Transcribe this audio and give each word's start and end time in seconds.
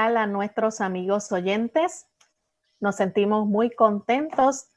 A 0.00 0.26
nuestros 0.26 0.80
amigos 0.80 1.30
oyentes. 1.30 2.06
Nos 2.80 2.96
sentimos 2.96 3.46
muy 3.46 3.70
contentos 3.70 4.70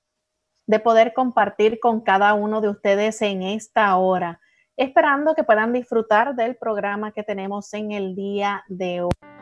de 0.68 0.80
poder 0.80 1.14
compartir 1.14 1.80
con 1.80 2.02
cada 2.02 2.34
uno 2.34 2.60
de 2.60 2.70
ustedes 2.70 3.22
en 3.22 3.42
esta 3.42 3.96
hora, 3.96 4.42
esperando 4.76 5.34
que 5.34 5.46
puedan 5.46 5.72
disfrutar 5.72 6.36
del 6.36 6.58
programa 6.58 7.14
que 7.14 7.24
tenemos 7.24 7.74
en 7.74 7.94
el 7.94 8.16
día 8.16 8.64
de 8.68 9.02
hoy. 9.02 9.33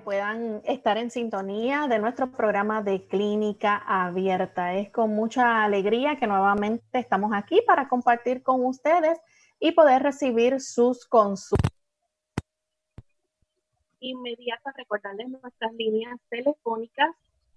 Puedan 0.00 0.60
estar 0.64 0.98
en 0.98 1.10
sintonía 1.10 1.86
de 1.88 1.98
nuestro 1.98 2.30
programa 2.30 2.82
de 2.82 3.06
clínica 3.06 3.76
abierta. 3.76 4.74
Es 4.74 4.90
con 4.90 5.10
mucha 5.10 5.64
alegría 5.64 6.18
que 6.18 6.26
nuevamente 6.26 6.98
estamos 6.98 7.32
aquí 7.34 7.62
para 7.66 7.88
compartir 7.88 8.42
con 8.42 8.64
ustedes 8.64 9.18
y 9.58 9.72
poder 9.72 10.02
recibir 10.02 10.60
sus 10.60 11.06
consultas. 11.06 11.70
Inmediata 14.00 14.72
recordarles 14.76 15.28
nuestras 15.28 15.72
líneas 15.74 16.18
telefónicas 16.30 17.10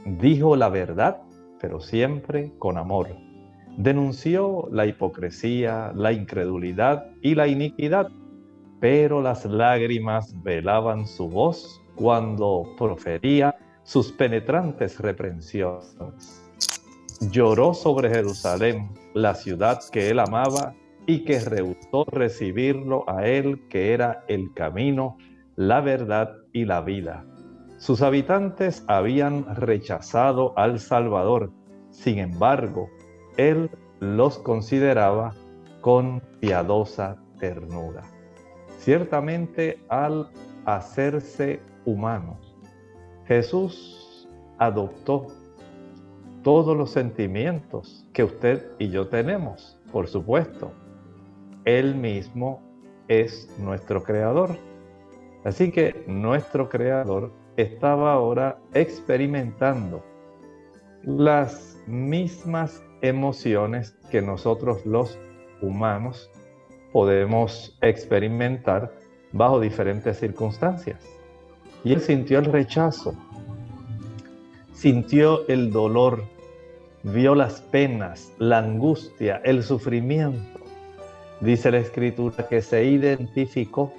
Dijo 0.04 0.56
la 0.56 0.68
verdad, 0.68 1.22
pero 1.58 1.80
siempre 1.80 2.52
con 2.58 2.76
amor. 2.76 3.08
Denunció 3.78 4.68
la 4.70 4.84
hipocresía, 4.84 5.92
la 5.94 6.12
incredulidad 6.12 7.06
y 7.22 7.34
la 7.34 7.46
iniquidad, 7.48 8.08
pero 8.78 9.22
las 9.22 9.46
lágrimas 9.46 10.34
velaban 10.42 11.06
su 11.06 11.30
voz 11.30 11.80
cuando 11.94 12.74
profería 12.76 13.56
sus 13.82 14.12
penetrantes 14.12 15.00
reprensiones. 15.00 15.96
Lloró 17.30 17.72
sobre 17.72 18.10
Jerusalén, 18.10 18.90
la 19.14 19.34
ciudad 19.34 19.80
que 19.90 20.10
él 20.10 20.18
amaba 20.18 20.74
y 21.06 21.24
que 21.24 21.40
rehusó 21.40 22.04
recibirlo 22.04 23.08
a 23.08 23.26
él 23.26 23.66
que 23.70 23.94
era 23.94 24.26
el 24.28 24.52
camino, 24.52 25.16
la 25.56 25.80
verdad 25.80 26.36
y 26.52 26.64
la 26.64 26.80
vida. 26.80 27.24
Sus 27.76 28.02
habitantes 28.02 28.84
habían 28.88 29.54
rechazado 29.56 30.52
al 30.56 30.80
Salvador, 30.80 31.52
sin 31.90 32.18
embargo, 32.18 32.88
Él 33.36 33.70
los 34.00 34.38
consideraba 34.38 35.34
con 35.80 36.22
piadosa 36.40 37.16
ternura. 37.38 38.02
Ciertamente 38.78 39.78
al 39.88 40.30
hacerse 40.64 41.60
humano, 41.84 42.38
Jesús 43.26 44.28
adoptó 44.58 45.26
todos 46.42 46.76
los 46.76 46.90
sentimientos 46.90 48.06
que 48.12 48.24
usted 48.24 48.66
y 48.78 48.90
yo 48.90 49.08
tenemos, 49.08 49.80
por 49.90 50.08
supuesto. 50.08 50.72
Él 51.64 51.94
mismo 51.94 52.62
es 53.08 53.48
nuestro 53.58 54.02
creador 54.02 54.56
Así 55.44 55.70
que 55.70 56.04
nuestro 56.06 56.68
creador 56.68 57.32
estaba 57.56 58.12
ahora 58.14 58.58
experimentando 58.72 60.02
las 61.02 61.78
mismas 61.86 62.82
emociones 63.02 63.96
que 64.10 64.22
nosotros 64.22 64.84
los 64.86 65.18
humanos 65.60 66.30
podemos 66.92 67.76
experimentar 67.82 68.92
bajo 69.32 69.60
diferentes 69.60 70.18
circunstancias. 70.18 71.04
Y 71.84 71.92
él 71.92 72.00
sintió 72.00 72.38
el 72.38 72.46
rechazo, 72.46 73.14
sintió 74.72 75.46
el 75.48 75.70
dolor 75.70 76.24
vio 77.04 77.34
las 77.34 77.60
penas, 77.60 78.32
la 78.38 78.58
angustia, 78.58 79.40
el 79.44 79.62
sufrimiento. 79.62 80.58
Dice 81.40 81.70
la 81.70 81.78
escritura 81.78 82.48
que 82.48 82.62
se 82.62 82.84
identificó 82.84 83.92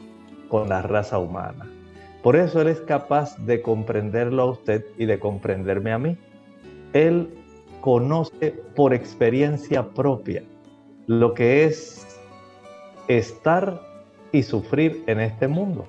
con 0.49 0.69
la 0.69 0.81
raza 0.81 1.19
humana. 1.19 1.65
Por 2.23 2.35
eso 2.35 2.61
Él 2.61 2.67
es 2.67 2.81
capaz 2.81 3.37
de 3.37 3.61
comprenderlo 3.61 4.41
a 4.41 4.51
usted 4.51 4.85
y 4.97 5.05
de 5.05 5.19
comprenderme 5.19 5.91
a 5.91 5.99
mí. 5.99 6.17
Él 6.93 7.29
conoce 7.81 8.51
por 8.75 8.93
experiencia 8.93 9.89
propia 9.89 10.43
lo 11.07 11.33
que 11.35 11.65
es 11.65 12.19
estar 13.07 13.79
y 14.31 14.43
sufrir 14.43 15.03
en 15.07 15.19
este 15.19 15.47
mundo. 15.47 15.85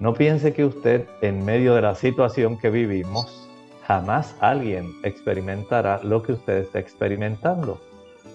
No 0.00 0.14
piense 0.14 0.52
que 0.52 0.64
usted, 0.64 1.06
en 1.20 1.44
medio 1.44 1.74
de 1.74 1.82
la 1.82 1.94
situación 1.94 2.58
que 2.58 2.70
vivimos, 2.70 3.48
jamás 3.86 4.34
alguien 4.40 4.90
experimentará 5.04 6.00
lo 6.02 6.22
que 6.22 6.32
usted 6.32 6.58
está 6.58 6.78
experimentando. 6.78 7.80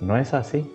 No 0.02 0.16
es 0.18 0.34
así. 0.34 0.72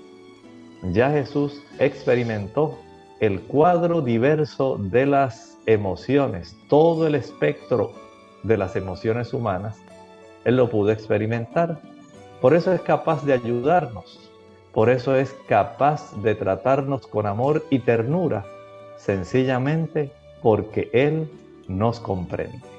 Ya 0.91 1.11
Jesús 1.11 1.63
experimentó 1.79 2.77
el 3.23 3.41
cuadro 3.41 4.03
diverso 4.03 4.77
de 4.81 5.07
las 5.07 5.57
emociones, 5.67 6.57
todo 6.69 7.07
el 7.07 7.15
espectro 7.15 7.93
de 8.43 8.57
las 8.57 8.75
emociones 8.75 9.33
humanas, 9.33 9.81
Él 10.45 10.57
lo 10.57 10.69
pudo 10.69 10.91
experimentar. 10.91 11.79
Por 12.41 12.53
eso 12.53 12.73
es 12.73 12.81
capaz 12.81 13.25
de 13.25 13.35
ayudarnos, 13.35 14.29
por 14.73 14.91
eso 14.91 15.15
es 15.15 15.33
capaz 15.47 16.21
de 16.21 16.35
tratarnos 16.35 17.07
con 17.07 17.27
amor 17.27 17.65
y 17.71 17.79
ternura, 17.79 18.45
sencillamente 18.97 20.11
porque 20.43 20.91
Él 20.93 21.31
nos 21.69 22.01
comprende. 22.01 22.72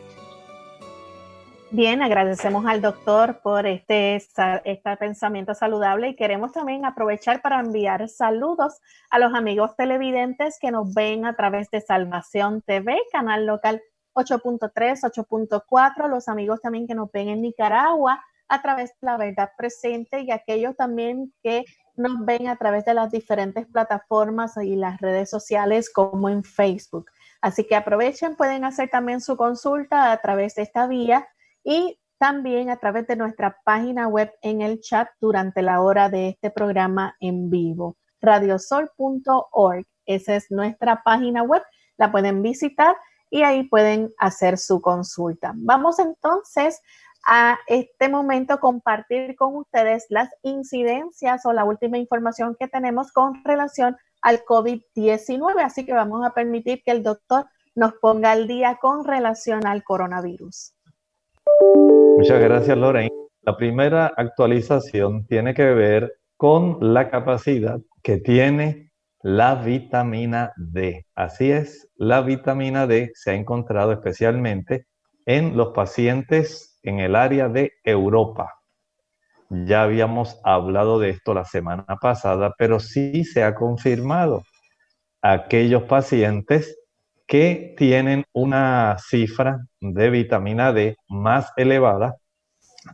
Bien, 1.75 2.03
agradecemos 2.03 2.67
al 2.67 2.81
doctor 2.81 3.41
por 3.41 3.65
este, 3.65 4.17
este 4.17 4.97
pensamiento 4.97 5.55
saludable 5.55 6.09
y 6.09 6.15
queremos 6.15 6.51
también 6.51 6.85
aprovechar 6.85 7.41
para 7.41 7.59
enviar 7.59 8.07
saludos 8.09 8.79
a 9.09 9.17
los 9.17 9.33
amigos 9.33 9.75
televidentes 9.75 10.59
que 10.61 10.69
nos 10.69 10.93
ven 10.93 11.25
a 11.25 11.35
través 11.35 11.71
de 11.71 11.81
Salvación 11.81 12.61
TV, 12.61 13.01
canal 13.11 13.47
local 13.47 13.81
8.3, 14.13 14.69
8.4, 15.01 16.09
los 16.09 16.27
amigos 16.27 16.61
también 16.61 16.85
que 16.85 16.93
nos 16.93 17.11
ven 17.11 17.29
en 17.29 17.41
Nicaragua 17.41 18.23
a 18.49 18.61
través 18.61 18.91
de 18.91 19.07
la 19.07 19.17
verdad 19.17 19.49
presente 19.57 20.21
y 20.21 20.29
aquellos 20.29 20.75
también 20.75 21.33
que 21.41 21.65
nos 21.95 22.23
ven 22.23 22.49
a 22.49 22.55
través 22.55 22.85
de 22.85 22.93
las 22.93 23.09
diferentes 23.09 23.65
plataformas 23.65 24.57
y 24.57 24.75
las 24.75 25.01
redes 25.01 25.27
sociales 25.27 25.91
como 25.91 26.29
en 26.29 26.43
Facebook. 26.43 27.09
Así 27.41 27.65
que 27.65 27.75
aprovechen, 27.75 28.35
pueden 28.35 28.63
hacer 28.63 28.89
también 28.89 29.21
su 29.21 29.35
consulta 29.35 30.11
a 30.11 30.17
través 30.21 30.53
de 30.53 30.61
esta 30.61 30.85
vía 30.85 31.27
y 31.63 31.99
también 32.17 32.69
a 32.69 32.77
través 32.77 33.05
de 33.07 33.15
nuestra 33.15 33.57
página 33.65 34.07
web 34.07 34.33
en 34.41 34.61
el 34.61 34.79
chat 34.79 35.09
durante 35.19 35.61
la 35.61 35.81
hora 35.81 36.09
de 36.09 36.29
este 36.29 36.51
programa 36.51 37.15
en 37.19 37.49
vivo, 37.49 37.97
radiosol.org. 38.21 39.85
Esa 40.05 40.35
es 40.35 40.49
nuestra 40.49 41.03
página 41.03 41.43
web, 41.43 41.61
la 41.97 42.11
pueden 42.11 42.41
visitar 42.41 42.95
y 43.29 43.43
ahí 43.43 43.63
pueden 43.63 44.09
hacer 44.17 44.57
su 44.57 44.79
consulta. 44.79 45.53
Vamos 45.55 45.99
entonces 45.99 46.81
a 47.25 47.57
este 47.67 48.09
momento 48.09 48.59
compartir 48.59 49.35
con 49.35 49.55
ustedes 49.55 50.05
las 50.09 50.29
incidencias 50.43 51.45
o 51.45 51.53
la 51.53 51.63
última 51.63 51.97
información 51.97 52.55
que 52.59 52.67
tenemos 52.67 53.11
con 53.11 53.43
relación 53.43 53.97
al 54.21 54.43
COVID-19. 54.45 55.61
Así 55.63 55.85
que 55.85 55.93
vamos 55.93 56.25
a 56.25 56.33
permitir 56.33 56.83
que 56.83 56.91
el 56.91 57.03
doctor 57.03 57.47
nos 57.75 57.93
ponga 57.93 58.31
al 58.31 58.47
día 58.47 58.77
con 58.81 59.03
relación 59.03 59.65
al 59.65 59.83
coronavirus. 59.83 60.73
Muchas 62.15 62.41
gracias, 62.41 62.77
Lorraine. 62.77 63.09
La 63.41 63.57
primera 63.57 64.13
actualización 64.15 65.25
tiene 65.25 65.53
que 65.53 65.65
ver 65.65 66.13
con 66.37 66.77
la 66.93 67.09
capacidad 67.09 67.79
que 68.01 68.17
tiene 68.17 68.91
la 69.21 69.55
vitamina 69.55 70.53
D. 70.57 71.05
Así 71.15 71.51
es, 71.51 71.89
la 71.95 72.21
vitamina 72.21 72.87
D 72.87 73.11
se 73.15 73.31
ha 73.31 73.33
encontrado 73.33 73.91
especialmente 73.91 74.85
en 75.25 75.57
los 75.57 75.69
pacientes 75.69 76.79
en 76.83 76.99
el 76.99 77.15
área 77.15 77.49
de 77.49 77.71
Europa. 77.83 78.53
Ya 79.49 79.83
habíamos 79.83 80.39
hablado 80.43 80.99
de 80.99 81.09
esto 81.09 81.33
la 81.33 81.45
semana 81.45 81.85
pasada, 82.01 82.53
pero 82.57 82.79
sí 82.79 83.23
se 83.23 83.43
ha 83.43 83.55
confirmado. 83.55 84.43
Aquellos 85.21 85.83
pacientes 85.83 86.77
que 87.27 87.75
tienen 87.77 88.25
una 88.33 88.97
cifra 88.99 89.65
de 89.79 90.09
vitamina 90.09 90.73
D 90.73 90.97
más 91.07 91.51
elevada 91.57 92.17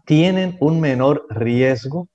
tienen 0.05 0.55
un 0.59 0.79
menor 0.79 1.25
riesgo 1.29 2.07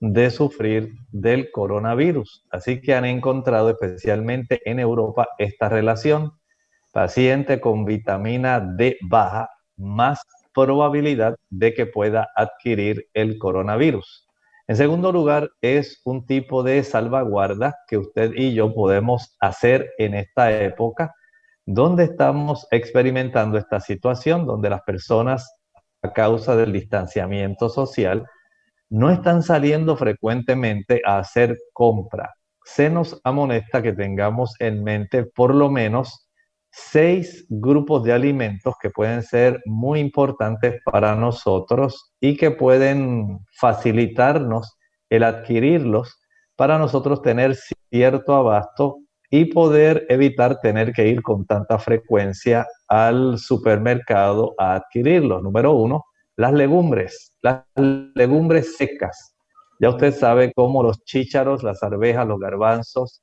de 0.00 0.30
sufrir 0.30 0.92
del 1.10 1.50
coronavirus. 1.50 2.44
Así 2.50 2.80
que 2.80 2.94
han 2.94 3.04
encontrado 3.04 3.70
especialmente 3.70 4.60
en 4.64 4.78
Europa 4.78 5.28
esta 5.38 5.68
relación. 5.68 6.32
Paciente 6.92 7.60
con 7.60 7.84
vitamina 7.84 8.60
D 8.60 8.96
baja, 9.02 9.50
más 9.76 10.22
probabilidad 10.54 11.36
de 11.50 11.74
que 11.74 11.86
pueda 11.86 12.28
adquirir 12.34 13.08
el 13.14 13.38
coronavirus. 13.38 14.26
En 14.66 14.76
segundo 14.76 15.12
lugar, 15.12 15.50
es 15.60 16.00
un 16.04 16.26
tipo 16.26 16.62
de 16.62 16.82
salvaguarda 16.84 17.76
que 17.88 17.98
usted 17.98 18.32
y 18.34 18.54
yo 18.54 18.74
podemos 18.74 19.36
hacer 19.40 19.90
en 19.98 20.14
esta 20.14 20.52
época 20.52 21.14
¿Dónde 21.70 22.04
estamos 22.04 22.66
experimentando 22.70 23.58
esta 23.58 23.78
situación 23.78 24.46
donde 24.46 24.70
las 24.70 24.80
personas, 24.80 25.52
a 26.00 26.14
causa 26.14 26.56
del 26.56 26.72
distanciamiento 26.72 27.68
social, 27.68 28.24
no 28.88 29.10
están 29.10 29.42
saliendo 29.42 29.94
frecuentemente 29.94 31.02
a 31.04 31.18
hacer 31.18 31.58
compra? 31.74 32.32
Se 32.64 32.88
nos 32.88 33.20
amonesta 33.22 33.82
que 33.82 33.92
tengamos 33.92 34.54
en 34.60 34.82
mente 34.82 35.26
por 35.26 35.54
lo 35.54 35.70
menos 35.70 36.30
seis 36.70 37.44
grupos 37.50 38.02
de 38.02 38.14
alimentos 38.14 38.74
que 38.80 38.88
pueden 38.88 39.22
ser 39.22 39.60
muy 39.66 40.00
importantes 40.00 40.80
para 40.86 41.16
nosotros 41.16 42.14
y 42.18 42.38
que 42.38 42.50
pueden 42.50 43.40
facilitarnos 43.60 44.78
el 45.10 45.22
adquirirlos 45.22 46.18
para 46.56 46.78
nosotros 46.78 47.20
tener 47.20 47.54
cierto 47.90 48.32
abasto 48.32 49.02
y 49.30 49.46
poder 49.46 50.06
evitar 50.08 50.60
tener 50.60 50.92
que 50.92 51.08
ir 51.08 51.22
con 51.22 51.44
tanta 51.44 51.78
frecuencia 51.78 52.66
al 52.86 53.38
supermercado 53.38 54.54
a 54.58 54.74
adquirirlos. 54.74 55.42
Número 55.42 55.72
uno, 55.72 56.04
las 56.36 56.52
legumbres, 56.52 57.34
las 57.42 57.64
legumbres 57.76 58.76
secas. 58.76 59.34
Ya 59.80 59.90
usted 59.90 60.14
sabe 60.14 60.52
cómo 60.54 60.82
los 60.82 61.04
chícharos, 61.04 61.62
las 61.62 61.82
arvejas, 61.82 62.26
los 62.26 62.40
garbanzos, 62.40 63.22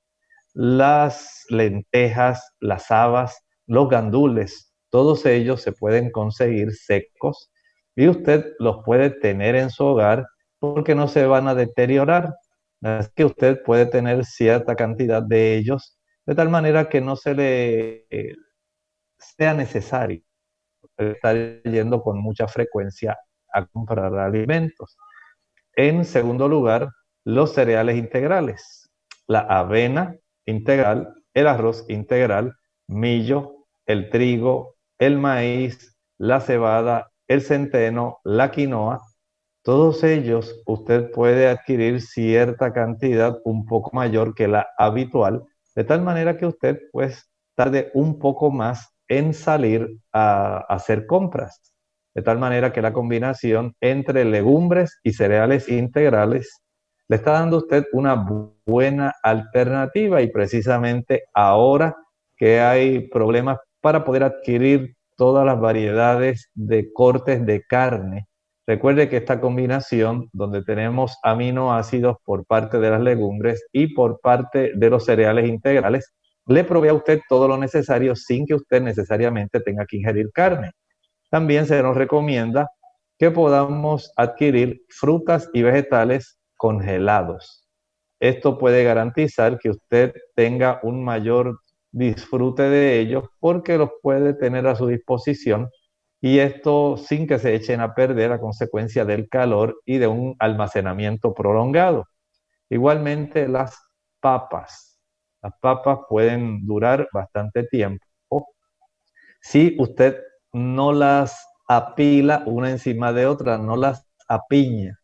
las 0.53 1.45
lentejas, 1.49 2.53
las 2.59 2.91
habas, 2.91 3.41
los 3.67 3.89
gandules, 3.89 4.71
todos 4.95 5.25
ellos 5.25 5.61
se 5.61 5.73
pueden 5.73 6.09
conseguir 6.09 6.71
secos 6.71 7.51
y 7.97 8.07
usted 8.07 8.53
los 8.59 8.77
puede 8.85 9.09
tener 9.09 9.55
en 9.55 9.69
su 9.69 9.83
hogar 9.83 10.25
porque 10.59 10.95
no 10.95 11.09
se 11.09 11.25
van 11.25 11.49
a 11.49 11.55
deteriorar. 11.55 12.33
Es 12.81 13.09
que 13.09 13.25
usted 13.25 13.61
puede 13.63 13.87
tener 13.87 14.23
cierta 14.23 14.75
cantidad 14.75 15.21
de 15.21 15.57
ellos 15.57 15.94
de 16.25 16.35
tal 16.35 16.49
manera 16.49 16.89
que 16.89 17.01
no 17.01 17.15
se 17.15 17.35
le 17.35 18.05
eh, 18.09 18.35
sea 19.17 19.53
necesario 19.53 20.21
estar 20.97 21.35
yendo 21.63 22.01
con 22.01 22.19
mucha 22.19 22.47
frecuencia 22.47 23.17
a 23.53 23.65
comprar 23.65 24.13
alimentos. 24.15 24.97
En 25.75 26.05
segundo 26.05 26.47
lugar, 26.47 26.89
los 27.23 27.53
cereales 27.53 27.97
integrales, 27.97 28.89
la 29.27 29.39
avena 29.39 30.15
integral, 30.45 31.13
el 31.33 31.47
arroz 31.47 31.85
integral, 31.89 32.55
millo, 32.87 33.65
el 33.85 34.09
trigo, 34.09 34.75
el 34.99 35.17
maíz, 35.17 35.97
la 36.17 36.39
cebada, 36.39 37.11
el 37.27 37.41
centeno, 37.41 38.19
la 38.23 38.51
quinoa, 38.51 39.01
todos 39.63 40.03
ellos 40.03 40.61
usted 40.67 41.09
puede 41.11 41.47
adquirir 41.47 41.99
cierta 41.99 42.71
cantidad 42.71 43.39
un 43.43 43.65
poco 43.65 43.89
mayor 43.93 44.35
que 44.35 44.47
la 44.47 44.67
habitual 44.77 45.43
de 45.75 45.83
tal 45.83 46.01
manera 46.01 46.37
que 46.37 46.45
usted 46.45 46.79
pues 46.91 47.29
tarde 47.55 47.91
un 47.93 48.17
poco 48.19 48.51
más 48.51 48.89
en 49.07 49.33
salir 49.33 49.99
a, 50.11 50.57
hacer 50.69 51.05
compras. 51.05 51.73
De 52.13 52.21
tal 52.21 52.39
manera 52.39 52.71
que 52.71 52.81
la 52.81 52.93
combinación 52.93 53.75
entre 53.81 54.23
legumbres 54.25 54.99
y 55.03 55.13
cereales 55.13 55.67
integrales 55.69 56.61
le 57.07 57.17
está 57.17 57.33
dando 57.33 57.57
usted 57.57 57.85
una 57.91 58.25
buena 58.65 59.13
alternativa 59.21 60.21
y 60.21 60.31
precisamente 60.31 61.25
ahora 61.33 61.95
que 62.37 62.61
hay 62.61 63.09
problemas 63.09 63.59
para 63.81 64.03
poder 64.03 64.23
adquirir 64.23 64.95
todas 65.17 65.45
las 65.45 65.59
variedades 65.59 66.49
de 66.55 66.91
cortes 66.91 67.45
de 67.45 67.63
carne 67.63 68.27
Recuerde 68.67 69.09
que 69.09 69.17
esta 69.17 69.39
combinación, 69.39 70.29
donde 70.33 70.63
tenemos 70.63 71.17
aminoácidos 71.21 72.17
por 72.23 72.45
parte 72.45 72.79
de 72.79 72.89
las 72.89 73.01
legumbres 73.01 73.63
y 73.71 73.93
por 73.93 74.19
parte 74.21 74.71
de 74.75 74.89
los 74.89 75.05
cereales 75.05 75.47
integrales, 75.47 76.13
le 76.47 76.63
provee 76.63 76.89
a 76.89 76.93
usted 76.93 77.21
todo 77.29 77.47
lo 77.47 77.57
necesario 77.57 78.15
sin 78.15 78.45
que 78.45 78.55
usted 78.55 78.81
necesariamente 78.81 79.59
tenga 79.59 79.85
que 79.85 79.97
ingerir 79.97 80.31
carne. 80.31 80.71
También 81.29 81.67
se 81.67 81.81
nos 81.83 81.95
recomienda 81.95 82.69
que 83.19 83.29
podamos 83.29 84.11
adquirir 84.15 84.81
frutas 84.89 85.49
y 85.53 85.61
vegetales 85.61 86.39
congelados. 86.57 87.67
Esto 88.19 88.57
puede 88.57 88.83
garantizar 88.83 89.59
que 89.59 89.69
usted 89.69 90.13
tenga 90.35 90.79
un 90.83 91.03
mayor 91.03 91.59
disfrute 91.91 92.63
de 92.63 92.99
ellos 92.99 93.25
porque 93.39 93.77
los 93.77 93.89
puede 94.01 94.33
tener 94.33 94.67
a 94.67 94.75
su 94.75 94.87
disposición 94.87 95.69
y 96.21 96.39
esto 96.39 96.97
sin 96.97 97.27
que 97.27 97.39
se 97.39 97.55
echen 97.55 97.81
a 97.81 97.93
perder 97.93 98.31
a 98.31 98.39
consecuencia 98.39 99.05
del 99.05 99.29
calor 99.29 99.81
y 99.85 99.97
de 99.97 100.07
un 100.07 100.35
almacenamiento 100.39 101.33
prolongado. 101.33 102.05
Igualmente 102.69 103.47
las 103.47 103.77
papas. 104.19 104.99
Las 105.41 105.53
papas 105.59 105.99
pueden 106.09 106.65
durar 106.65 107.07
bastante 107.13 107.63
tiempo 107.63 108.05
si 109.47 109.75
usted 109.77 110.23
no 110.53 110.91
las 110.91 111.47
apila 111.67 112.41
una 112.47 112.71
encima 112.71 113.13
de 113.13 113.27
otra, 113.27 113.59
no 113.59 113.75
las 113.75 114.07
apiña. 114.27 114.97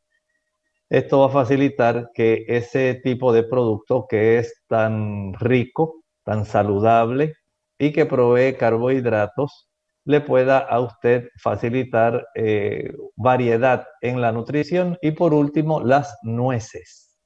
Esto 0.90 1.20
va 1.20 1.28
a 1.28 1.30
facilitar 1.30 2.10
que 2.16 2.46
ese 2.48 2.96
tipo 3.04 3.34
de 3.34 3.44
producto 3.44 4.08
que 4.10 4.40
es 4.40 4.64
tan 4.68 5.34
rico, 5.36 6.04
tan 6.24 6.46
saludable 6.46 7.36
y 7.78 7.94
que 7.94 8.08
provee 8.08 8.56
carbohidratos, 8.58 9.70
le 10.06 10.22
pueda 10.22 10.60
a 10.60 10.80
usted 10.80 11.30
facilitar 11.42 12.28
eh, 12.36 12.94
variedad 13.16 13.86
en 14.02 14.22
la 14.22 14.32
nutrición. 14.32 14.98
Y 15.02 15.12
por 15.12 15.34
último, 15.34 15.82
las 15.82 16.18
nueces. 16.24 17.18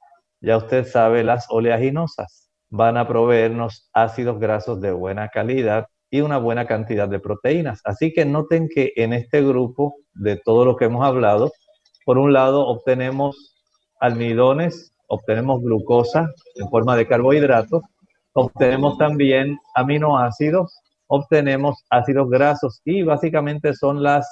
Ya 0.41 0.57
usted 0.57 0.85
sabe, 0.85 1.23
las 1.23 1.47
oleaginosas 1.49 2.51
van 2.69 2.97
a 2.97 3.07
proveernos 3.07 3.89
ácidos 3.93 4.39
grasos 4.39 4.81
de 4.81 4.91
buena 4.91 5.29
calidad 5.29 5.87
y 6.09 6.21
una 6.21 6.37
buena 6.37 6.65
cantidad 6.65 7.07
de 7.07 7.19
proteínas. 7.19 7.81
Así 7.83 8.13
que 8.13 8.25
noten 8.25 8.67
que 8.73 8.91
en 8.95 9.13
este 9.13 9.41
grupo 9.41 9.95
de 10.13 10.37
todo 10.37 10.65
lo 10.65 10.75
que 10.75 10.85
hemos 10.85 11.05
hablado, 11.05 11.51
por 12.05 12.17
un 12.17 12.33
lado 12.33 12.67
obtenemos 12.67 13.55
almidones, 13.99 14.95
obtenemos 15.07 15.61
glucosa 15.61 16.29
en 16.55 16.69
forma 16.69 16.95
de 16.95 17.07
carbohidratos, 17.07 17.83
obtenemos 18.33 18.97
también 18.97 19.57
aminoácidos, 19.75 20.77
obtenemos 21.07 21.83
ácidos 21.89 22.29
grasos 22.29 22.81
y 22.85 23.03
básicamente 23.03 23.73
son 23.73 24.03
las, 24.03 24.27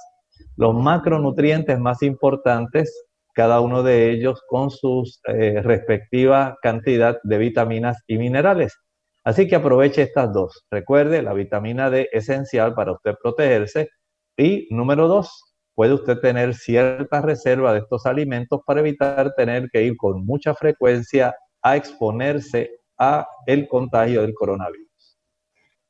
los 0.56 0.74
macronutrientes 0.74 1.80
más 1.80 2.02
importantes, 2.02 2.94
cada 3.34 3.60
uno 3.62 3.84
de 3.84 4.12
ellos 4.12 4.42
con 4.48 4.70
su 4.70 5.04
eh, 5.28 5.62
respectiva 5.62 6.58
cantidad 6.62 7.18
de 7.24 7.38
vitaminas 7.38 7.98
y 8.08 8.18
minerales. 8.18 8.78
Así 9.24 9.48
que 9.48 9.56
aproveche 9.56 10.02
estas 10.02 10.34
dos. 10.34 10.66
Recuerde, 10.70 11.22
la 11.22 11.34
vitamina 11.34 11.90
D 11.90 12.10
esencial 12.12 12.74
para 12.74 12.92
usted 12.92 13.16
protegerse. 13.22 13.90
Y 14.38 14.68
número 14.70 15.08
dos, 15.08 15.56
puede 15.76 15.94
usted 15.94 16.20
tener 16.20 16.54
cierta 16.54 17.22
reserva 17.22 17.74
de 17.74 17.80
estos 17.80 18.06
alimentos 18.06 18.62
para 18.66 18.82
evitar 18.82 19.34
tener 19.36 19.70
que 19.72 19.84
ir 19.84 19.96
con 19.98 20.26
mucha 20.26 20.54
frecuencia 20.54 21.36
a 21.62 21.76
exponerse 21.78 22.72
a 22.98 23.26
el 23.48 23.68
contagio 23.68 24.22
del 24.22 24.34
coronavirus. 24.34 24.83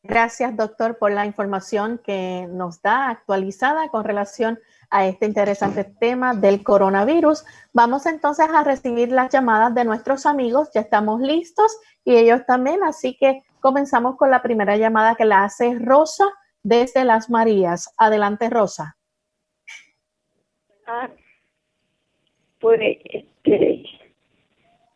Gracias, 0.06 0.58
doctor, 0.58 0.98
por 0.98 1.14
la 1.14 1.26
información 1.26 1.98
que 2.04 2.46
nos 2.50 2.82
da 2.82 3.10
actualizada 3.10 3.88
con 3.88 4.04
relación 4.04 4.60
a 4.90 5.08
este 5.08 5.26
interesante 5.26 5.86
tema 5.86 6.34
del 6.34 6.62
coronavirus. 6.62 7.46
Vamos 7.72 8.06
entonces 8.06 8.50
a 8.54 8.66
recibir 8.66 9.14
las 9.14 9.32
llamadas 9.32 9.74
de 9.74 9.86
nuestros 9.86 10.26
amigos. 10.26 10.70
Ya 10.74 10.82
estamos 10.82 11.22
listos 11.22 11.80
y 12.04 12.18
ellos 12.18 12.46
también. 12.46 12.84
Así 12.84 13.16
que 13.18 13.44
comenzamos 13.62 14.18
con 14.18 14.30
la 14.30 14.42
primera 14.42 14.76
llamada 14.76 15.16
que 15.16 15.24
la 15.24 15.46
hace 15.46 15.80
Rosa 15.80 16.26
desde 16.64 17.06
Las 17.06 17.30
Marías. 17.30 17.94
Adelante, 17.98 18.50
Rosa. 18.50 18.98
Ah, 20.86 21.10
pues 22.60 22.82
este, 23.06 23.86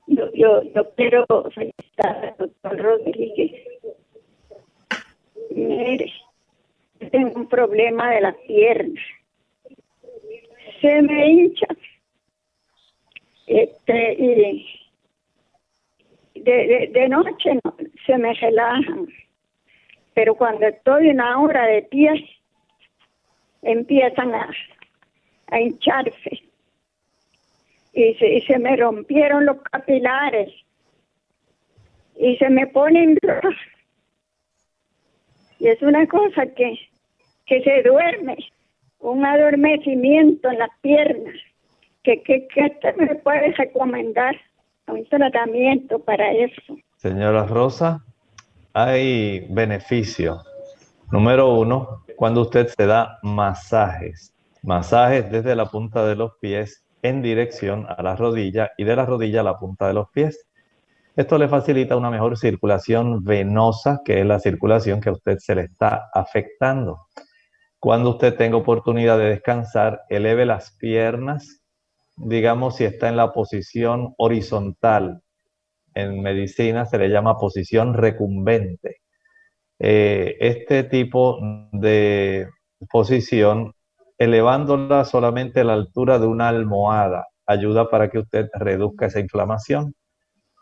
yo, 0.07 0.29
yo, 0.33 0.63
yo 0.63 0.93
quiero 0.95 1.25
felicitar 1.55 2.25
al 2.25 2.35
doctor 2.37 2.77
Rodríguez. 2.77 3.76
Mire, 5.51 6.11
tengo 7.11 7.39
un 7.39 7.47
problema 7.47 8.11
de 8.11 8.21
la 8.21 8.33
pierna 8.47 9.01
se 10.81 11.01
me 11.01 11.27
hincha. 11.27 11.67
Este, 13.47 14.13
y 14.13 14.65
de, 16.35 16.89
de, 16.93 17.09
noche 17.09 17.59
no, 17.63 17.75
se 18.05 18.17
me 18.17 18.33
relajan, 18.33 19.07
pero 20.13 20.35
cuando 20.35 20.67
estoy 20.67 21.09
una 21.09 21.39
hora 21.39 21.65
de 21.65 21.83
pie, 21.83 22.29
empiezan 23.61 24.35
a, 24.35 24.49
a 25.47 25.61
hincharse. 25.61 26.41
Y 27.93 28.13
se, 28.15 28.27
y 28.35 28.41
se 28.41 28.59
me 28.59 28.75
rompieron 28.75 29.45
los 29.45 29.61
capilares 29.61 30.53
y 32.17 32.35
se 32.37 32.49
me 32.49 32.67
ponen 32.67 33.17
y 35.59 35.67
es 35.67 35.81
una 35.81 36.07
cosa 36.07 36.45
que, 36.55 36.77
que 37.45 37.61
se 37.63 37.83
duerme 37.83 38.37
un 38.99 39.25
adormecimiento 39.25 40.49
en 40.49 40.59
las 40.59 40.69
piernas. 40.81 41.35
¿Qué, 42.03 42.21
qué 42.23 42.47
me 42.97 43.15
puede 43.15 43.51
recomendar? 43.53 44.35
Un 44.87 45.03
tratamiento 45.05 45.99
para 45.99 46.31
eso. 46.31 46.77
Señora 46.95 47.45
Rosa, 47.45 48.05
hay 48.73 49.45
beneficio. 49.49 50.37
Número 51.11 51.53
uno, 51.53 52.03
cuando 52.15 52.41
usted 52.41 52.67
se 52.67 52.85
da 52.85 53.19
masajes. 53.21 54.33
Masajes 54.63 55.29
desde 55.29 55.55
la 55.55 55.65
punta 55.65 56.05
de 56.05 56.15
los 56.15 56.37
pies 56.39 56.85
en 57.01 57.21
dirección 57.21 57.85
a 57.89 58.01
la 58.01 58.15
rodilla 58.15 58.71
y 58.77 58.85
de 58.85 58.95
la 58.95 59.05
rodilla 59.05 59.41
a 59.41 59.43
la 59.43 59.59
punta 59.59 59.87
de 59.87 59.93
los 59.93 60.09
pies. 60.09 60.46
Esto 61.17 61.39
le 61.39 61.47
facilita 61.47 61.97
una 61.97 62.11
mejor 62.11 62.37
circulación 62.37 63.23
venosa, 63.23 64.01
que 64.05 64.19
es 64.19 64.25
la 64.27 64.39
circulación 64.39 65.01
que 65.01 65.09
a 65.09 65.13
usted 65.13 65.39
se 65.39 65.55
le 65.55 65.63
está 65.63 66.11
afectando. 66.13 67.07
Cuando 67.79 68.11
usted 68.11 68.35
tenga 68.35 68.57
oportunidad 68.57 69.17
de 69.17 69.29
descansar, 69.29 70.01
eleve 70.09 70.45
las 70.45 70.77
piernas, 70.77 71.63
digamos 72.17 72.75
si 72.75 72.83
está 72.83 73.09
en 73.09 73.17
la 73.17 73.33
posición 73.33 74.13
horizontal. 74.19 75.23
En 75.95 76.21
medicina 76.21 76.85
se 76.85 76.99
le 76.99 77.09
llama 77.09 77.39
posición 77.39 77.95
recumbente. 77.95 78.97
Eh, 79.79 80.37
este 80.39 80.83
tipo 80.83 81.39
de 81.71 82.47
posición, 82.91 83.73
elevándola 84.19 85.03
solamente 85.03 85.61
a 85.61 85.63
la 85.63 85.73
altura 85.73 86.19
de 86.19 86.27
una 86.27 86.49
almohada, 86.49 87.25
ayuda 87.47 87.89
para 87.89 88.11
que 88.11 88.19
usted 88.19 88.49
reduzca 88.53 89.07
esa 89.07 89.19
inflamación. 89.19 89.95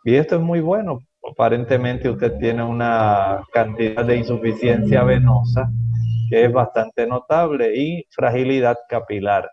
Y 0.06 0.16
esto 0.16 0.36
es 0.36 0.42
muy 0.42 0.62
bueno. 0.62 1.00
Aparentemente 1.28 2.08
usted 2.08 2.38
tiene 2.38 2.64
una 2.64 3.44
cantidad 3.52 4.06
de 4.06 4.18
insuficiencia 4.18 5.04
venosa 5.04 5.68
que 6.30 6.46
es 6.46 6.54
bastante 6.54 7.08
notable, 7.08 7.76
y 7.76 8.06
fragilidad 8.10 8.78
capilar. 8.88 9.50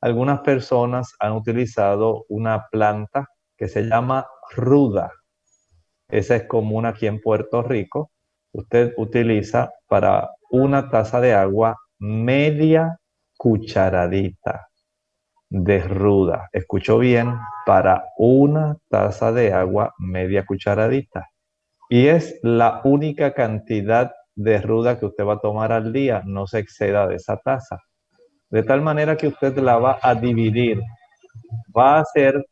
Algunas 0.00 0.40
personas 0.40 1.14
han 1.20 1.32
utilizado 1.32 2.24
una 2.28 2.66
planta 2.70 3.26
que 3.56 3.68
se 3.68 3.82
llama 3.82 4.26
ruda. 4.54 5.10
Esa 6.08 6.36
es 6.36 6.44
común 6.44 6.86
aquí 6.86 7.06
en 7.06 7.20
Puerto 7.20 7.62
Rico. 7.62 8.10
Usted 8.52 8.94
utiliza 8.96 9.70
para 9.86 10.30
una 10.50 10.90
taza 10.90 11.20
de 11.20 11.34
agua 11.34 11.76
media 11.98 12.98
cucharadita 13.38 14.71
de 15.52 15.80
ruda. 15.80 16.48
Escuchó 16.50 16.98
bien, 16.98 17.38
para 17.66 18.06
una 18.16 18.78
taza 18.88 19.32
de 19.32 19.52
agua 19.52 19.94
media 19.98 20.46
cucharadita. 20.46 21.28
Y 21.90 22.06
es 22.06 22.40
la 22.42 22.80
única 22.84 23.34
cantidad 23.34 24.12
de 24.34 24.62
ruda 24.62 24.98
que 24.98 25.04
usted 25.04 25.26
va 25.26 25.34
a 25.34 25.40
tomar 25.40 25.72
al 25.72 25.92
día 25.92 26.22
no 26.24 26.46
se 26.46 26.58
exceda 26.58 27.06
de 27.06 27.16
esa 27.16 27.36
taza. 27.36 27.78
De 28.48 28.62
tal 28.62 28.80
manera 28.80 29.14
que 29.14 29.28
usted 29.28 29.58
la 29.58 29.76
va 29.76 29.98
a 30.00 30.14
dividir. 30.14 30.80
Va 31.76 31.96
a 31.96 32.00
hacer 32.00 32.46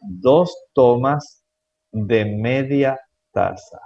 dos 0.00 0.52
tomas 0.72 1.44
de 1.92 2.24
media 2.24 2.98
taza. 3.30 3.78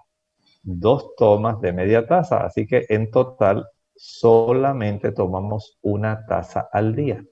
Dos 0.62 1.14
tomas 1.14 1.60
de 1.60 1.74
media 1.74 2.06
taza. 2.06 2.46
Así 2.46 2.66
que 2.66 2.86
en 2.88 3.10
total 3.10 3.66
solamente 3.94 5.12
tomamos 5.12 5.78
una 5.82 6.24
taza 6.24 6.70
al 6.72 6.96
día. 6.96 7.22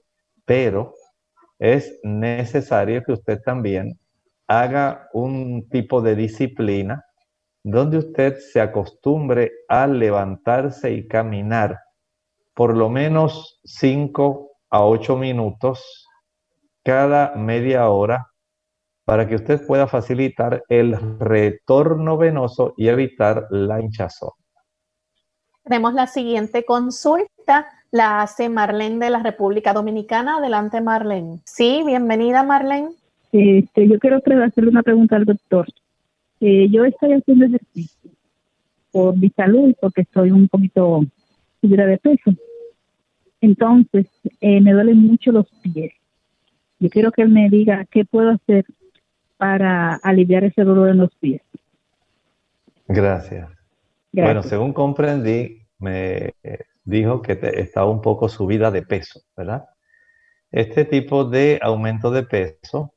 Pero 0.45 0.93
es 1.59 1.99
necesario 2.03 3.03
que 3.03 3.11
usted 3.11 3.41
también 3.41 3.99
haga 4.47 5.09
un 5.13 5.69
tipo 5.69 6.01
de 6.01 6.15
disciplina 6.15 7.05
donde 7.63 7.97
usted 7.97 8.37
se 8.37 8.61
acostumbre 8.61 9.51
a 9.67 9.85
levantarse 9.85 10.91
y 10.91 11.07
caminar 11.07 11.77
por 12.55 12.75
lo 12.75 12.89
menos 12.89 13.59
5 13.65 14.51
a 14.69 14.85
8 14.85 15.17
minutos 15.17 16.07
cada 16.83 17.35
media 17.35 17.89
hora 17.89 18.27
para 19.05 19.27
que 19.27 19.35
usted 19.35 19.65
pueda 19.65 19.87
facilitar 19.87 20.63
el 20.69 20.97
retorno 21.19 22.17
venoso 22.17 22.73
y 22.77 22.87
evitar 22.87 23.47
la 23.49 23.81
hinchazón. 23.81 24.31
Tenemos 25.63 25.93
la 25.93 26.07
siguiente 26.07 26.63
consulta 26.63 27.67
la 27.91 28.21
hace 28.21 28.49
Marlene 28.49 29.03
de 29.03 29.09
la 29.09 29.23
República 29.23 29.73
Dominicana. 29.73 30.37
Adelante, 30.37 30.81
Marlene. 30.81 31.39
Sí, 31.45 31.83
bienvenida, 31.85 32.43
Marlene. 32.43 32.89
Este, 33.31 33.87
yo 33.87 33.99
quiero 33.99 34.17
hacerle 34.17 34.69
una 34.69 34.83
pregunta 34.83 35.15
al 35.15 35.25
doctor. 35.25 35.67
Eh, 36.39 36.69
yo 36.69 36.85
estoy 36.85 37.13
haciendo 37.13 37.45
ejercicio 37.45 38.11
por 38.91 39.17
mi 39.17 39.29
salud, 39.29 39.75
porque 39.79 40.01
estoy 40.01 40.31
un 40.31 40.47
poquito 40.47 41.01
subida 41.61 41.85
de 41.85 41.97
peso. 41.97 42.31
Entonces, 43.41 44.07
eh, 44.41 44.61
me 44.61 44.73
duelen 44.73 44.97
mucho 44.97 45.31
los 45.31 45.47
pies. 45.61 45.93
Yo 46.79 46.89
quiero 46.89 47.11
que 47.11 47.21
él 47.21 47.29
me 47.29 47.49
diga 47.49 47.85
qué 47.85 48.05
puedo 48.05 48.31
hacer 48.31 48.65
para 49.37 49.95
aliviar 49.95 50.43
ese 50.43 50.63
dolor 50.63 50.89
en 50.89 50.97
los 50.97 51.13
pies. 51.15 51.41
Gracias. 52.87 53.49
Bueno, 54.11 54.41
según 54.41 54.73
comprendí, 54.73 55.61
me 55.77 56.33
dijo 56.89 57.21
que 57.21 57.39
estaba 57.55 57.89
un 57.89 58.01
poco 58.01 58.29
subida 58.29 58.71
de 58.71 58.81
peso, 58.81 59.21
¿verdad? 59.37 59.65
Este 60.51 60.85
tipo 60.85 61.25
de 61.25 61.59
aumento 61.61 62.09
de 62.11 62.23
peso 62.23 62.95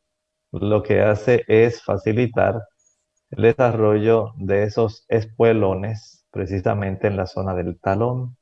lo 0.51 0.83
que 0.83 1.03
hace 1.03 1.45
es 1.47 1.83
facilitar 1.83 2.63
el 3.31 3.43
desarrollo 3.43 4.33
de 4.37 4.65
esos 4.65 5.05
espuelones 5.09 6.27
precisamente 6.31 7.07
en 7.07 7.17
la 7.17 7.27
zona 7.27 7.55
del 7.55 7.79
talón 7.81 8.37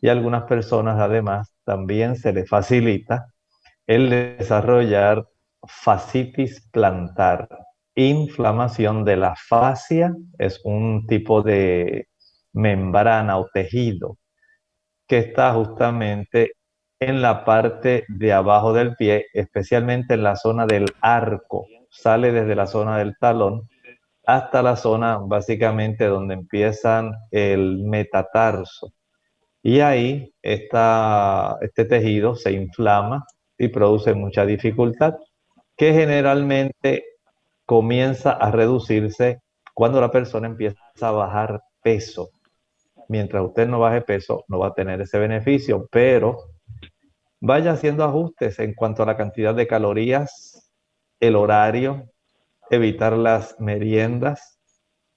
y 0.00 0.08
a 0.08 0.12
algunas 0.12 0.44
personas 0.44 0.98
además 1.00 1.54
también 1.64 2.16
se 2.16 2.32
les 2.32 2.48
facilita 2.48 3.32
el 3.86 4.10
desarrollar 4.10 5.26
fascitis 5.66 6.68
plantar, 6.70 7.48
inflamación 7.94 9.04
de 9.04 9.16
la 9.16 9.34
fascia, 9.36 10.14
es 10.38 10.60
un 10.64 11.06
tipo 11.06 11.42
de 11.42 12.08
membrana 12.52 13.38
o 13.38 13.48
tejido 13.52 14.18
que 15.08 15.18
está 15.18 15.52
justamente 15.54 16.52
en 17.00 17.22
la 17.22 17.44
parte 17.44 18.04
de 18.08 18.32
abajo 18.32 18.72
del 18.72 18.94
pie, 18.96 19.26
especialmente 19.32 20.14
en 20.14 20.22
la 20.22 20.36
zona 20.36 20.66
del 20.66 20.86
arco. 21.00 21.66
Sale 21.90 22.32
desde 22.32 22.54
la 22.54 22.66
zona 22.66 22.98
del 22.98 23.16
talón 23.18 23.68
hasta 24.26 24.62
la 24.62 24.76
zona 24.76 25.18
básicamente 25.18 26.04
donde 26.04 26.34
empiezan 26.34 27.14
el 27.30 27.82
metatarso. 27.84 28.92
Y 29.62 29.80
ahí 29.80 30.34
este 30.42 31.84
tejido 31.86 32.34
se 32.34 32.52
inflama 32.52 33.24
y 33.56 33.68
produce 33.68 34.12
mucha 34.12 34.44
dificultad, 34.44 35.14
que 35.76 35.94
generalmente 35.94 37.04
comienza 37.64 38.32
a 38.32 38.50
reducirse 38.50 39.40
cuando 39.72 40.00
la 40.00 40.10
persona 40.10 40.46
empieza 40.46 40.78
a 41.00 41.10
bajar 41.10 41.62
peso. 41.82 42.28
Mientras 43.08 43.42
usted 43.42 43.66
no 43.66 43.80
baje 43.80 44.02
peso, 44.02 44.44
no 44.48 44.58
va 44.58 44.68
a 44.68 44.74
tener 44.74 45.00
ese 45.00 45.18
beneficio, 45.18 45.88
pero 45.90 46.50
vaya 47.40 47.72
haciendo 47.72 48.04
ajustes 48.04 48.58
en 48.58 48.74
cuanto 48.74 49.02
a 49.02 49.06
la 49.06 49.16
cantidad 49.16 49.54
de 49.54 49.66
calorías, 49.66 50.70
el 51.18 51.34
horario, 51.34 52.10
evitar 52.70 53.14
las 53.14 53.58
meriendas 53.58 54.60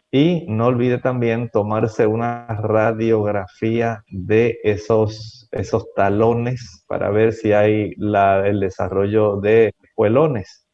y 0.09 0.45
no 0.47 0.67
olvide 0.67 0.99
también 0.99 1.49
tomarse 1.49 2.07
una 2.07 2.47
radiografía 2.47 4.03
de 4.07 4.59
esos, 4.63 5.49
esos 5.51 5.93
talones 5.93 6.85
para 6.87 7.09
ver 7.09 7.33
si 7.33 7.51
hay 7.51 7.93
el 7.97 8.59
desarrollo 8.61 9.37
de 9.41 9.73
espuelones. 9.83 10.65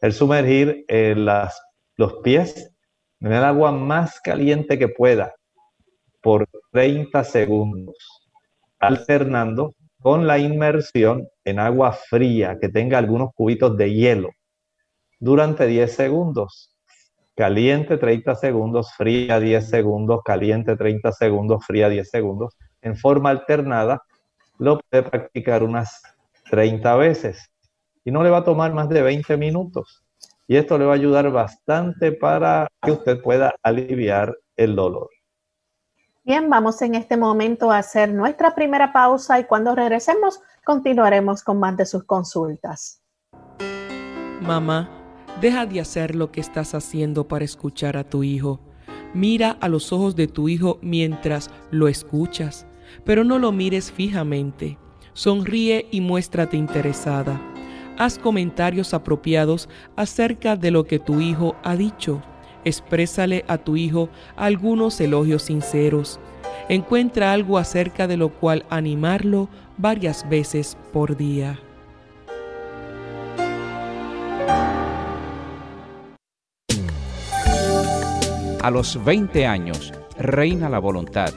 El 0.00 0.12
sumergir 0.12 0.84
eh, 0.88 1.14
los 1.96 2.14
pies 2.24 2.72
en 3.20 3.32
el 3.32 3.44
agua 3.44 3.70
más 3.70 4.20
caliente 4.20 4.78
que 4.78 4.88
pueda 4.88 5.34
por 6.20 6.48
30 6.72 7.24
segundos, 7.24 7.96
alternando 8.78 9.74
con 10.00 10.26
la 10.26 10.38
inmersión 10.38 11.28
en 11.44 11.58
agua 11.58 11.92
fría 11.92 12.58
que 12.60 12.68
tenga 12.68 12.98
algunos 12.98 13.30
cubitos 13.34 13.76
de 13.76 13.92
hielo 13.92 14.30
durante 15.18 15.66
10 15.66 15.92
segundos. 15.92 16.74
Caliente 17.36 17.96
30 17.96 18.34
segundos, 18.34 18.92
fría 18.96 19.40
10 19.40 19.68
segundos, 19.68 20.20
caliente 20.24 20.76
30 20.76 21.12
segundos, 21.12 21.64
fría 21.66 21.88
10 21.88 22.10
segundos. 22.10 22.56
En 22.82 22.96
forma 22.96 23.30
alternada, 23.30 24.02
lo 24.58 24.80
puede 24.80 25.02
practicar 25.04 25.62
unas 25.62 26.02
30 26.50 26.96
veces 26.96 27.50
y 28.04 28.10
no 28.10 28.22
le 28.22 28.30
va 28.30 28.38
a 28.38 28.44
tomar 28.44 28.72
más 28.74 28.88
de 28.88 29.02
20 29.02 29.36
minutos. 29.36 30.04
Y 30.48 30.56
esto 30.56 30.78
le 30.78 30.84
va 30.84 30.92
a 30.92 30.96
ayudar 30.96 31.30
bastante 31.30 32.12
para 32.12 32.66
que 32.82 32.92
usted 32.92 33.22
pueda 33.22 33.54
aliviar 33.62 34.36
el 34.56 34.74
dolor. 34.74 35.08
Bien, 36.22 36.50
vamos 36.50 36.82
en 36.82 36.94
este 36.94 37.16
momento 37.16 37.70
a 37.70 37.78
hacer 37.78 38.12
nuestra 38.12 38.54
primera 38.54 38.92
pausa 38.92 39.40
y 39.40 39.44
cuando 39.44 39.74
regresemos 39.74 40.40
continuaremos 40.64 41.42
con 41.42 41.58
más 41.58 41.78
de 41.78 41.86
sus 41.86 42.04
consultas. 42.04 43.02
Mamá, 44.42 44.90
deja 45.40 45.64
de 45.64 45.80
hacer 45.80 46.14
lo 46.14 46.30
que 46.30 46.42
estás 46.42 46.74
haciendo 46.74 47.26
para 47.26 47.46
escuchar 47.46 47.96
a 47.96 48.04
tu 48.04 48.22
hijo. 48.22 48.60
Mira 49.14 49.56
a 49.62 49.68
los 49.68 49.94
ojos 49.94 50.14
de 50.14 50.28
tu 50.28 50.50
hijo 50.50 50.78
mientras 50.82 51.50
lo 51.70 51.88
escuchas, 51.88 52.66
pero 53.06 53.24
no 53.24 53.38
lo 53.38 53.50
mires 53.50 53.90
fijamente. 53.90 54.78
Sonríe 55.14 55.88
y 55.90 56.02
muéstrate 56.02 56.58
interesada. 56.58 57.40
Haz 57.98 58.18
comentarios 58.18 58.92
apropiados 58.92 59.70
acerca 59.96 60.56
de 60.56 60.70
lo 60.70 60.84
que 60.84 60.98
tu 60.98 61.20
hijo 61.20 61.56
ha 61.62 61.76
dicho 61.76 62.22
Exprésale 62.64 63.44
a 63.48 63.58
tu 63.58 63.76
hijo 63.76 64.08
algunos 64.36 65.00
elogios 65.00 65.42
sinceros. 65.44 66.20
Encuentra 66.68 67.32
algo 67.32 67.58
acerca 67.58 68.06
de 68.06 68.16
lo 68.16 68.28
cual 68.28 68.64
animarlo 68.70 69.48
varias 69.76 70.28
veces 70.28 70.76
por 70.92 71.16
día. 71.16 71.58
A 78.62 78.70
los 78.70 79.02
20 79.02 79.46
años 79.46 79.92
reina 80.18 80.68
la 80.68 80.78
voluntad, 80.78 81.32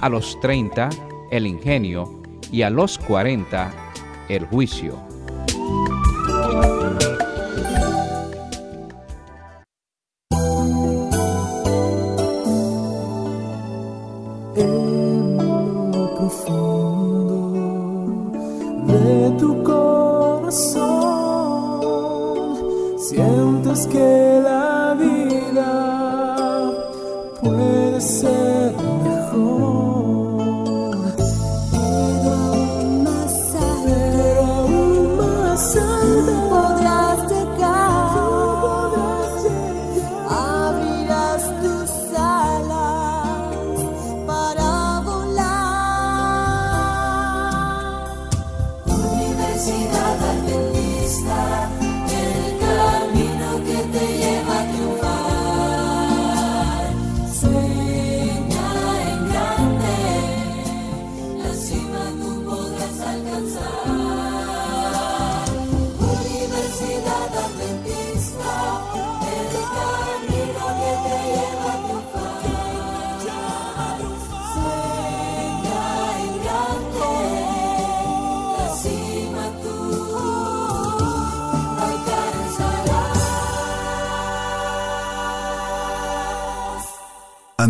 a 0.00 0.08
los 0.08 0.40
30 0.40 0.88
el 1.30 1.46
ingenio 1.46 2.22
y 2.50 2.62
a 2.62 2.70
los 2.70 2.96
40 2.98 3.70
el 4.28 4.46
juicio. 4.46 4.98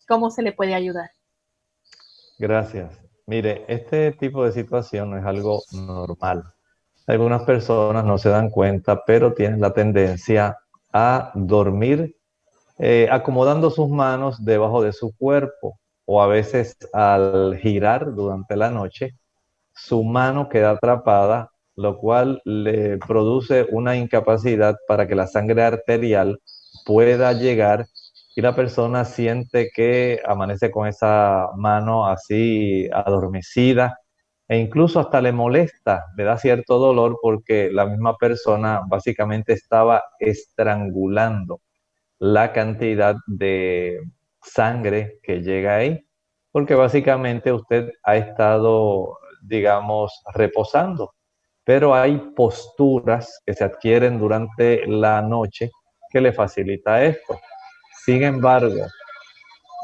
¿Cómo 0.07 0.31
se 0.31 0.41
le 0.41 0.51
puede 0.51 0.73
ayudar? 0.73 1.11
Gracias. 2.37 2.99
Mire, 3.27 3.63
este 3.67 4.11
tipo 4.13 4.45
de 4.45 4.51
situación 4.51 5.11
no 5.11 5.17
es 5.17 5.25
algo 5.25 5.61
normal. 5.71 6.43
Algunas 7.07 7.43
personas 7.43 8.03
no 8.03 8.17
se 8.17 8.29
dan 8.29 8.49
cuenta, 8.49 9.05
pero 9.05 9.33
tienen 9.33 9.61
la 9.61 9.73
tendencia 9.73 10.57
a 10.91 11.31
dormir 11.35 12.17
eh, 12.77 13.07
acomodando 13.11 13.69
sus 13.69 13.89
manos 13.89 14.43
debajo 14.43 14.81
de 14.83 14.93
su 14.93 15.15
cuerpo 15.15 15.79
o 16.05 16.21
a 16.21 16.27
veces 16.27 16.77
al 16.93 17.57
girar 17.57 18.13
durante 18.13 18.55
la 18.55 18.69
noche, 18.69 19.15
su 19.73 20.03
mano 20.03 20.49
queda 20.49 20.71
atrapada, 20.71 21.51
lo 21.75 21.97
cual 21.97 22.41
le 22.45 22.97
produce 22.99 23.65
una 23.71 23.95
incapacidad 23.97 24.75
para 24.87 25.07
que 25.07 25.15
la 25.15 25.27
sangre 25.27 25.63
arterial 25.63 26.39
pueda 26.85 27.33
llegar 27.33 27.85
y 28.35 28.41
la 28.41 28.55
persona 28.55 29.05
siente 29.05 29.69
que 29.73 30.21
amanece 30.25 30.71
con 30.71 30.87
esa 30.87 31.49
mano 31.55 32.07
así 32.07 32.89
adormecida 32.93 33.97
e 34.47 34.57
incluso 34.57 34.99
hasta 34.99 35.21
le 35.21 35.31
molesta, 35.31 36.05
le 36.17 36.23
da 36.25 36.37
cierto 36.37 36.77
dolor 36.77 37.17
porque 37.21 37.69
la 37.71 37.85
misma 37.85 38.15
persona 38.17 38.81
básicamente 38.87 39.53
estaba 39.53 40.03
estrangulando 40.19 41.61
la 42.19 42.53
cantidad 42.53 43.15
de 43.27 43.99
sangre 44.41 45.19
que 45.23 45.41
llega 45.41 45.75
ahí, 45.77 46.05
porque 46.51 46.75
básicamente 46.75 47.51
usted 47.51 47.91
ha 48.03 48.15
estado, 48.15 49.17
digamos, 49.41 50.21
reposando, 50.33 51.13
pero 51.63 51.95
hay 51.95 52.17
posturas 52.35 53.41
que 53.45 53.53
se 53.53 53.63
adquieren 53.63 54.19
durante 54.19 54.85
la 54.87 55.21
noche 55.21 55.71
que 56.09 56.21
le 56.21 56.31
facilita 56.31 57.03
esto. 57.03 57.39
Sin 58.05 58.23
embargo, 58.23 58.85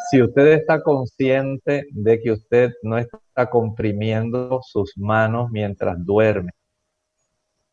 si 0.10 0.22
usted 0.22 0.48
está 0.48 0.82
consciente 0.82 1.88
de 1.92 2.22
que 2.22 2.32
usted 2.32 2.72
no 2.84 2.98
está 2.98 3.50
comprimiendo 3.50 4.60
sus 4.62 4.94
manos 4.98 5.50
mientras 5.52 5.96
duerme 6.06 6.52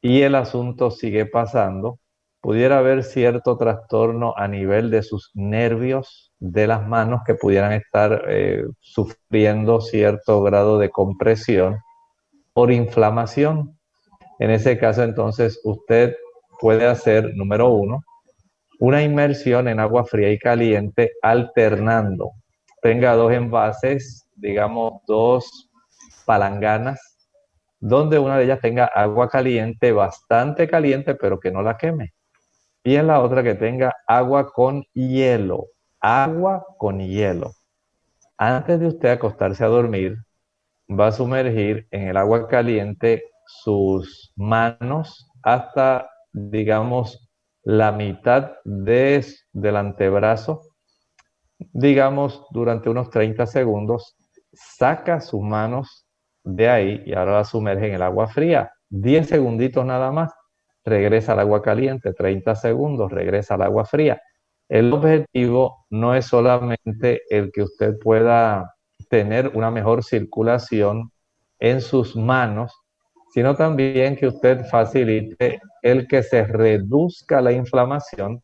y 0.00 0.22
el 0.22 0.34
asunto 0.34 0.90
sigue 0.90 1.26
pasando, 1.26 1.98
pudiera 2.40 2.79
haber 2.79 3.03
cierto 3.03 3.57
trastorno 3.57 4.35
a 4.37 4.48
nivel 4.48 4.90
de 4.90 5.03
sus 5.03 5.31
nervios 5.35 6.33
de 6.38 6.66
las 6.66 6.87
manos 6.87 7.22
que 7.27 7.35
pudieran 7.35 7.72
estar 7.72 8.24
eh, 8.29 8.64
sufriendo 8.81 9.81
cierto 9.81 10.42
grado 10.42 10.79
de 10.79 10.90
compresión 10.90 11.79
por 12.53 12.70
inflamación. 12.70 13.79
En 14.38 14.51
ese 14.51 14.79
caso, 14.79 15.03
entonces, 15.03 15.61
usted 15.64 16.16
puede 16.61 16.87
hacer, 16.87 17.35
número 17.35 17.68
uno, 17.68 18.03
una 18.79 19.03
inmersión 19.03 19.66
en 19.66 19.81
agua 19.81 20.05
fría 20.05 20.31
y 20.31 20.38
caliente 20.38 21.12
alternando. 21.22 22.31
Tenga 22.81 23.14
dos 23.14 23.33
envases, 23.33 24.27
digamos, 24.37 25.03
dos 25.07 25.68
palanganas, 26.24 27.01
donde 27.81 28.18
una 28.18 28.38
de 28.38 28.44
ellas 28.44 28.61
tenga 28.61 28.85
agua 28.87 29.29
caliente, 29.29 29.92
bastante 29.92 30.68
caliente, 30.68 31.16
pero 31.16 31.40
que 31.40 31.51
no 31.51 31.62
la 31.62 31.77
queme. 31.77 32.12
Y 32.84 32.96
en 32.96 33.08
la 33.08 33.20
otra 33.20 33.42
que 33.42 33.54
tenga 33.54 33.92
agua 34.06 34.52
con 34.52 34.84
hielo, 34.94 35.66
agua 36.00 36.64
con 36.78 37.00
hielo. 37.00 37.52
Antes 38.36 38.80
de 38.80 38.86
usted 38.86 39.10
acostarse 39.10 39.64
a 39.64 39.68
dormir, 39.68 40.16
va 40.88 41.08
a 41.08 41.12
sumergir 41.12 41.86
en 41.90 42.08
el 42.08 42.16
agua 42.16 42.46
caliente 42.48 43.24
sus 43.46 44.32
manos 44.36 45.28
hasta, 45.42 46.08
digamos, 46.32 47.28
la 47.62 47.92
mitad 47.92 48.52
de, 48.64 49.24
del 49.52 49.76
antebrazo, 49.76 50.62
digamos, 51.58 52.46
durante 52.50 52.88
unos 52.88 53.10
30 53.10 53.46
segundos, 53.46 54.16
saca 54.52 55.20
sus 55.20 55.42
manos 55.42 56.06
de 56.44 56.68
ahí 56.68 57.02
y 57.04 57.14
ahora 57.14 57.32
la 57.32 57.44
sumerge 57.44 57.88
en 57.88 57.94
el 57.94 58.02
agua 58.02 58.28
fría. 58.28 58.72
10 58.90 59.28
segunditos 59.28 59.84
nada 59.84 60.10
más, 60.12 60.32
regresa 60.84 61.32
al 61.32 61.40
agua 61.40 61.62
caliente, 61.62 62.12
30 62.12 62.54
segundos, 62.54 63.12
regresa 63.12 63.54
al 63.54 63.62
agua 63.62 63.84
fría. 63.84 64.20
El 64.68 64.92
objetivo 64.92 65.86
no 65.90 66.14
es 66.14 66.26
solamente 66.26 67.22
el 67.30 67.50
que 67.52 67.62
usted 67.62 67.98
pueda 67.98 68.74
tener 69.08 69.48
una 69.54 69.70
mejor 69.70 70.04
circulación 70.04 71.10
en 71.58 71.80
sus 71.80 72.16
manos, 72.16 72.72
sino 73.32 73.56
también 73.56 74.16
que 74.16 74.26
usted 74.26 74.64
facilite 74.66 75.60
el 75.82 76.06
que 76.06 76.22
se 76.22 76.44
reduzca 76.44 77.40
la 77.40 77.52
inflamación 77.52 78.42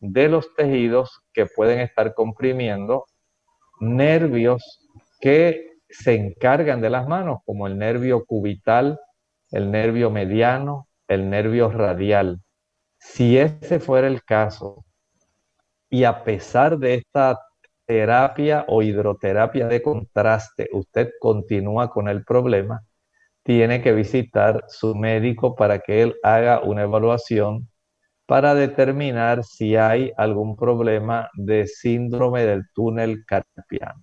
de 0.00 0.28
los 0.28 0.54
tejidos 0.54 1.22
que 1.32 1.46
pueden 1.46 1.80
estar 1.80 2.14
comprimiendo 2.14 3.06
nervios 3.80 4.88
que 5.20 5.74
se 5.88 6.14
encargan 6.14 6.80
de 6.80 6.90
las 6.90 7.08
manos, 7.08 7.38
como 7.44 7.66
el 7.66 7.78
nervio 7.78 8.24
cubital, 8.24 8.98
el 9.50 9.70
nervio 9.70 10.10
mediano, 10.10 10.88
el 11.08 11.30
nervio 11.30 11.70
radial. 11.70 12.40
Si 12.98 13.38
ese 13.38 13.80
fuera 13.80 14.06
el 14.06 14.22
caso, 14.24 14.84
y 15.90 16.04
a 16.04 16.24
pesar 16.24 16.78
de 16.78 16.94
esta 16.94 17.38
terapia 17.86 18.64
o 18.68 18.82
hidroterapia 18.82 19.66
de 19.68 19.82
contraste, 19.82 20.68
usted 20.72 21.10
continúa 21.20 21.90
con 21.90 22.08
el 22.08 22.24
problema, 22.24 22.82
tiene 23.42 23.82
que 23.82 23.92
visitar 23.92 24.64
su 24.68 24.94
médico 24.94 25.54
para 25.54 25.78
que 25.80 26.02
él 26.02 26.16
haga 26.22 26.60
una 26.60 26.82
evaluación 26.82 27.68
para 28.26 28.54
determinar 28.54 29.44
si 29.44 29.76
hay 29.76 30.12
algún 30.16 30.56
problema 30.56 31.30
de 31.34 31.66
síndrome 31.66 32.44
del 32.46 32.62
túnel 32.72 33.24
carpiano. 33.26 34.02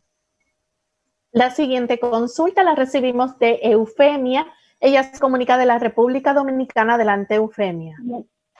La 1.31 1.49
siguiente 1.49 1.99
consulta 1.99 2.63
la 2.63 2.75
recibimos 2.75 3.39
de 3.39 3.59
Eufemia. 3.63 4.45
Ella 4.81 5.03
se 5.03 5.19
comunica 5.19 5.57
de 5.57 5.67
la 5.67 5.77
República 5.79 6.33
Dominicana. 6.33 6.95
Adelante, 6.95 7.35
Eufemia. 7.35 7.95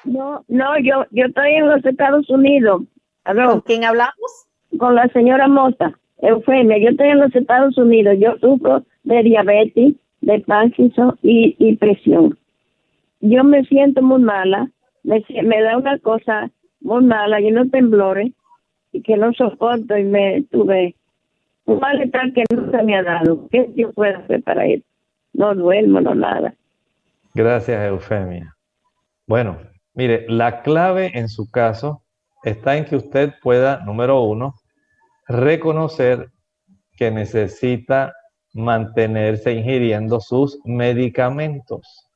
No, 0.04 0.46
no, 0.48 0.80
yo, 0.80 1.06
yo 1.12 1.26
estoy 1.26 1.56
en 1.56 1.68
los 1.68 1.84
Estados 1.84 2.30
Unidos. 2.30 2.84
¿Con 3.26 3.62
quién 3.62 3.84
hablamos? 3.84 4.48
Con 4.78 4.96
la 4.96 5.08
señora 5.10 5.48
Mota, 5.48 5.98
Eufemia. 6.20 6.78
Yo 6.78 6.90
estoy 6.90 7.10
en 7.10 7.20
los 7.20 7.36
Estados 7.36 7.78
Unidos. 7.78 8.16
Yo 8.20 8.38
sufro 8.38 8.84
de 9.04 9.24
diabetes 9.24 9.96
de 10.22 10.40
Parkinson 10.42 11.18
y, 11.24 11.56
y 11.58 11.76
presión. 11.76 12.38
Yo 13.20 13.44
me 13.44 13.64
siento 13.66 14.02
muy 14.02 14.22
mala, 14.22 14.70
me, 15.04 15.24
me 15.44 15.62
da 15.62 15.78
una 15.78 15.98
cosa 16.00 16.52
muy 16.82 17.04
mala 17.04 17.42
y 17.42 17.52
unos 17.52 17.70
temblores 17.72 18.32
y 18.92 19.02
que 19.02 19.18
no 19.18 19.34
soporto 19.34 19.98
y 19.98 20.04
me 20.04 20.44
tuve 20.52 20.96
un 21.66 21.80
malestar 21.80 22.34
que 22.34 22.44
nunca 22.54 22.84
me 22.84 22.96
ha 22.96 23.04
dado. 23.04 23.48
¿Qué 23.52 23.70
yo 23.76 23.92
puedo 23.94 24.18
hacer 24.18 24.44
para 24.44 24.66
eso? 24.66 24.84
No 25.34 25.56
duermo, 25.56 26.02
no 26.02 26.14
nada. 26.16 26.54
Gracias, 27.34 27.82
Eufemia. 27.88 28.56
Bueno, 29.26 29.58
mire, 29.94 30.26
la 30.28 30.62
clave 30.62 31.18
en 31.18 31.30
su 31.30 31.50
caso 31.50 32.04
está 32.44 32.76
en 32.76 32.86
que 32.86 32.98
usted 32.98 33.34
pueda, 33.42 33.80
número 33.86 34.22
uno, 34.22 34.56
reconocer 35.28 36.30
que 36.98 37.12
necesita 37.12 38.14
mantenerse 38.54 39.54
ingiriendo 39.54 40.20
sus 40.20 40.60
medicamentos. 40.66 42.10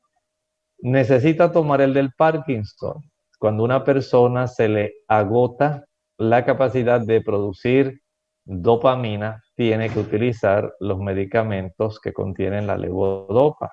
Necesita 0.79 1.51
tomar 1.51 1.81
el 1.81 1.93
del 1.93 2.11
Parkinson. 2.17 3.01
Cuando 3.39 3.63
una 3.63 3.83
persona 3.83 4.47
se 4.47 4.67
le 4.67 4.93
agota 5.07 5.85
la 6.17 6.43
capacidad 6.45 6.99
de 6.99 7.21
producir 7.21 8.01
dopamina, 8.43 9.41
tiene 9.55 9.89
que 9.89 9.99
utilizar 9.99 10.73
los 10.79 10.99
medicamentos 10.99 11.99
que 11.99 12.13
contienen 12.13 12.67
la 12.67 12.77
levodopa. 12.77 13.71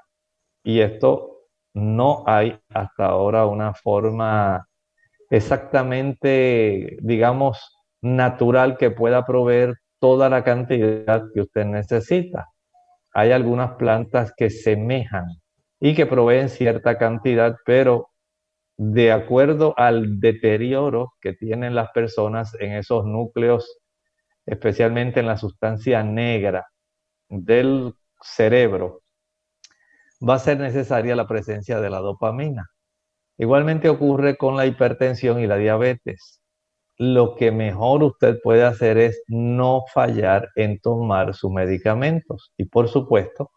Y 0.62 0.81
esto 0.81 1.40
no 1.75 2.25
hay 2.27 2.59
hasta 2.71 3.07
ahora 3.07 3.47
una 3.47 3.75
forma 3.75 4.66
exactamente, 5.31 6.99
digamos, 7.01 7.59
natural 8.03 8.77
que 8.77 8.90
pueda 8.90 9.25
proveer 9.25 9.75
toda 9.99 10.29
la 10.29 10.45
cantidad 10.45 11.25
que 11.33 11.40
usted 11.40 11.64
necesita. 11.64 12.49
Hay 13.14 13.33
algunas 13.33 13.77
plantas 13.77 14.33
que 14.37 14.51
semejan 14.51 15.25
y 15.81 15.95
que 15.95 16.07
proveen 16.07 16.49
cierta 16.49 16.99
cantidad, 16.99 17.57
pero 17.64 18.09
de 18.77 19.12
acuerdo 19.12 19.75
al 19.77 20.21
deterioro 20.21 21.12
que 21.21 21.35
tienen 21.35 21.75
las 21.75 21.90
personas 21.90 22.55
en 22.61 22.73
esos 22.73 23.05
núcleos, 23.05 23.81
especialmente 24.46 25.20
en 25.20 25.26
la 25.26 25.37
sustancia 25.37 26.02
negra 26.02 26.66
del 27.28 27.94
cerebro, 28.20 29.02
va 30.26 30.35
a 30.35 30.38
ser 30.38 30.59
necesaria 30.59 31.16
la 31.16 31.26
presencia 31.26 31.81
de 31.81 31.90
la 31.90 31.98
dopamina. 31.98 32.68
Igualmente 33.38 33.88
ocurre 33.88 34.37
con 34.37 34.57
la 34.57 34.66
hipertensión 34.66 35.40
y 35.40 35.46
la 35.46 35.57
diabetes. 35.57 36.40
Lo 36.98 37.35
que 37.35 37.50
mejor 37.50 38.02
usted 38.05 38.38
puede 38.42 38.64
hacer 38.64 38.98
es 38.98 39.22
no 39.26 39.83
fallar 39.92 40.50
en 40.55 40.78
tomar 40.81 41.35
sus 41.35 41.50
medicamentos. 41.50 42.52
Y 42.57 42.66
por 42.66 42.88
supuesto, 42.88 43.50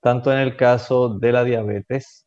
tanto 0.00 0.32
en 0.32 0.38
el 0.38 0.56
caso 0.56 1.08
de 1.18 1.32
la 1.32 1.44
diabetes, 1.44 2.26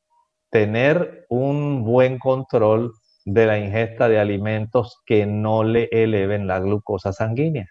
tener 0.50 1.26
un 1.30 1.84
buen 1.84 2.18
control 2.18 2.94
de 3.26 3.46
la 3.46 3.60
ingesta 3.60 4.08
de 4.10 4.20
alimentos 4.20 5.02
que 5.06 5.26
no 5.26 5.64
le 5.64 5.90
eleven 5.92 6.48
la 6.48 6.60
glucosa 6.60 7.12
sanguínea. 7.14 7.68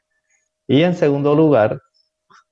Y 0.68 0.82
en 0.82 0.94
segundo 0.94 1.34
lugar, 1.34 1.80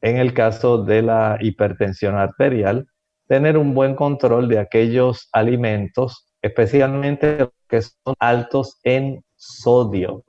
en 0.00 0.18
el 0.18 0.34
caso 0.34 0.84
de 0.84 1.02
la 1.02 1.38
hipertensión 1.40 2.16
arterial, 2.16 2.86
tener 3.26 3.56
un 3.56 3.74
buen 3.74 3.94
control 3.94 4.48
de 4.48 4.58
aquellos 4.58 5.28
alimentos, 5.32 6.26
especialmente 6.42 7.48
que 7.68 7.82
son 7.82 8.14
altos 8.18 8.78
en 8.84 9.24
sodio. 9.36 10.24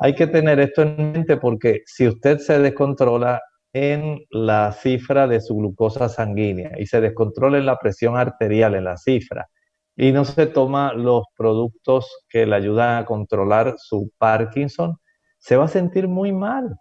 Hay 0.00 0.14
que 0.14 0.26
tener 0.26 0.60
esto 0.60 0.82
en 0.82 1.12
mente 1.12 1.36
porque 1.36 1.82
si 1.86 2.08
usted 2.08 2.38
se 2.38 2.58
descontrola 2.58 3.40
en 3.72 4.20
la 4.30 4.72
cifra 4.72 5.26
de 5.26 5.40
su 5.40 5.56
glucosa 5.56 6.08
sanguínea 6.08 6.72
y 6.78 6.86
se 6.86 7.00
descontrola 7.00 7.58
en 7.58 7.66
la 7.66 7.78
presión 7.78 8.16
arterial 8.16 8.74
en 8.74 8.84
la 8.84 8.96
cifra 8.96 9.48
y 9.94 10.12
no 10.12 10.24
se 10.24 10.46
toma 10.46 10.92
los 10.94 11.24
productos 11.36 12.24
que 12.28 12.46
le 12.46 12.56
ayudan 12.56 13.02
a 13.02 13.04
controlar 13.04 13.74
su 13.76 14.10
Parkinson, 14.16 14.96
se 15.38 15.56
va 15.56 15.64
a 15.64 15.68
sentir 15.68 16.08
muy 16.08 16.32
mal. 16.32 16.76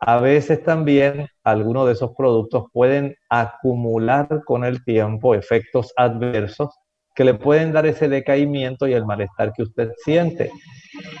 A 0.00 0.20
veces 0.20 0.62
también 0.62 1.28
algunos 1.42 1.86
de 1.86 1.92
esos 1.92 2.14
productos 2.16 2.64
pueden 2.72 3.16
acumular 3.28 4.42
con 4.44 4.64
el 4.64 4.84
tiempo 4.84 5.34
efectos 5.34 5.92
adversos 5.96 6.70
que 7.14 7.24
le 7.24 7.34
pueden 7.34 7.72
dar 7.72 7.86
ese 7.86 8.08
decaimiento 8.08 8.86
y 8.86 8.92
el 8.92 9.06
malestar 9.06 9.52
que 9.52 9.62
usted 9.62 9.92
siente. 10.04 10.50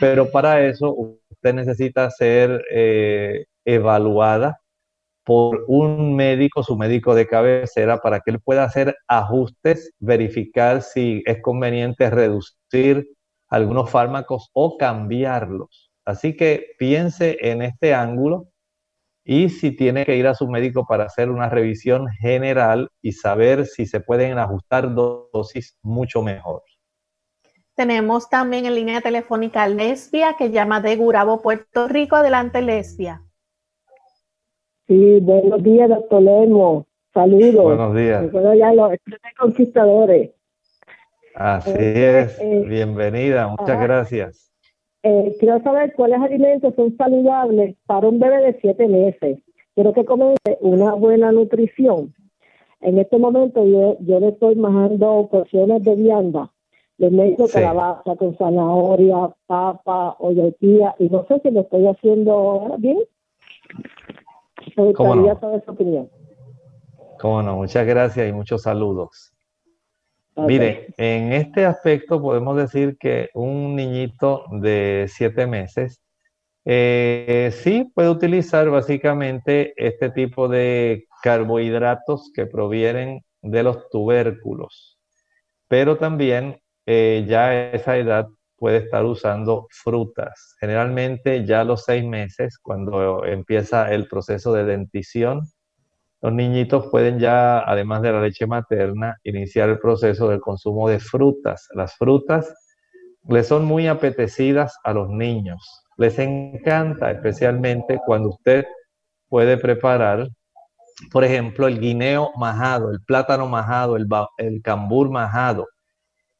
Pero 0.00 0.30
para 0.30 0.64
eso 0.66 0.94
usted 0.94 1.54
necesita 1.54 2.10
ser 2.10 2.64
eh, 2.70 3.44
evaluada 3.64 4.58
por 5.24 5.64
un 5.68 6.14
médico, 6.14 6.62
su 6.62 6.76
médico 6.76 7.14
de 7.14 7.26
cabecera, 7.26 7.98
para 7.98 8.20
que 8.20 8.32
él 8.32 8.40
pueda 8.40 8.64
hacer 8.64 8.96
ajustes, 9.08 9.92
verificar 9.98 10.82
si 10.82 11.22
es 11.26 11.40
conveniente 11.40 12.10
reducir 12.10 13.08
algunos 13.48 13.88
fármacos 13.90 14.50
o 14.52 14.76
cambiarlos. 14.76 15.90
Así 16.04 16.36
que 16.36 16.74
piense 16.78 17.38
en 17.40 17.62
este 17.62 17.94
ángulo 17.94 18.48
y 19.24 19.48
si 19.48 19.74
tiene 19.74 20.04
que 20.04 20.16
ir 20.16 20.26
a 20.26 20.34
su 20.34 20.46
médico 20.48 20.86
para 20.86 21.04
hacer 21.04 21.30
una 21.30 21.48
revisión 21.48 22.08
general 22.20 22.90
y 23.00 23.12
saber 23.12 23.66
si 23.66 23.86
se 23.86 24.00
pueden 24.00 24.38
ajustar 24.38 24.94
dosis 24.94 25.78
mucho 25.82 26.22
mejor. 26.22 26.62
Tenemos 27.74 28.28
también 28.28 28.66
en 28.66 28.74
línea 28.74 29.00
telefónica 29.00 29.66
Lesbia 29.66 30.36
que 30.38 30.50
llama 30.50 30.80
de 30.80 30.94
Gurabo, 30.94 31.42
Puerto 31.42 31.88
Rico. 31.88 32.16
Adelante, 32.16 32.62
Lesbia. 32.62 33.22
Sí, 34.86 35.18
buenos 35.20 35.62
días, 35.62 35.88
doctor 35.88 36.22
Lemo. 36.22 36.86
Saludos. 37.12 37.64
Buenos 37.64 37.94
días. 37.96 38.30
ya 38.58 38.72
los 38.74 38.92
conquistadores. 39.38 40.30
Así 41.34 41.70
eh, 41.74 42.20
es. 42.20 42.38
Eh, 42.38 42.64
Bienvenida, 42.66 43.48
muchas 43.48 43.80
gracias. 43.80 44.53
Eh, 45.06 45.36
quiero 45.38 45.62
saber 45.62 45.92
cuáles 45.92 46.18
alimentos 46.18 46.74
son 46.76 46.96
saludables 46.96 47.76
para 47.84 48.08
un 48.08 48.18
bebé 48.18 48.38
de 48.38 48.58
siete 48.62 48.88
meses. 48.88 49.38
Quiero 49.74 49.92
que 49.92 50.06
comience 50.06 50.58
una 50.62 50.94
buena 50.94 51.30
nutrición. 51.30 52.14
En 52.80 52.98
este 52.98 53.18
momento 53.18 53.66
yo, 53.66 53.98
yo 54.00 54.18
le 54.18 54.28
estoy 54.28 54.56
manejando 54.56 55.28
porciones 55.30 55.82
de 55.82 55.94
vianda. 55.94 56.50
Le 56.96 57.10
meto 57.10 57.46
calabaza 57.48 58.16
con 58.16 58.34
zanahoria, 58.38 59.34
papa, 59.46 60.16
tía, 60.58 60.94
y 60.98 61.10
no 61.10 61.26
sé 61.26 61.38
si 61.40 61.50
lo 61.50 61.60
estoy 61.60 61.86
haciendo 61.86 62.74
bien. 62.78 63.00
Me 64.74 64.84
gustaría 64.84 65.38
saber 65.38 65.62
su 65.66 65.72
opinión. 65.72 66.08
Cómo 67.20 67.42
no, 67.42 67.56
muchas 67.56 67.86
gracias 67.86 68.26
y 68.26 68.32
muchos 68.32 68.62
saludos. 68.62 69.33
Mire, 70.36 70.88
en 70.96 71.32
este 71.32 71.64
aspecto 71.64 72.20
podemos 72.20 72.56
decir 72.56 72.96
que 72.98 73.30
un 73.34 73.76
niñito 73.76 74.44
de 74.50 75.06
siete 75.08 75.46
meses 75.46 76.00
eh, 76.64 77.50
sí 77.52 77.90
puede 77.94 78.10
utilizar 78.10 78.68
básicamente 78.68 79.74
este 79.76 80.10
tipo 80.10 80.48
de 80.48 81.06
carbohidratos 81.22 82.32
que 82.34 82.46
provienen 82.46 83.22
de 83.42 83.62
los 83.62 83.88
tubérculos, 83.90 84.98
pero 85.68 85.98
también 85.98 86.60
eh, 86.86 87.24
ya 87.28 87.46
a 87.46 87.72
esa 87.72 87.96
edad 87.96 88.26
puede 88.56 88.78
estar 88.78 89.04
usando 89.04 89.66
frutas. 89.70 90.56
Generalmente 90.58 91.44
ya 91.44 91.60
a 91.60 91.64
los 91.64 91.84
seis 91.84 92.04
meses, 92.04 92.58
cuando 92.58 93.24
empieza 93.24 93.92
el 93.92 94.08
proceso 94.08 94.52
de 94.52 94.64
dentición, 94.64 95.42
los 96.24 96.32
niñitos 96.32 96.86
pueden 96.86 97.18
ya, 97.18 97.58
además 97.58 98.00
de 98.00 98.10
la 98.10 98.22
leche 98.22 98.46
materna, 98.46 99.18
iniciar 99.24 99.68
el 99.68 99.78
proceso 99.78 100.30
del 100.30 100.40
consumo 100.40 100.88
de 100.88 100.98
frutas. 100.98 101.68
Las 101.74 101.96
frutas 101.96 102.50
les 103.28 103.46
son 103.46 103.66
muy 103.66 103.88
apetecidas 103.88 104.74
a 104.84 104.94
los 104.94 105.10
niños. 105.10 105.60
Les 105.98 106.18
encanta, 106.18 107.10
especialmente 107.10 108.00
cuando 108.06 108.30
usted 108.30 108.64
puede 109.28 109.58
preparar, 109.58 110.26
por 111.12 111.24
ejemplo, 111.24 111.68
el 111.68 111.78
guineo 111.78 112.30
majado, 112.38 112.90
el 112.90 113.02
plátano 113.02 113.46
majado, 113.46 113.96
el, 113.96 114.06
el 114.38 114.62
cambur 114.62 115.10
majado. 115.10 115.66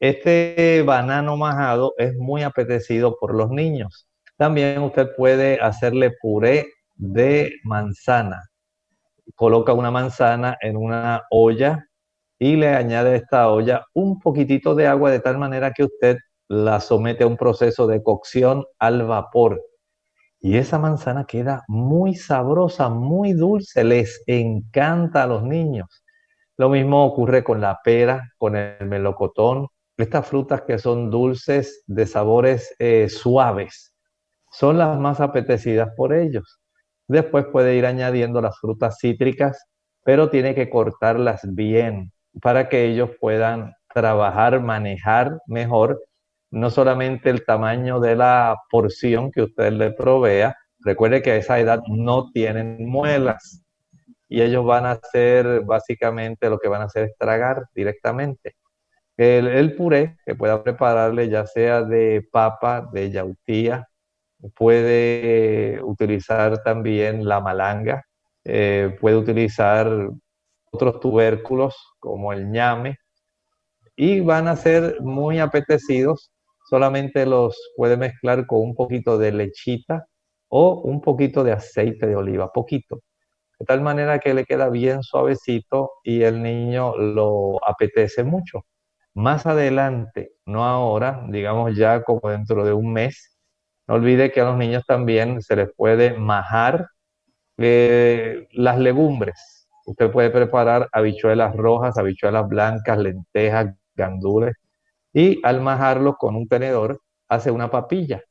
Este 0.01 0.83
banano 0.83 1.37
majado 1.37 1.93
es 1.99 2.15
muy 2.17 2.43
apetecido 2.43 3.19
por 3.21 3.35
los 3.35 3.51
niños. 3.51 4.09
También 4.39 4.81
usted 4.81 5.15
puede 5.15 5.61
hacerle 5.61 6.11
puré 6.23 6.69
de 6.95 7.53
manzana 7.65 8.41
coloca 9.35 9.73
una 9.73 9.91
manzana 9.91 10.57
en 10.61 10.77
una 10.77 11.25
olla 11.31 11.87
y 12.39 12.57
le 12.57 12.69
añade 12.75 13.11
a 13.13 13.17
esta 13.17 13.51
olla 13.51 13.85
un 13.95 14.19
poquitito 14.21 14.75
de 14.75 14.87
agua 14.87 15.11
de 15.11 15.21
tal 15.21 15.39
manera 15.39 15.73
que 15.73 15.85
usted 15.85 16.19
la 16.49 16.81
somete 16.81 17.25
a 17.25 17.27
un 17.27 17.37
proceso 17.37 17.87
de 17.87 18.03
cocción 18.03 18.65
al 18.79 19.05
vapor. 19.05 19.63
Y 20.41 20.59
esa 20.59 20.79
manzana 20.79 21.25
queda 21.25 21.65
muy 21.69 22.15
sabrosa, 22.15 22.91
muy 22.91 23.33
dulce, 23.33 23.83
les 23.83 24.23
encanta 24.27 25.23
a 25.23 25.27
los 25.27 25.43
niños. 25.43 26.05
Lo 26.57 26.69
mismo 26.69 27.05
ocurre 27.05 27.43
con 27.43 27.61
la 27.61 27.81
pera, 27.83 28.31
con 28.39 28.55
el 28.57 28.87
melocotón, 28.87 29.69
estas 29.97 30.27
frutas 30.27 30.63
que 30.63 30.79
son 30.79 31.11
dulces 31.11 31.83
de 31.87 32.07
sabores 32.07 32.75
eh, 32.79 33.09
suaves, 33.09 33.95
son 34.51 34.79
las 34.79 34.99
más 34.99 35.21
apetecidas 35.21 35.91
por 35.97 36.13
ellos. 36.13 36.61
Después 37.09 37.47
puede 37.53 37.77
ir 37.77 37.87
añadiendo 37.87 38.41
las 38.41 38.59
frutas 38.59 38.99
cítricas, 39.01 39.67
pero 40.05 40.31
tiene 40.31 40.55
que 40.55 40.71
cortarlas 40.71 41.41
bien 41.55 42.13
para 42.41 42.69
que 42.69 42.85
ellos 42.85 43.11
puedan 43.21 43.75
trabajar, 43.93 44.61
manejar 44.61 45.39
mejor, 45.47 46.03
no 46.51 46.71
solamente 46.71 47.31
el 47.31 47.45
tamaño 47.45 48.01
de 48.01 48.17
la 48.17 48.57
porción 48.71 49.31
que 49.31 49.43
usted 49.43 49.73
le 49.73 49.93
provea. 49.93 50.57
Recuerde 50.81 51.23
que 51.23 51.33
a 51.33 51.37
esa 51.37 51.59
edad 51.59 51.81
no 51.89 52.31
tienen 52.33 52.89
muelas 52.89 53.65
y 54.29 54.43
ellos 54.43 54.65
van 54.65 54.87
a 54.87 54.93
hacer 54.93 55.63
básicamente 55.65 56.51
lo 56.51 56.59
que 56.59 56.69
van 56.69 56.83
a 56.83 56.87
hacer 56.87 57.05
es 57.05 57.17
tragar 57.17 57.67
directamente. 57.75 58.57
El, 59.17 59.77
puré 59.77 60.17
que 60.27 60.35
pueda 60.35 60.63
prepararle 60.63 61.29
ya 61.29 61.47
sea 61.47 61.83
de 61.83 62.27
papa, 62.33 62.89
de 62.93 63.11
yautía, 63.11 63.89
puede 64.57 65.81
utilizar 65.83 66.63
también 66.63 67.27
la 67.27 67.41
malanga, 67.41 68.05
eh, 68.45 68.97
puede 69.01 69.17
utilizar 69.17 69.89
otros 70.73 71.01
tubérculos 71.01 71.77
como 72.01 72.33
el 72.33 72.51
ñame 72.51 72.99
y 73.97 74.21
van 74.21 74.49
a 74.49 74.57
ser 74.57 75.01
muy 75.01 75.39
apetecidos. 75.39 76.31
Solamente 76.69 77.27
los 77.27 77.57
puede 77.77 77.97
mezclar 77.97 78.47
con 78.47 78.61
un 78.61 78.75
poquito 78.75 79.19
de 79.19 79.33
lechita 79.33 80.07
o 80.49 80.81
un 80.83 81.01
poquito 81.01 81.45
de 81.45 81.53
aceite 81.53 82.07
de 82.07 82.17
oliva, 82.17 82.51
poquito. 82.53 83.01
de 83.59 83.67
tal 83.67 83.83
manera 83.83 84.19
que 84.21 84.35
le 84.35 84.45
queda 84.45 84.69
bien 84.71 85.03
suavecito 85.03 85.93
y 86.05 86.23
el 86.23 86.43
niño 86.43 86.97
lo 86.97 87.59
apetece 87.67 88.25
mucho. 88.25 88.65
Más 89.15 89.47
adelante, 89.47 90.33
no 90.47 90.65
ahora, 90.65 91.25
digamos 91.31 91.77
ya 91.77 92.03
como 92.03 92.31
dentro 92.31 92.65
de 92.65 92.73
un 92.73 92.93
mes, 92.93 93.34
no 93.87 93.95
olvide 93.97 94.33
que 94.33 94.41
a 94.41 94.45
los 94.45 94.57
niños 94.57 94.85
también 94.87 95.43
se 95.43 95.57
les 95.57 95.71
puede 95.77 96.15
majar 96.19 96.89
eh, 97.59 98.49
las 98.53 98.79
legumbres. 98.79 99.69
Usted 99.87 100.11
puede 100.11 100.31
preparar 100.31 100.89
habichuelas 100.93 101.55
rojas, 101.57 101.99
habichuelas 101.99 102.49
blancas, 102.49 102.99
lentejas, 102.99 103.75
gandules, 103.95 104.55
y 105.13 105.41
al 105.45 105.61
majarlo 105.63 106.17
con 106.17 106.37
un 106.37 106.49
tenedor 106.49 107.01
hace 107.29 107.51
una 107.51 107.71
papilla. 107.71 108.23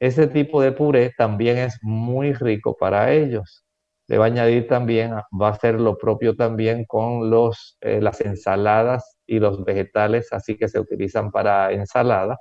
Ese 0.00 0.26
tipo 0.28 0.60
de 0.62 0.72
puré 0.72 1.12
también 1.16 1.58
es 1.58 1.78
muy 1.82 2.32
rico 2.34 2.76
para 2.76 3.12
ellos. 3.12 3.64
Le 4.08 4.18
va 4.18 4.24
a 4.26 4.28
añadir 4.28 4.68
también, 4.68 5.12
va 5.40 5.48
a 5.48 5.50
hacer 5.52 5.80
lo 5.80 5.96
propio 5.98 6.36
también 6.36 6.84
con 6.86 7.30
los, 7.30 7.78
eh, 7.80 8.00
las 8.02 8.20
ensaladas 8.20 9.16
y 9.26 9.38
los 9.38 9.64
vegetales, 9.64 10.32
así 10.32 10.56
que 10.56 10.68
se 10.68 10.80
utilizan 10.80 11.30
para 11.30 11.72
ensalada. 11.72 12.38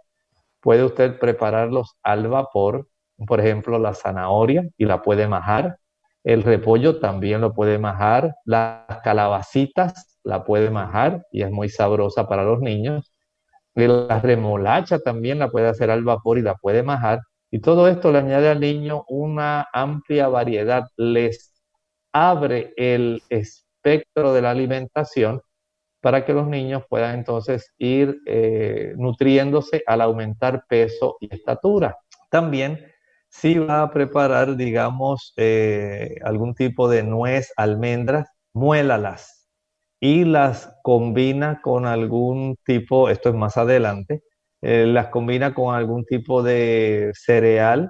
Puede 0.63 0.85
usted 0.85 1.19
prepararlos 1.19 1.97
al 2.03 2.29
vapor, 2.29 2.87
por 3.27 3.41
ejemplo, 3.41 3.77
la 3.79 3.93
zanahoria 3.93 4.63
y 4.77 4.85
la 4.85 5.01
puede 5.01 5.27
majar. 5.27 5.77
El 6.23 6.41
repollo 6.41 6.99
también 6.99 7.41
lo 7.41 7.53
puede 7.53 7.77
majar. 7.79 8.35
Las 8.45 9.01
calabacitas 9.03 10.19
la 10.23 10.45
puede 10.45 10.69
majar 10.69 11.25
y 11.33 11.43
es 11.43 11.51
muy 11.51 11.67
sabrosa 11.67 12.29
para 12.29 12.45
los 12.45 12.61
niños. 12.61 13.11
La 13.75 14.21
remolacha 14.21 14.99
también 14.99 15.39
la 15.39 15.49
puede 15.49 15.67
hacer 15.67 15.91
al 15.91 16.05
vapor 16.05 16.37
y 16.37 16.43
la 16.43 16.55
puede 16.55 16.81
majar. 16.81 17.19
Y 17.51 17.59
todo 17.59 17.89
esto 17.89 18.13
le 18.13 18.19
añade 18.19 18.47
al 18.49 18.61
niño 18.61 19.03
una 19.09 19.67
amplia 19.73 20.29
variedad, 20.29 20.85
les 20.95 21.53
abre 22.13 22.73
el 22.77 23.21
espectro 23.27 24.33
de 24.33 24.41
la 24.41 24.51
alimentación 24.51 25.41
para 26.03 26.25
que 26.25 26.33
los 26.33 26.47
niños 26.47 26.83
puedan 26.89 27.15
entonces 27.17 27.73
ir 27.77 28.19
eh, 28.25 28.93
nutriéndose 28.97 29.83
al 29.87 30.01
aumentar 30.01 30.65
peso 30.67 31.15
y 31.21 31.33
estatura. 31.33 31.97
También 32.29 32.85
si 33.29 33.57
va 33.57 33.83
a 33.83 33.91
preparar, 33.91 34.57
digamos, 34.57 35.33
eh, 35.37 36.15
algún 36.25 36.55
tipo 36.55 36.89
de 36.89 37.03
nuez, 37.03 37.53
almendras, 37.55 38.27
muélalas 38.53 39.47
y 40.01 40.25
las 40.25 40.75
combina 40.83 41.61
con 41.61 41.85
algún 41.85 42.57
tipo, 42.65 43.09
esto 43.09 43.29
es 43.29 43.35
más 43.35 43.55
adelante, 43.55 44.23
eh, 44.61 44.85
las 44.85 45.07
combina 45.07 45.53
con 45.53 45.73
algún 45.73 46.03
tipo 46.03 46.43
de 46.43 47.11
cereal 47.15 47.89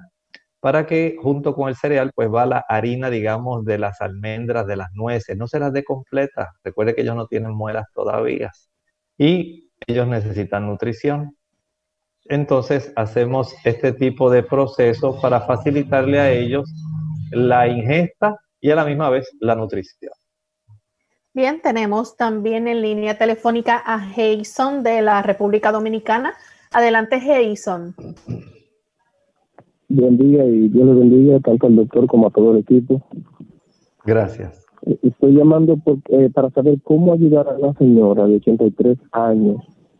para 0.63 0.85
que 0.85 1.17
junto 1.21 1.53
con 1.53 1.67
el 1.67 1.75
cereal 1.75 2.13
pues 2.15 2.29
va 2.33 2.45
la 2.45 2.63
harina, 2.69 3.09
digamos, 3.09 3.65
de 3.65 3.77
las 3.77 3.99
almendras, 3.99 4.65
de 4.65 4.77
las 4.77 4.93
nueces, 4.93 5.35
no 5.35 5.45
se 5.45 5.59
las 5.59 5.73
dé 5.73 5.83
completas, 5.83 6.47
recuerde 6.63 6.95
que 6.95 7.01
ellos 7.01 7.17
no 7.17 7.27
tienen 7.27 7.53
muelas 7.53 7.87
todavía 7.93 8.49
y 9.17 9.69
ellos 9.85 10.07
necesitan 10.07 10.65
nutrición. 10.65 11.35
Entonces 12.29 12.93
hacemos 12.95 13.53
este 13.65 13.91
tipo 13.91 14.31
de 14.31 14.41
proceso 14.41 15.19
para 15.19 15.41
facilitarle 15.41 16.21
a 16.21 16.31
ellos 16.31 16.73
la 17.31 17.67
ingesta 17.67 18.37
y 18.61 18.71
a 18.71 18.75
la 18.75 18.85
misma 18.85 19.09
vez 19.09 19.29
la 19.41 19.55
nutrición. 19.55 20.13
Bien, 21.33 21.61
tenemos 21.61 22.15
también 22.15 22.69
en 22.69 22.81
línea 22.81 23.17
telefónica 23.17 23.83
a 23.85 23.99
Jason 23.99 24.81
de 24.81 25.01
la 25.01 25.23
República 25.23 25.73
Dominicana. 25.73 26.33
Adelante, 26.71 27.19
Jason. 27.19 27.93
Buen 29.95 30.17
día 30.17 30.43
y 30.43 30.69
Dios 30.69 30.87
le 30.87 30.93
bendiga 30.95 31.39
tanto 31.39 31.67
al 31.67 31.75
doctor 31.75 32.07
como 32.07 32.25
a 32.25 32.31
todo 32.31 32.53
el 32.53 32.57
equipo. 32.57 32.99
Gracias. 34.03 34.65
Estoy 35.03 35.33
llamando 35.33 35.77
eh, 36.09 36.31
para 36.33 36.49
saber 36.49 36.81
cómo 36.81 37.13
ayudar 37.13 37.47
a 37.47 37.59
una 37.59 37.77
señora 37.77 38.25
de 38.25 38.37
83 38.37 38.97
años 39.11 39.57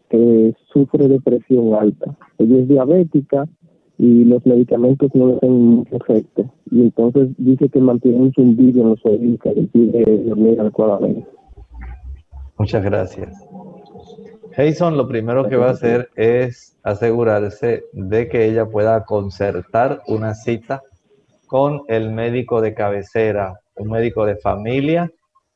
que 0.10 0.56
sufre 0.74 1.08
de 1.08 1.22
presión 1.22 1.76
alta. 1.76 2.18
Ella 2.40 2.58
es 2.58 2.68
diabética 2.68 3.48
y 4.00 4.26
los 4.26 4.44
medicamentos 4.48 5.12
no 5.14 5.28
le 5.28 5.36
hacen 5.36 5.62
mucho 5.62 5.96
efecto. 5.98 6.52
Y 6.72 6.82
entonces 6.82 7.30
dice 7.38 7.70
que 7.70 7.80
mantiene 7.80 8.18
un 8.18 8.34
zumbido 8.34 8.82
en 8.82 8.90
los 8.90 9.06
oídos 9.06 9.42
que 9.42 9.52
impide 9.52 10.24
dormir 10.24 10.60
adecuadamente. 10.60 11.28
Muchas 12.58 12.84
gracias. 12.84 13.48
Jason 14.56 14.98
lo 14.98 15.08
primero 15.08 15.48
que 15.50 15.56
va 15.56 15.70
a 15.70 15.72
hacer 15.72 16.10
es 16.16 16.78
asegurarse 16.84 17.86
de 17.92 18.28
que 18.30 18.46
ella 18.46 18.66
pueda 18.66 19.04
concertar 19.04 20.02
una 20.08 20.36
cita 20.36 20.82
con 21.48 21.82
el 21.88 22.12
médico 22.12 22.62
de 22.62 22.74
cabecera, 22.74 23.60
un 23.76 23.90
médico 23.90 24.26
de 24.26 24.38
familia 24.38 25.12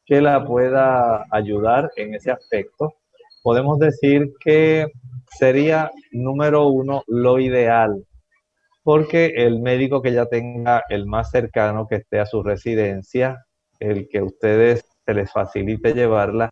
que 0.06 0.22
la 0.22 0.46
pueda 0.46 1.26
ayudar 1.32 1.92
en 1.96 2.16
ese 2.16 2.32
aspecto. 2.32 2.96
Podemos 3.44 3.78
decir 3.78 4.34
que 4.40 4.88
sería 5.38 5.92
número 6.12 6.68
uno 6.68 7.04
lo 7.08 7.40
ideal 7.40 8.04
porque 8.88 9.34
el 9.36 9.60
médico 9.60 10.02
que 10.02 10.14
ya 10.14 10.28
tenga 10.28 10.82
el 10.88 11.08
más 11.08 11.30
cercano 11.30 11.88
que 11.90 11.96
esté 11.98 12.22
a 12.22 12.26
su 12.26 12.42
residencia, 12.42 13.46
el 13.82 14.08
que 14.08 14.22
ustedes 14.22 14.86
se 15.06 15.14
les 15.14 15.30
facilite 15.30 15.94
llevarla, 15.94 16.50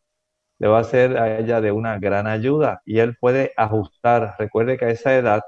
le 0.60 0.68
va 0.68 0.80
a 0.80 0.84
ser 0.84 1.18
a 1.18 1.38
ella 1.40 1.62
de 1.62 1.72
una 1.72 2.00
gran 2.00 2.28
ayuda 2.28 2.82
y 2.86 3.00
él 3.00 3.18
puede 3.20 3.54
ajustar. 3.58 4.36
Recuerde 4.40 4.78
que 4.78 4.86
a 4.86 4.90
esa 4.90 5.16
edad 5.16 5.42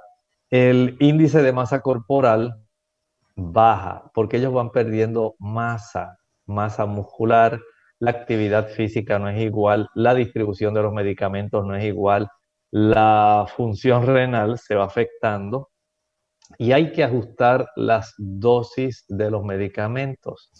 el 0.49 0.97
índice 0.99 1.41
de 1.41 1.53
masa 1.53 1.81
corporal 1.81 2.63
baja 3.35 4.11
porque 4.13 4.37
ellos 4.37 4.53
van 4.53 4.71
perdiendo 4.71 5.35
masa, 5.39 6.17
masa 6.45 6.85
muscular, 6.85 7.59
la 7.99 8.11
actividad 8.11 8.67
física 8.69 9.19
no 9.19 9.29
es 9.29 9.41
igual, 9.41 9.89
la 9.95 10.13
distribución 10.13 10.73
de 10.73 10.83
los 10.83 10.93
medicamentos 10.93 11.65
no 11.65 11.75
es 11.75 11.83
igual, 11.83 12.29
la 12.71 13.45
función 13.55 14.05
renal 14.05 14.57
se 14.59 14.75
va 14.75 14.85
afectando 14.85 15.69
y 16.57 16.71
hay 16.71 16.91
que 16.91 17.03
ajustar 17.03 17.67
las 17.75 18.13
dosis 18.17 19.05
de 19.07 19.31
los 19.31 19.43
medicamentos. 19.43 20.51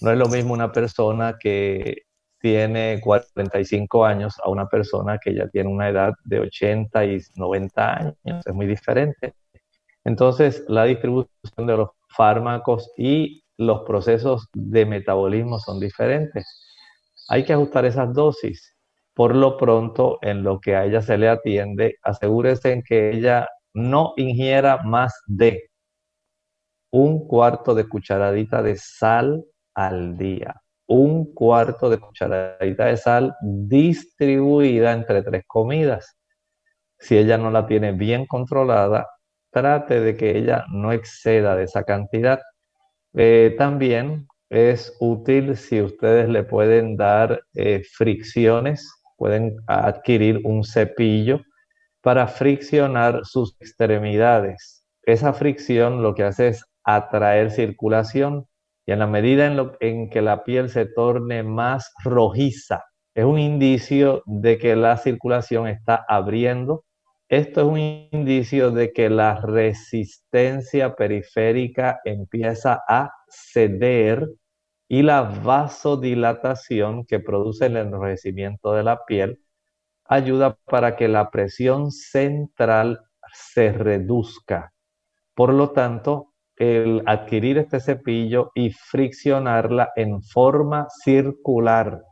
No 0.00 0.10
es 0.10 0.18
lo 0.18 0.28
mismo 0.28 0.54
una 0.54 0.72
persona 0.72 1.36
que 1.38 2.02
tiene 2.40 3.00
45 3.02 4.04
años 4.04 4.36
a 4.42 4.50
una 4.50 4.66
persona 4.66 5.18
que 5.18 5.34
ya 5.34 5.46
tiene 5.48 5.68
una 5.68 5.88
edad 5.88 6.12
de 6.24 6.40
80 6.40 7.04
y 7.04 7.18
90 7.36 7.94
años. 7.94 8.16
Es 8.24 8.54
muy 8.54 8.66
diferente. 8.66 9.34
Entonces, 10.04 10.64
la 10.68 10.84
distribución 10.84 11.66
de 11.66 11.76
los 11.76 11.90
fármacos 12.08 12.90
y 12.96 13.44
los 13.58 13.82
procesos 13.82 14.48
de 14.54 14.86
metabolismo 14.86 15.58
son 15.58 15.78
diferentes. 15.78 16.46
Hay 17.28 17.44
que 17.44 17.52
ajustar 17.52 17.84
esas 17.84 18.12
dosis. 18.14 18.74
Por 19.14 19.36
lo 19.36 19.58
pronto, 19.58 20.18
en 20.22 20.42
lo 20.42 20.60
que 20.60 20.76
a 20.76 20.86
ella 20.86 21.02
se 21.02 21.18
le 21.18 21.28
atiende, 21.28 21.96
asegúrese 22.02 22.72
en 22.72 22.82
que 22.82 23.10
ella 23.10 23.48
no 23.74 24.14
ingiera 24.16 24.78
más 24.82 25.14
de 25.26 25.70
un 26.90 27.26
cuarto 27.26 27.74
de 27.74 27.86
cucharadita 27.86 28.62
de 28.62 28.76
sal 28.76 29.44
al 29.74 30.16
día. 30.16 30.60
Un 30.92 31.32
cuarto 31.34 31.88
de 31.88 31.98
cucharadita 31.98 32.86
de 32.86 32.96
sal 32.96 33.36
distribuida 33.40 34.92
entre 34.92 35.22
tres 35.22 35.44
comidas. 35.46 36.16
Si 36.98 37.16
ella 37.16 37.38
no 37.38 37.52
la 37.52 37.64
tiene 37.68 37.92
bien 37.92 38.26
controlada, 38.26 39.06
trate 39.52 40.00
de 40.00 40.16
que 40.16 40.36
ella 40.36 40.64
no 40.72 40.90
exceda 40.90 41.54
de 41.54 41.62
esa 41.62 41.84
cantidad. 41.84 42.40
Eh, 43.14 43.54
también 43.56 44.26
es 44.48 44.96
útil 44.98 45.56
si 45.56 45.80
ustedes 45.80 46.28
le 46.28 46.42
pueden 46.42 46.96
dar 46.96 47.40
eh, 47.54 47.84
fricciones, 47.92 48.92
pueden 49.16 49.58
adquirir 49.68 50.40
un 50.42 50.64
cepillo 50.64 51.40
para 52.00 52.26
friccionar 52.26 53.20
sus 53.24 53.56
extremidades. 53.60 54.84
Esa 55.04 55.32
fricción 55.34 56.02
lo 56.02 56.16
que 56.16 56.24
hace 56.24 56.48
es 56.48 56.64
atraer 56.82 57.52
circulación 57.52 58.48
y 58.90 58.92
en 58.92 58.98
la 58.98 59.06
medida 59.06 59.46
en, 59.46 59.70
en 59.78 60.10
que 60.10 60.20
la 60.20 60.42
piel 60.42 60.68
se 60.68 60.84
torne 60.84 61.44
más 61.44 61.92
rojiza, 62.02 62.82
es 63.14 63.24
un 63.24 63.38
indicio 63.38 64.24
de 64.26 64.58
que 64.58 64.74
la 64.74 64.96
circulación 64.96 65.68
está 65.68 66.04
abriendo. 66.08 66.84
Esto 67.28 67.60
es 67.60 67.66
un 67.68 67.78
indicio 67.78 68.72
de 68.72 68.92
que 68.92 69.08
la 69.08 69.36
resistencia 69.36 70.96
periférica 70.96 72.00
empieza 72.04 72.82
a 72.88 73.12
ceder 73.28 74.28
y 74.88 75.02
la 75.02 75.22
vasodilatación 75.22 77.06
que 77.06 77.20
produce 77.20 77.66
el 77.66 77.76
enrojecimiento 77.76 78.72
de 78.72 78.82
la 78.82 79.04
piel 79.04 79.40
ayuda 80.04 80.58
para 80.64 80.96
que 80.96 81.06
la 81.06 81.30
presión 81.30 81.92
central 81.92 83.04
se 83.32 83.70
reduzca. 83.70 84.72
Por 85.36 85.54
lo 85.54 85.70
tanto, 85.70 86.29
el 86.60 87.02
adquirir 87.06 87.56
este 87.56 87.80
cepillo 87.80 88.52
y 88.54 88.70
friccionarla 88.70 89.92
en 89.96 90.22
forma 90.22 90.88
circular 91.02 92.02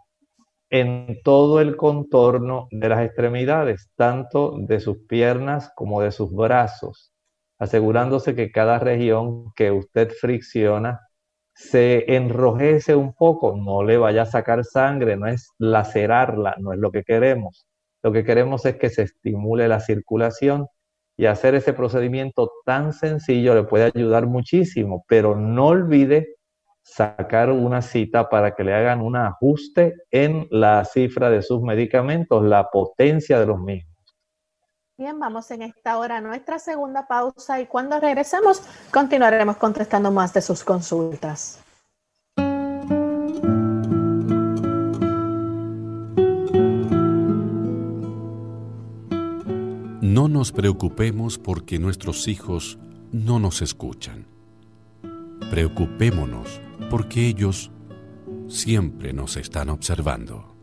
en 0.71 1.21
todo 1.23 1.61
el 1.61 1.77
contorno 1.77 2.67
de 2.71 2.89
las 2.89 3.05
extremidades, 3.05 3.91
tanto 3.95 4.55
de 4.59 4.81
sus 4.81 4.99
piernas 5.07 5.71
como 5.77 6.01
de 6.01 6.13
sus 6.13 6.35
brazos, 6.35 7.13
asegurándose 7.59 8.35
que 8.35 8.51
cada 8.51 8.79
región 8.79 9.53
que 9.55 9.71
usted 9.71 10.11
fricciona 10.19 11.01
se 11.55 12.15
enrojece 12.15 12.95
un 12.95 13.13
poco, 13.13 13.55
no 13.55 13.83
le 13.83 13.99
vaya 13.99 14.23
a 14.23 14.27
sacar 14.27 14.65
sangre, 14.65 15.17
no 15.17 15.27
es 15.27 15.51
lacerarla, 15.59 16.57
no 16.59 16.73
es 16.73 16.79
lo 16.79 16.91
que 16.91 17.05
queremos. 17.05 17.67
Lo 18.03 18.13
que 18.13 18.25
queremos 18.25 18.65
es 18.65 18.77
que 18.77 18.89
se 18.89 19.03
estimule 19.03 19.69
la 19.69 19.81
circulación 19.81 20.69
y 21.19 21.27
hacer 21.27 21.57
ese 21.57 21.73
procedimiento 21.73 22.51
tan 22.65 22.93
sencillo 22.93 23.55
le 23.55 23.65
puede 23.65 23.91
ayudar 23.93 24.27
muchísimo, 24.27 25.05
pero 25.09 25.35
no 25.37 25.67
olvide 25.67 26.37
sacar 26.81 27.51
una 27.51 27.83
cita 27.83 28.29
para 28.29 28.55
que 28.55 28.63
le 28.63 28.73
hagan 28.73 29.03
un 29.03 29.17
ajuste 29.17 29.97
en 30.13 30.47
la 30.51 30.85
cifra 30.85 31.29
de 31.29 31.43
sus 31.43 31.61
medicamentos, 31.61 32.45
la 32.45 32.71
potencia 32.71 33.41
de 33.41 33.47
los 33.47 33.59
mismos. 33.59 33.97
Bien, 34.97 35.19
vamos 35.19 35.51
en 35.51 35.63
esta 35.63 35.99
hora 35.99 36.19
a 36.19 36.21
nuestra 36.21 36.61
segunda 36.61 37.07
pausa 37.09 37.61
y 37.61 37.67
cuando 37.67 37.99
regresemos 37.99 38.63
continuaremos 38.93 39.57
contestando 39.57 40.13
más 40.13 40.33
de 40.33 40.41
sus 40.41 40.63
consultas. 40.63 41.61
No 50.19 50.27
nos 50.27 50.51
preocupemos 50.51 51.39
porque 51.39 51.79
nuestros 51.79 52.27
hijos 52.27 52.77
no 53.13 53.39
nos 53.39 53.63
escuchan. 53.63 54.27
Preocupémonos 55.49 56.61
porque 56.91 57.29
ellos 57.29 57.71
siempre 58.49 59.13
nos 59.13 59.37
están 59.37 59.69
observando. 59.69 60.57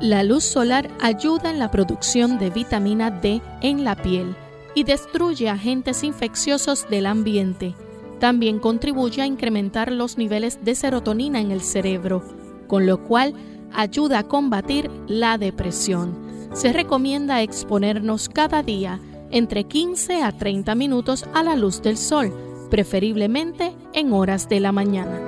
La 0.00 0.24
luz 0.24 0.42
solar 0.42 0.88
ayuda 1.02 1.50
en 1.50 1.58
la 1.58 1.70
producción 1.70 2.38
de 2.38 2.48
vitamina 2.48 3.10
D 3.10 3.42
en 3.60 3.84
la 3.84 3.94
piel 3.94 4.34
y 4.74 4.84
destruye 4.84 5.50
agentes 5.50 6.02
infecciosos 6.02 6.88
del 6.88 7.04
ambiente 7.04 7.74
también 8.22 8.60
contribuye 8.60 9.20
a 9.20 9.26
incrementar 9.26 9.90
los 9.90 10.16
niveles 10.16 10.60
de 10.64 10.76
serotonina 10.76 11.40
en 11.40 11.50
el 11.50 11.60
cerebro, 11.60 12.22
con 12.68 12.86
lo 12.86 13.02
cual 13.02 13.34
ayuda 13.72 14.20
a 14.20 14.28
combatir 14.28 14.88
la 15.08 15.38
depresión. 15.38 16.16
Se 16.54 16.72
recomienda 16.72 17.42
exponernos 17.42 18.28
cada 18.28 18.62
día 18.62 19.00
entre 19.32 19.64
15 19.64 20.22
a 20.22 20.30
30 20.38 20.72
minutos 20.76 21.24
a 21.34 21.42
la 21.42 21.56
luz 21.56 21.82
del 21.82 21.98
sol, 21.98 22.32
preferiblemente 22.70 23.74
en 23.92 24.12
horas 24.12 24.48
de 24.48 24.60
la 24.60 24.70
mañana. 24.70 25.18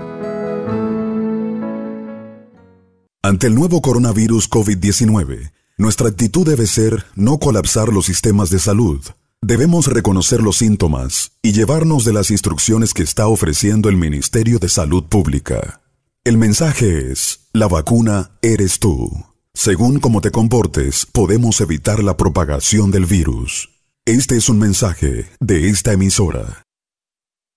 Ante 3.24 3.49
el 3.49 3.57
nuevo 3.57 3.82
coronavirus 3.82 4.49
COVID-19, 4.49 5.51
nuestra 5.78 6.11
actitud 6.11 6.47
debe 6.47 6.68
ser 6.68 7.07
no 7.16 7.38
colapsar 7.38 7.88
los 7.88 8.07
sistemas 8.07 8.51
de 8.51 8.61
salud 8.61 9.01
Debemos 9.47 9.88
reconocer 9.88 10.40
los 10.40 10.57
síntomas 10.57 11.32
y 11.42 11.53
llevarnos 11.53 12.07
de 12.07 12.14
las 12.14 12.30
instrucciones 12.30 12.95
que 12.95 13.03
está 13.03 13.26
ofreciendo 13.28 13.90
el 13.90 13.97
Ministerio 13.99 14.59
de 14.59 14.70
Salud 14.70 15.05
Pública. 15.05 15.82
El 16.24 16.38
mensaje 16.38 17.12
es, 17.12 17.51
la 17.53 17.68
vacuna 17.68 18.30
eres 18.40 18.78
tú. 18.78 19.11
Según 19.53 20.01
cómo 20.01 20.22
te 20.22 20.30
comportes, 20.30 21.05
podemos 21.05 21.61
evitar 21.61 22.03
la 22.03 22.16
propagación 22.16 22.90
del 22.90 23.05
virus. 23.05 23.68
Este 24.07 24.38
es 24.38 24.49
un 24.49 24.61
mensaje 24.61 25.26
de 25.40 25.68
esta 25.68 25.92
emisora. 25.92 26.62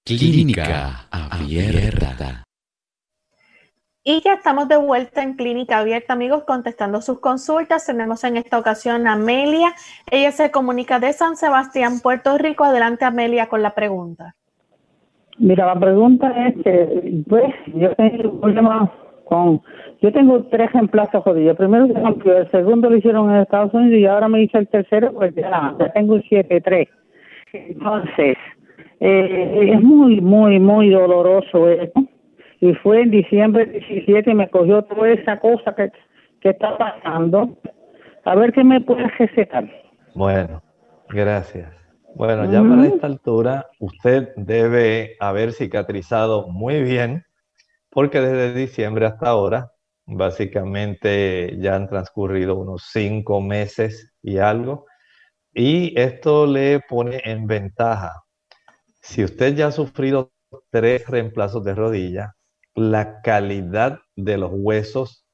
Clínica 0.05 1.07
Abierta. 1.09 2.46
Y 4.09 4.21
ya 4.21 4.35
estamos 4.35 4.69
de 4.69 4.77
vuelta 4.77 5.21
en 5.21 5.33
Clínica 5.33 5.79
Abierta, 5.79 6.13
amigos, 6.13 6.45
contestando 6.45 7.01
sus 7.01 7.19
consultas. 7.19 7.85
Tenemos 7.85 8.23
en 8.23 8.37
esta 8.37 8.57
ocasión 8.57 9.05
a 9.05 9.15
Amelia. 9.15 9.73
Ella 10.09 10.31
se 10.31 10.49
comunica 10.49 10.97
de 11.01 11.11
San 11.11 11.35
Sebastián, 11.35 11.99
Puerto 12.01 12.37
Rico. 12.37 12.63
Adelante, 12.63 13.03
Amelia, 13.03 13.47
con 13.47 13.61
la 13.61 13.75
pregunta. 13.75 14.33
Mira, 15.39 15.65
la 15.65 15.77
pregunta 15.77 16.31
es 16.47 16.55
que, 16.63 17.21
pues, 17.27 17.53
yo 17.75 17.93
tengo 17.95 18.29
un 18.29 18.39
problema 18.39 18.89
con. 19.25 19.61
Yo 20.01 20.13
tengo 20.13 20.41
tres 20.45 20.71
reemplazos 20.71 21.21
jodidos. 21.25 21.57
Primero 21.57 21.87
se 21.87 21.99
rompió, 21.99 22.37
el 22.37 22.49
segundo 22.49 22.89
lo 22.89 22.95
hicieron 22.95 23.29
en 23.29 23.41
Estados 23.41 23.73
Unidos 23.73 23.99
y 23.99 24.05
ahora 24.05 24.29
me 24.29 24.41
hice 24.41 24.57
el 24.57 24.69
tercero, 24.69 25.11
pues 25.11 25.35
ya, 25.35 25.75
tengo 25.93 26.13
un 26.13 26.21
7-3. 26.21 26.87
Entonces, 27.51 28.37
eh, 29.01 29.69
es 29.73 29.81
muy, 29.81 30.21
muy, 30.21 30.61
muy 30.61 30.91
doloroso 30.91 31.67
esto 31.67 32.07
y 32.59 32.73
fue 32.75 33.01
en 33.01 33.11
diciembre 33.11 33.65
17 33.65 34.31
y 34.31 34.33
me 34.33 34.49
cogió 34.49 34.83
toda 34.83 35.09
esa 35.09 35.39
cosa 35.39 35.75
que, 35.75 35.91
que 36.41 36.49
está 36.49 36.77
pasando. 36.77 37.57
A 38.25 38.35
ver 38.35 38.51
qué 38.51 38.63
me 38.63 38.81
puede 38.81 39.07
recetar. 39.19 39.69
Bueno, 40.15 40.61
gracias. 41.09 41.71
Bueno, 42.15 42.51
ya 42.51 42.63
para 42.63 42.87
esta 42.87 43.05
altura 43.05 43.67
usted 43.79 44.29
debe 44.35 45.15
haber 45.19 45.53
cicatrizado 45.53 46.47
muy 46.47 46.81
bien 46.81 47.23
porque 47.91 48.19
desde 48.19 48.53
diciembre 48.53 49.05
hasta 49.05 49.29
ahora 49.29 49.71
básicamente 50.07 51.57
ya 51.59 51.75
han 51.75 51.87
transcurrido 51.87 52.55
unos 52.55 52.89
cinco 52.91 53.39
meses 53.41 54.15
y 54.23 54.39
algo 54.39 54.87
y 55.53 55.99
esto 55.99 56.47
le 56.47 56.79
pone 56.79 57.21
en 57.23 57.45
ventaja. 57.45 58.23
Si 59.01 59.23
usted 59.23 59.55
ya 59.55 59.67
ha 59.67 59.71
sufrido 59.71 60.31
tres 60.71 61.07
reemplazos 61.07 61.63
de 61.63 61.75
rodilla, 61.75 62.35
la 62.77 63.21
calidad 63.21 63.99
de 64.15 64.37
los 64.37 64.51
huesos 64.53 65.25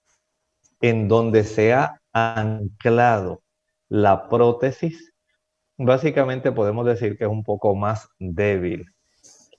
en 0.80 1.10
donde 1.10 1.44
se 1.44 1.74
ha 1.74 2.00
anclado 2.14 3.44
la 3.90 4.30
prótesis, 4.30 5.14
básicamente 5.78 6.54
podemos 6.54 6.86
decir 6.86 7.18
que 7.18 7.26
es 7.26 7.30
un 7.30 7.44
poco 7.44 7.76
más 7.76 8.08
débil. 8.18 8.86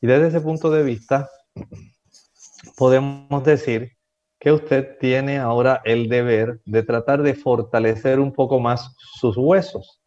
Y 0.00 0.06
desde 0.06 0.28
ese 0.28 0.40
punto 0.40 0.70
de 0.70 0.82
vista, 0.82 1.28
podemos 2.78 3.44
decir 3.44 3.92
que 4.40 4.50
usted 4.50 4.96
tiene 4.98 5.38
ahora 5.38 5.82
el 5.84 6.08
deber 6.08 6.60
de 6.64 6.82
tratar 6.84 7.22
de 7.22 7.34
fortalecer 7.34 8.18
un 8.18 8.32
poco 8.32 8.60
más 8.60 8.94
sus 8.96 9.36
huesos. 9.36 10.00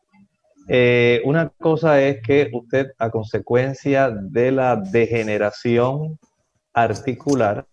Eh, 0.68 1.22
una 1.26 1.50
cosa 1.50 2.02
es 2.02 2.24
que 2.24 2.50
usted, 2.52 2.88
a 2.98 3.12
consecuencia 3.12 4.10
de 4.10 4.52
la 4.52 4.76
degeneración 4.76 6.18
articular 6.78 7.66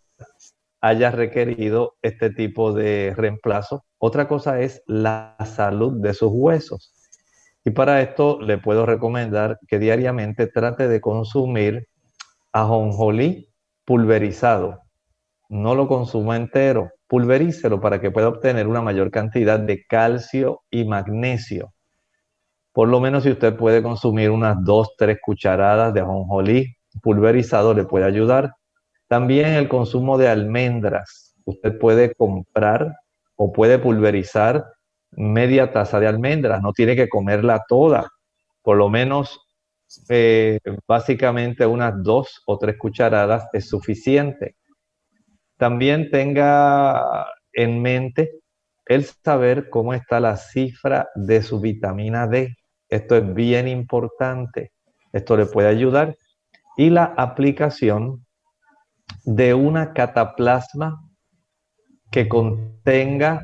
haya 0.81 1.11
requerido 1.11 1.95
este 2.01 2.31
tipo 2.31 2.73
de 2.73 3.13
reemplazo. 3.15 3.85
Otra 3.99 4.27
cosa 4.29 4.61
es 4.61 4.83
la 4.87 5.37
salud 5.45 6.01
de 6.01 6.15
sus 6.15 6.31
huesos. 6.33 6.93
Y 7.65 7.71
para 7.71 8.01
esto 8.01 8.41
le 8.41 8.59
puedo 8.59 8.87
recomendar 8.87 9.59
que 9.69 9.79
diariamente 9.79 10.47
trate 10.47 10.89
de 10.89 11.01
consumir 11.01 11.87
ajonjolí 12.53 13.49
pulverizado. 13.85 14.81
No 15.51 15.75
lo 15.75 15.87
consuma 15.87 16.37
entero, 16.37 16.91
pulverícelo 17.07 17.81
para 17.81 18.01
que 18.01 18.11
pueda 18.11 18.29
obtener 18.29 18.67
una 18.67 18.81
mayor 18.81 19.11
cantidad 19.11 19.61
de 19.61 19.85
calcio 19.87 20.63
y 20.71 20.85
magnesio. 20.85 21.73
Por 22.73 22.89
lo 22.89 23.01
menos 23.01 23.25
si 23.25 23.31
usted 23.31 23.55
puede 23.55 23.83
consumir 23.83 24.31
unas 24.31 24.57
dos, 24.65 24.95
tres 24.97 25.19
cucharadas 25.23 25.93
de 25.93 26.01
ajonjolí 26.01 26.77
pulverizado 27.03 27.75
le 27.75 27.85
puede 27.85 28.07
ayudar. 28.07 28.55
También 29.09 29.49
el 29.55 29.69
consumo 29.69 30.19
de 30.19 30.29
almendras. 30.29 31.35
Usted 31.45 31.79
puede 31.79 32.15
comprar 32.15 32.97
o 33.37 33.53
puede 33.53 33.79
pulverizar 33.79 34.65
media 35.13 35.73
taza 35.73 36.01
de 36.01 36.07
almendras, 36.07 36.63
no 36.63 36.73
tiene 36.73 36.97
que 36.97 37.09
comerla 37.09 37.65
toda, 37.69 38.11
por 38.63 38.77
lo 38.77 38.89
menos 38.89 39.41
eh, 40.09 40.59
básicamente 40.89 41.67
unas 41.67 42.03
dos 42.03 42.43
o 42.47 42.59
tres 42.59 42.77
cucharadas 42.79 43.49
es 43.53 43.69
suficiente. 43.69 44.57
También 45.57 46.11
tenga 46.11 47.27
en 47.53 47.81
mente 47.81 48.33
el 48.87 49.05
saber 49.05 49.71
cómo 49.71 49.95
está 49.95 50.21
la 50.21 50.37
cifra 50.37 51.09
de 51.15 51.43
su 51.43 51.61
vitamina 51.61 52.27
D. 52.27 52.57
Esto 52.89 53.17
es 53.17 53.35
bien 53.35 53.69
importante. 53.69 54.73
Esto 55.13 55.37
le 55.37 55.47
puede 55.47 55.69
ayudar. 55.69 56.17
Y 56.77 56.91
la 56.91 57.05
aplicación 57.17 58.24
de 59.25 59.55
una 59.55 59.93
cataplasma 59.93 61.03
que 62.11 62.29
contenga 62.29 63.43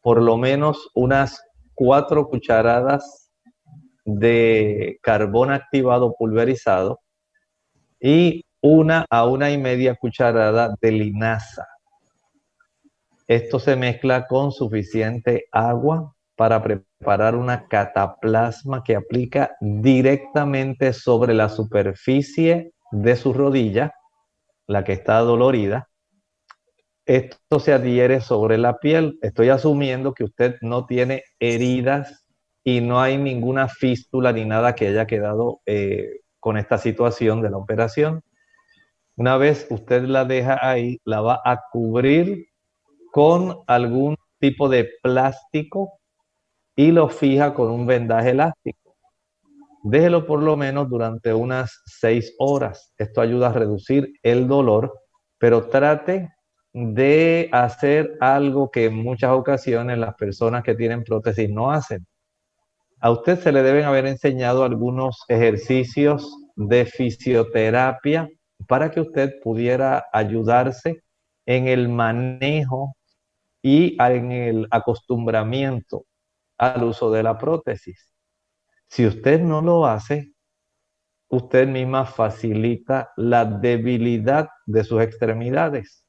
por 0.00 0.22
lo 0.22 0.36
menos 0.36 0.90
unas 0.94 1.42
cuatro 1.74 2.28
cucharadas 2.28 3.30
de 4.04 4.98
carbón 5.02 5.50
activado 5.50 6.14
pulverizado 6.18 7.00
y 8.00 8.44
una 8.60 9.04
a 9.10 9.26
una 9.26 9.50
y 9.50 9.58
media 9.58 9.94
cucharada 9.94 10.74
de 10.80 10.92
linaza. 10.92 11.66
Esto 13.26 13.58
se 13.58 13.74
mezcla 13.74 14.26
con 14.26 14.52
suficiente 14.52 15.46
agua 15.50 16.14
para 16.36 16.62
preparar 16.62 17.34
una 17.34 17.66
cataplasma 17.66 18.84
que 18.84 18.94
aplica 18.94 19.56
directamente 19.60 20.92
sobre 20.92 21.34
la 21.34 21.48
superficie 21.48 22.72
de 22.92 23.16
su 23.16 23.32
rodilla 23.32 23.92
la 24.66 24.84
que 24.84 24.92
está 24.92 25.18
dolorida, 25.20 25.88
esto 27.06 27.60
se 27.60 27.72
adhiere 27.72 28.20
sobre 28.20 28.58
la 28.58 28.78
piel. 28.78 29.18
Estoy 29.22 29.48
asumiendo 29.48 30.12
que 30.12 30.24
usted 30.24 30.56
no 30.60 30.86
tiene 30.86 31.22
heridas 31.38 32.26
y 32.64 32.80
no 32.80 33.00
hay 33.00 33.16
ninguna 33.16 33.68
fístula 33.68 34.32
ni 34.32 34.44
nada 34.44 34.74
que 34.74 34.88
haya 34.88 35.06
quedado 35.06 35.60
eh, 35.66 36.20
con 36.40 36.56
esta 36.56 36.78
situación 36.78 37.42
de 37.42 37.50
la 37.50 37.58
operación. 37.58 38.22
Una 39.14 39.36
vez 39.36 39.68
usted 39.70 40.02
la 40.02 40.24
deja 40.24 40.58
ahí, 40.60 41.00
la 41.04 41.20
va 41.20 41.40
a 41.44 41.62
cubrir 41.70 42.48
con 43.12 43.60
algún 43.68 44.16
tipo 44.40 44.68
de 44.68 44.90
plástico 45.00 46.00
y 46.74 46.90
lo 46.90 47.08
fija 47.08 47.54
con 47.54 47.70
un 47.70 47.86
vendaje 47.86 48.30
elástico. 48.30 48.85
Déjelo 49.88 50.26
por 50.26 50.42
lo 50.42 50.56
menos 50.56 50.90
durante 50.90 51.32
unas 51.32 51.80
seis 51.84 52.34
horas. 52.40 52.92
Esto 52.98 53.20
ayuda 53.20 53.50
a 53.50 53.52
reducir 53.52 54.14
el 54.24 54.48
dolor, 54.48 54.92
pero 55.38 55.68
trate 55.68 56.28
de 56.72 57.48
hacer 57.52 58.16
algo 58.20 58.68
que 58.68 58.86
en 58.86 58.96
muchas 58.96 59.30
ocasiones 59.30 59.96
las 59.96 60.16
personas 60.16 60.64
que 60.64 60.74
tienen 60.74 61.04
prótesis 61.04 61.48
no 61.48 61.70
hacen. 61.70 62.04
A 62.98 63.12
usted 63.12 63.38
se 63.38 63.52
le 63.52 63.62
deben 63.62 63.84
haber 63.84 64.06
enseñado 64.06 64.64
algunos 64.64 65.22
ejercicios 65.28 66.36
de 66.56 66.84
fisioterapia 66.86 68.28
para 68.66 68.90
que 68.90 69.00
usted 69.00 69.34
pudiera 69.40 70.06
ayudarse 70.12 71.04
en 71.46 71.68
el 71.68 71.88
manejo 71.88 72.96
y 73.62 73.96
en 74.02 74.32
el 74.32 74.66
acostumbramiento 74.72 76.06
al 76.58 76.82
uso 76.82 77.12
de 77.12 77.22
la 77.22 77.38
prótesis. 77.38 78.15
Si 78.88 79.06
usted 79.06 79.40
no 79.40 79.60
lo 79.60 79.86
hace, 79.86 80.32
usted 81.28 81.66
misma 81.66 82.04
facilita 82.04 83.10
la 83.16 83.44
debilidad 83.44 84.48
de 84.66 84.84
sus 84.84 85.02
extremidades 85.02 86.06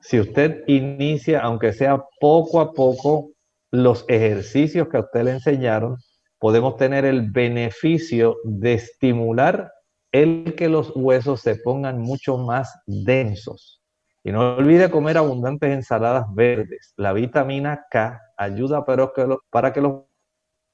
si 0.00 0.18
usted 0.18 0.64
inicia, 0.66 1.40
aunque 1.40 1.72
sea 1.72 2.02
poco 2.20 2.60
a 2.60 2.72
poco, 2.72 3.30
los 3.70 4.04
ejercicios 4.08 4.88
que 4.88 4.96
a 4.96 5.00
usted 5.00 5.24
le 5.24 5.30
enseñaron, 5.32 5.96
podemos 6.38 6.76
tener 6.76 7.04
el 7.04 7.30
beneficio 7.30 8.36
de 8.44 8.74
estimular 8.74 9.70
el 10.10 10.54
que 10.56 10.68
los 10.68 10.92
huesos 10.96 11.40
se 11.40 11.56
pongan 11.56 12.00
mucho 12.00 12.38
más 12.38 12.74
densos. 12.86 13.82
Y 14.24 14.32
no 14.32 14.56
olvide 14.56 14.90
comer 14.90 15.18
abundantes 15.18 15.70
ensaladas 15.70 16.24
verdes. 16.34 16.92
La 16.96 17.12
vitamina 17.12 17.86
K 17.90 18.20
ayuda 18.36 18.84
para 18.84 19.72
que, 19.72 19.80
los 19.80 20.02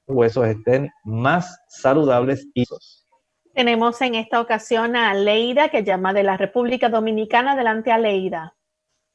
huesos 0.06 0.46
estén 0.46 0.90
más 1.04 1.60
saludables 1.68 2.48
y 2.54 2.64
Tenemos 3.54 4.00
en 4.02 4.14
esta 4.14 4.40
ocasión 4.40 4.96
a 4.96 5.14
Leida, 5.14 5.68
que 5.68 5.84
llama 5.84 6.12
de 6.12 6.22
la 6.22 6.36
República 6.36 6.88
Dominicana. 6.88 7.52
Adelante 7.52 7.92
a 7.92 7.98
Leida. 7.98 8.54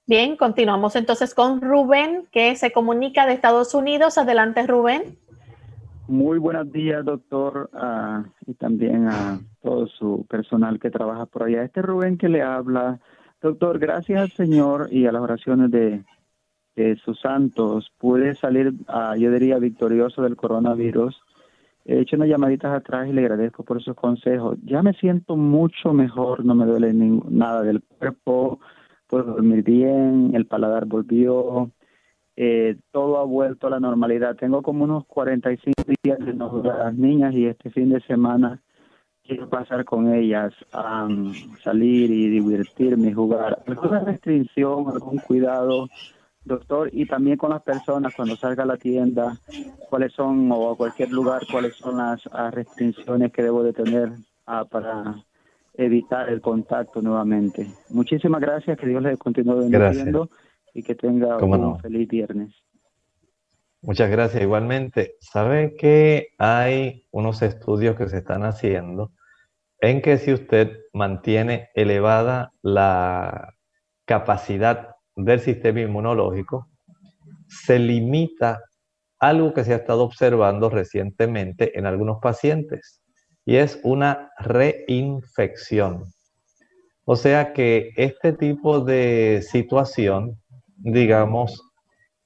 Bien, 0.05 0.35
continuamos 0.35 0.95
entonces 0.95 1.33
con 1.33 1.61
Rubén, 1.61 2.27
que 2.31 2.55
se 2.55 2.71
comunica 2.71 3.25
de 3.25 3.33
Estados 3.33 3.73
Unidos. 3.73 4.17
Adelante, 4.17 4.65
Rubén. 4.67 5.17
Muy 6.07 6.39
buenos 6.39 6.71
días, 6.71 7.05
doctor, 7.05 7.69
ah, 7.73 8.25
y 8.45 8.53
también 8.55 9.07
a 9.07 9.39
todo 9.61 9.87
su 9.87 10.25
personal 10.27 10.79
que 10.79 10.89
trabaja 10.89 11.25
por 11.25 11.43
allá. 11.43 11.63
Este 11.63 11.81
Rubén 11.81 12.17
que 12.17 12.27
le 12.27 12.41
habla. 12.41 12.99
Doctor, 13.41 13.79
gracias 13.79 14.19
al 14.19 14.31
Señor 14.31 14.89
y 14.91 15.05
a 15.05 15.11
las 15.11 15.21
oraciones 15.21 15.71
de, 15.71 16.03
sus 17.03 17.19
santos, 17.19 17.91
pude 17.97 18.35
salir, 18.35 18.73
ah, 18.87 19.15
yo 19.17 19.31
diría, 19.31 19.57
victorioso 19.59 20.21
del 20.21 20.35
coronavirus. 20.35 21.21
He 21.85 21.99
hecho 21.99 22.15
unas 22.15 22.29
llamaditas 22.29 22.73
atrás 22.73 23.07
y 23.07 23.13
le 23.13 23.21
agradezco 23.21 23.63
por 23.63 23.81
sus 23.83 23.95
consejos. 23.95 24.57
Ya 24.63 24.81
me 24.81 24.93
siento 24.93 25.35
mucho 25.35 25.93
mejor, 25.93 26.45
no 26.45 26.55
me 26.55 26.65
duele 26.65 26.93
nada 26.93 27.63
del 27.63 27.81
cuerpo 27.81 28.59
puedo 29.11 29.25
dormir 29.25 29.61
bien, 29.61 30.31
el 30.33 30.47
paladar 30.47 30.85
volvió, 30.85 31.69
eh, 32.37 32.77
todo 32.91 33.17
ha 33.17 33.25
vuelto 33.25 33.67
a 33.67 33.69
la 33.69 33.79
normalidad. 33.79 34.37
Tengo 34.37 34.61
como 34.63 34.85
unos 34.85 35.05
45 35.05 35.83
días 36.01 36.17
de 36.19 36.33
no 36.33 36.61
a 36.63 36.85
las 36.85 36.95
niñas 36.95 37.33
y 37.33 37.45
este 37.45 37.69
fin 37.69 37.89
de 37.89 37.99
semana 38.01 38.61
quiero 39.21 39.49
pasar 39.49 39.83
con 39.83 40.13
ellas 40.13 40.53
a 40.71 41.09
salir 41.61 42.09
y 42.09 42.29
divertirme 42.29 43.13
jugar. 43.13 43.61
¿Alguna 43.67 43.99
restricción, 43.99 44.87
algún 44.87 45.17
cuidado, 45.17 45.89
doctor? 46.43 46.89
Y 46.91 47.05
también 47.05 47.37
con 47.37 47.51
las 47.51 47.61
personas 47.61 48.13
cuando 48.15 48.35
salga 48.35 48.63
a 48.63 48.67
la 48.67 48.77
tienda, 48.77 49.37
¿cuáles 49.89 50.13
son, 50.13 50.51
o 50.51 50.71
a 50.71 50.77
cualquier 50.77 51.11
lugar, 51.11 51.41
cuáles 51.51 51.75
son 51.75 51.97
las 51.97 52.23
restricciones 52.51 53.31
que 53.31 53.43
debo 53.43 53.63
de 53.63 53.73
tener 53.73 54.11
ah, 54.45 54.65
para 54.65 55.23
evitar 55.73 56.29
el 56.29 56.41
contacto 56.41 57.01
nuevamente. 57.01 57.67
Muchísimas 57.89 58.41
gracias, 58.41 58.77
que 58.77 58.87
Dios 58.87 59.01
les 59.01 59.17
continúe 59.17 59.69
bendiciendo 59.69 60.29
y 60.73 60.83
que 60.83 60.95
tenga 60.95 61.37
un 61.37 61.79
feliz 61.79 62.07
viernes. 62.07 62.53
Muchas 63.81 64.11
gracias 64.11 64.43
igualmente. 64.43 65.15
¿Sabe 65.19 65.75
que 65.75 66.29
hay 66.37 67.07
unos 67.11 67.41
estudios 67.41 67.95
que 67.95 68.07
se 68.09 68.17
están 68.17 68.43
haciendo 68.43 69.11
en 69.79 70.01
que 70.01 70.17
si 70.17 70.31
usted 70.31 70.81
mantiene 70.93 71.69
elevada 71.73 72.53
la 72.61 73.55
capacidad 74.05 74.90
del 75.15 75.39
sistema 75.39 75.81
inmunológico, 75.81 76.67
se 77.47 77.79
limita 77.79 78.61
algo 79.19 79.53
que 79.53 79.63
se 79.63 79.73
ha 79.73 79.77
estado 79.77 80.03
observando 80.03 80.69
recientemente 80.69 81.77
en 81.77 81.85
algunos 81.85 82.19
pacientes 82.21 83.01
y 83.45 83.57
es 83.57 83.79
una 83.83 84.31
reinfección. 84.39 86.05
O 87.05 87.15
sea 87.15 87.53
que 87.53 87.91
este 87.97 88.33
tipo 88.33 88.79
de 88.79 89.43
situación, 89.47 90.39
digamos, 90.77 91.61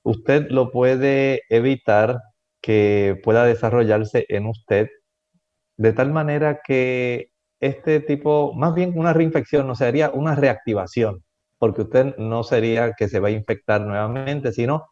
usted 0.04 0.48
lo 0.50 0.72
puede 0.72 1.42
evitar 1.50 2.20
que 2.62 3.20
pueda 3.24 3.46
desarrollarse 3.46 4.26
en 4.30 4.48
usted 4.48 4.88
de 5.78 5.94
tal 5.94 6.12
manera 6.12 6.62
que 6.66 7.32
este 7.60 8.00
tipo, 8.00 8.54
más 8.54 8.74
bien 8.74 8.94
una 8.96 9.14
reinfección, 9.14 9.68
no 9.68 9.76
sería 9.76 10.10
una 10.12 10.36
reactivación, 10.36 11.24
porque 11.58 11.84
usted 11.84 12.16
no 12.18 12.44
sería 12.44 12.94
que 12.94 13.08
se 13.08 13.20
va 13.20 13.30
a 13.30 13.32
infectar 13.32 13.82
nuevamente, 13.82 14.52
sino 14.52 14.88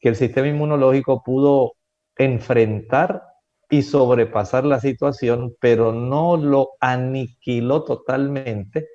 que 0.00 0.10
el 0.10 0.16
sistema 0.16 0.48
inmunológico 0.48 1.22
pudo 1.22 1.72
enfrentar 2.16 3.22
y 3.70 3.82
sobrepasar 3.82 4.64
la 4.64 4.80
situación, 4.80 5.54
pero 5.60 5.92
no 5.92 6.36
lo 6.36 6.70
aniquiló 6.80 7.84
totalmente 7.84 8.86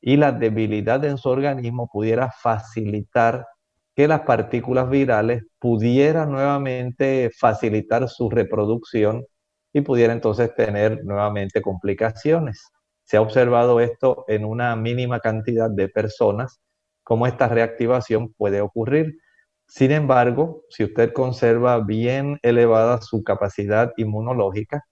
y 0.00 0.16
la 0.16 0.32
debilidad 0.32 1.04
en 1.04 1.18
su 1.18 1.28
organismo 1.28 1.88
pudiera 1.92 2.30
facilitar 2.30 3.46
que 3.94 4.08
las 4.08 4.20
partículas 4.20 4.88
virales 4.88 5.44
pudieran 5.58 6.30
nuevamente 6.32 7.30
facilitar 7.38 8.08
su 8.08 8.30
reproducción 8.30 9.24
y 9.72 9.82
pudiera 9.82 10.12
entonces 10.12 10.54
tener 10.54 11.04
nuevamente 11.04 11.60
complicaciones. 11.60 12.62
Se 13.10 13.16
ha 13.16 13.22
observado 13.22 13.80
esto 13.80 14.24
en 14.28 14.44
una 14.44 14.76
mínima 14.76 15.18
cantidad 15.18 15.68
de 15.68 15.88
personas, 15.88 16.60
cómo 17.02 17.26
esta 17.26 17.48
reactivación 17.48 18.32
puede 18.34 18.60
ocurrir. 18.60 19.18
Sin 19.66 19.90
embargo, 19.90 20.62
si 20.68 20.84
usted 20.84 21.12
conserva 21.12 21.80
bien 21.80 22.38
elevada 22.42 23.02
su 23.02 23.24
capacidad 23.24 23.92
inmunológica, 23.96 24.84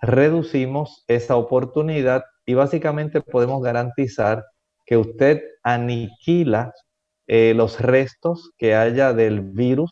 reducimos 0.00 1.04
esa 1.08 1.36
oportunidad 1.36 2.24
y 2.46 2.54
básicamente 2.54 3.20
podemos 3.20 3.62
garantizar 3.62 4.46
que 4.86 4.96
usted 4.96 5.42
aniquila 5.62 6.72
eh, 7.26 7.52
los 7.54 7.82
restos 7.82 8.50
que 8.56 8.76
haya 8.76 9.12
del 9.12 9.42
virus 9.42 9.90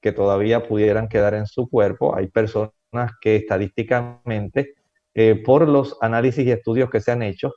que 0.00 0.12
todavía 0.12 0.66
pudieran 0.66 1.06
quedar 1.06 1.34
en 1.34 1.44
su 1.44 1.68
cuerpo. 1.68 2.16
Hay 2.16 2.28
personas 2.28 2.72
que 3.20 3.36
estadísticamente, 3.36 4.72
eh, 5.14 5.42
por 5.44 5.68
los 5.68 5.96
análisis 6.00 6.46
y 6.46 6.52
estudios 6.52 6.90
que 6.90 7.00
se 7.00 7.12
han 7.12 7.22
hecho, 7.22 7.52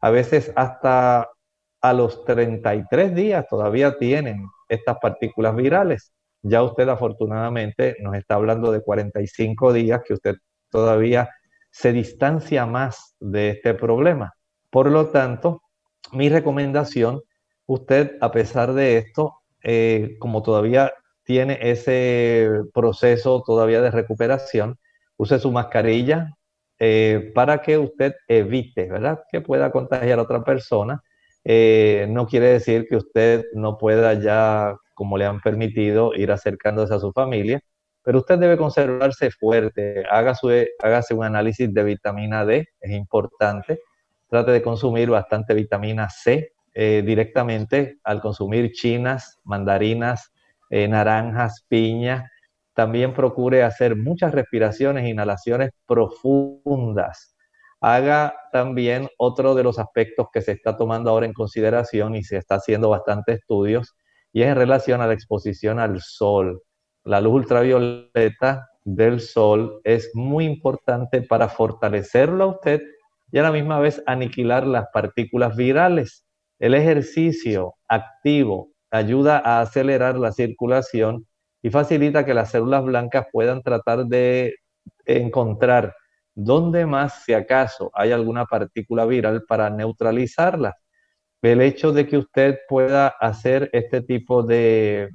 a 0.00 0.10
veces 0.10 0.52
hasta 0.56 1.28
a 1.80 1.92
los 1.92 2.24
33 2.24 3.14
días 3.14 3.46
todavía 3.48 3.98
tienen 3.98 4.46
estas 4.68 4.98
partículas 4.98 5.54
virales. 5.56 6.12
Ya 6.42 6.62
usted 6.62 6.88
afortunadamente 6.88 7.96
nos 8.00 8.14
está 8.14 8.36
hablando 8.36 8.72
de 8.72 8.82
45 8.82 9.72
días 9.72 10.00
que 10.06 10.14
usted 10.14 10.36
todavía 10.70 11.28
se 11.70 11.92
distancia 11.92 12.66
más 12.66 13.16
de 13.18 13.50
este 13.50 13.74
problema. 13.74 14.32
Por 14.70 14.90
lo 14.90 15.08
tanto, 15.08 15.62
mi 16.12 16.28
recomendación, 16.28 17.22
usted 17.66 18.16
a 18.20 18.30
pesar 18.30 18.74
de 18.74 18.98
esto, 18.98 19.34
eh, 19.62 20.16
como 20.18 20.42
todavía 20.42 20.92
tiene 21.24 21.58
ese 21.60 22.48
proceso 22.74 23.42
todavía 23.44 23.80
de 23.80 23.90
recuperación, 23.90 24.78
use 25.16 25.38
su 25.38 25.52
mascarilla 25.52 26.36
eh, 26.84 27.30
para 27.32 27.62
que 27.62 27.78
usted 27.78 28.16
evite, 28.26 28.90
¿verdad? 28.90 29.20
Que 29.30 29.40
pueda 29.40 29.70
contagiar 29.70 30.18
a 30.18 30.22
otra 30.22 30.42
persona 30.42 31.00
eh, 31.44 32.08
no 32.10 32.26
quiere 32.26 32.48
decir 32.48 32.88
que 32.88 32.96
usted 32.96 33.44
no 33.54 33.78
pueda 33.78 34.14
ya, 34.14 34.74
como 34.92 35.16
le 35.16 35.24
han 35.24 35.40
permitido, 35.40 36.12
ir 36.12 36.32
acercándose 36.32 36.92
a 36.92 36.98
su 36.98 37.12
familia, 37.12 37.60
pero 38.02 38.18
usted 38.18 38.36
debe 38.36 38.56
conservarse 38.56 39.30
fuerte, 39.30 40.02
haga 40.10 40.34
hágase 40.82 41.14
un 41.14 41.22
análisis 41.22 41.72
de 41.72 41.84
vitamina 41.84 42.44
D, 42.44 42.66
es 42.80 42.90
importante, 42.90 43.78
trate 44.28 44.50
de 44.50 44.62
consumir 44.62 45.08
bastante 45.08 45.54
vitamina 45.54 46.10
C, 46.10 46.50
eh, 46.74 47.04
directamente 47.06 47.98
al 48.02 48.20
consumir 48.20 48.72
chinas, 48.72 49.38
mandarinas, 49.44 50.32
naranjas, 50.68 51.64
piña. 51.68 52.28
También 52.74 53.12
procure 53.12 53.62
hacer 53.62 53.96
muchas 53.96 54.32
respiraciones, 54.32 55.08
inhalaciones 55.08 55.70
profundas. 55.86 57.36
Haga 57.80 58.34
también 58.52 59.08
otro 59.18 59.54
de 59.54 59.64
los 59.64 59.78
aspectos 59.78 60.28
que 60.32 60.40
se 60.40 60.52
está 60.52 60.76
tomando 60.76 61.10
ahora 61.10 61.26
en 61.26 61.32
consideración 61.32 62.14
y 62.14 62.22
se 62.22 62.36
está 62.36 62.56
haciendo 62.56 62.88
bastantes 62.88 63.40
estudios, 63.40 63.94
y 64.32 64.42
es 64.42 64.48
en 64.48 64.56
relación 64.56 65.00
a 65.00 65.06
la 65.06 65.14
exposición 65.14 65.78
al 65.78 66.00
sol. 66.00 66.62
La 67.04 67.20
luz 67.20 67.34
ultravioleta 67.34 68.68
del 68.84 69.20
sol 69.20 69.80
es 69.84 70.10
muy 70.14 70.44
importante 70.44 71.22
para 71.22 71.48
fortalecerlo 71.48 72.44
a 72.44 72.46
usted 72.48 72.82
y 73.32 73.38
a 73.38 73.42
la 73.42 73.52
misma 73.52 73.80
vez 73.80 74.02
aniquilar 74.06 74.66
las 74.66 74.86
partículas 74.92 75.56
virales. 75.56 76.24
El 76.58 76.74
ejercicio 76.74 77.74
activo 77.88 78.70
ayuda 78.90 79.42
a 79.44 79.60
acelerar 79.60 80.16
la 80.16 80.32
circulación 80.32 81.26
y 81.62 81.70
facilita 81.70 82.24
que 82.24 82.34
las 82.34 82.50
células 82.50 82.84
blancas 82.84 83.26
puedan 83.32 83.62
tratar 83.62 84.06
de 84.06 84.56
encontrar 85.04 85.94
dónde 86.34 86.86
más, 86.86 87.24
si 87.24 87.34
acaso, 87.34 87.90
hay 87.94 88.12
alguna 88.12 88.46
partícula 88.46 89.04
viral 89.04 89.44
para 89.46 89.70
neutralizarla. 89.70 90.74
El 91.42 91.60
hecho 91.60 91.92
de 91.92 92.06
que 92.06 92.18
usted 92.18 92.58
pueda 92.68 93.08
hacer 93.08 93.70
este 93.72 94.02
tipo 94.02 94.42
de 94.42 95.10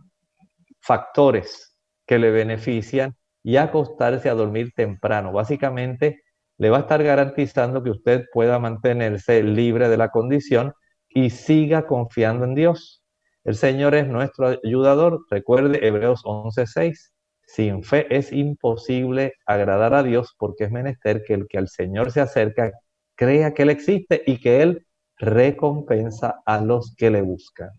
factores 0.81 1.77
que 2.05 2.19
le 2.19 2.31
benefician 2.31 3.15
y 3.43 3.57
acostarse 3.57 4.29
a 4.29 4.33
dormir 4.33 4.71
temprano. 4.75 5.31
Básicamente, 5.31 6.21
le 6.57 6.69
va 6.69 6.77
a 6.77 6.81
estar 6.81 7.03
garantizando 7.03 7.83
que 7.83 7.91
usted 7.91 8.25
pueda 8.33 8.59
mantenerse 8.59 9.43
libre 9.43 9.89
de 9.89 9.97
la 9.97 10.09
condición 10.09 10.73
y 11.09 11.29
siga 11.29 11.85
confiando 11.85 12.45
en 12.45 12.55
Dios. 12.55 13.03
El 13.47 13.55
Señor 13.55 13.95
es 13.95 14.05
nuestro 14.09 14.47
ayudador. 14.61 15.25
Recuerde 15.29 15.87
Hebreos 15.87 16.21
11:6. 16.25 17.13
Sin 17.45 17.81
fe 17.81 18.05
es 18.09 18.33
imposible 18.33 19.35
agradar 19.45 19.93
a 19.93 20.03
Dios 20.03 20.35
porque 20.37 20.65
es 20.65 20.71
menester 20.71 21.23
que 21.23 21.33
el 21.33 21.47
que 21.47 21.57
al 21.57 21.69
Señor 21.69 22.11
se 22.11 22.19
acerca 22.19 22.73
crea 23.15 23.53
que 23.53 23.63
Él 23.63 23.69
existe 23.69 24.21
y 24.25 24.41
que 24.41 24.61
Él 24.61 24.85
recompensa 25.17 26.41
a 26.45 26.59
los 26.59 26.93
que 26.97 27.09
le 27.09 27.21
buscan. 27.21 27.69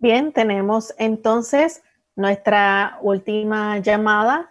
Bien, 0.00 0.32
tenemos 0.32 0.96
entonces 0.98 1.84
nuestra 2.16 2.98
última 3.02 3.78
llamada. 3.78 4.50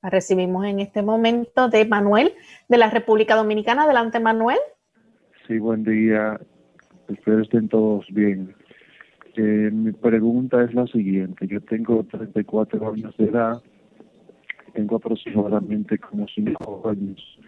La 0.00 0.08
recibimos 0.08 0.64
en 0.64 0.80
este 0.80 1.02
momento 1.02 1.68
de 1.68 1.84
Manuel 1.84 2.34
de 2.68 2.78
la 2.78 2.88
República 2.88 3.36
Dominicana. 3.36 3.82
Adelante, 3.82 4.18
Manuel. 4.18 4.60
Sí, 5.46 5.58
buen 5.58 5.84
día. 5.84 6.40
Espero 7.08 7.42
estén 7.42 7.68
todos 7.68 8.06
bien. 8.10 8.54
Eh, 9.36 9.70
mi 9.72 9.92
pregunta 9.92 10.64
es 10.64 10.74
la 10.74 10.86
siguiente. 10.86 11.46
Yo 11.46 11.60
tengo 11.60 12.02
34 12.04 12.92
años 12.92 13.16
de 13.16 13.26
edad. 13.26 13.62
Tengo 14.74 14.96
aproximadamente 14.96 15.98
como 15.98 16.26
5 16.26 16.88
años 16.88 17.38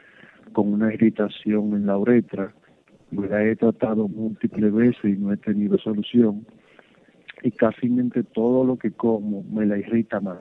con 0.53 0.73
una 0.73 0.93
irritación 0.95 1.75
en 1.75 1.87
la 1.87 1.99
uretra. 1.99 2.55
La 3.11 3.45
he 3.45 3.57
tratado 3.57 4.07
múltiples 4.07 4.73
veces 4.73 5.05
y 5.05 5.17
no 5.17 5.33
he 5.33 5.37
tenido 5.37 5.79
solución 5.79 6.47
y 7.43 7.51
casi 7.51 7.89
todo 8.33 8.65
lo 8.65 8.77
que 8.77 8.91
como 8.93 9.43
me 9.45 9.67
la 9.67 9.79
irrita 9.79 10.21
más. 10.21 10.41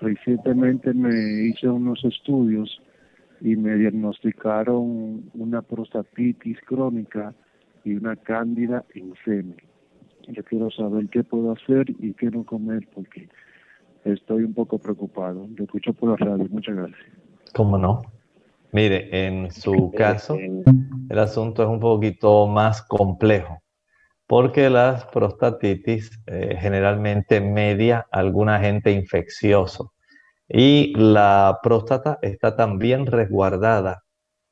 Recientemente 0.00 0.94
me 0.94 1.44
hice 1.44 1.68
unos 1.68 2.04
estudios 2.04 2.80
y 3.40 3.56
me 3.56 3.74
diagnosticaron 3.76 5.30
una 5.34 5.62
prostatitis 5.62 6.58
crónica 6.62 7.34
y 7.88 7.96
una 7.96 8.16
cándida 8.16 8.84
en 8.94 9.14
semen. 9.24 9.56
Yo 10.28 10.44
quiero 10.44 10.70
saber 10.70 11.08
qué 11.08 11.24
puedo 11.24 11.52
hacer 11.52 11.88
y 11.88 12.12
qué 12.12 12.30
no 12.30 12.44
comer 12.44 12.86
porque 12.94 13.28
estoy 14.04 14.44
un 14.44 14.52
poco 14.52 14.78
preocupado. 14.78 15.48
Lo 15.56 15.64
escucho 15.64 15.92
por 15.94 16.10
la 16.10 16.16
radio. 16.16 16.46
Muchas 16.50 16.76
gracias. 16.76 17.00
¿Cómo 17.54 17.78
no? 17.78 18.02
Mire, 18.72 19.26
en 19.26 19.50
su 19.50 19.90
caso, 19.96 20.36
el 20.36 21.18
asunto 21.18 21.62
es 21.62 21.68
un 21.68 21.80
poquito 21.80 22.46
más 22.46 22.82
complejo 22.82 23.62
porque 24.26 24.68
las 24.68 25.06
prostatitis 25.06 26.10
eh, 26.26 26.58
generalmente 26.60 27.40
media 27.40 28.06
algún 28.12 28.50
agente 28.50 28.92
infeccioso 28.92 29.94
y 30.46 30.92
la 30.94 31.58
próstata 31.62 32.18
está 32.20 32.54
tan 32.54 32.78
bien 32.78 33.06
resguardada 33.06 34.04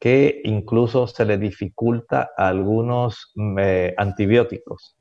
que 0.06 0.40
incluso 0.44 1.08
se 1.08 1.24
le 1.24 1.36
dificulta 1.36 2.30
a 2.36 2.46
algunos 2.46 3.32
mm, 3.34 3.58
eh, 3.58 3.94
antibióticos 3.96 4.96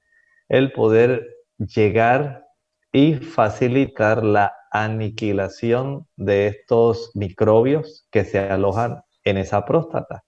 el 0.50 0.72
poder 0.72 1.28
llegar 1.60 2.48
y 2.92 3.14
facilitar 3.14 4.24
la 4.24 4.52
aniquilación 4.72 6.08
de 6.16 6.48
estos 6.48 7.12
microbios 7.14 8.08
que 8.10 8.26
se 8.26 8.40
alojan 8.40 9.04
en 9.24 9.38
esa 9.38 9.64
próstata. 9.64 10.24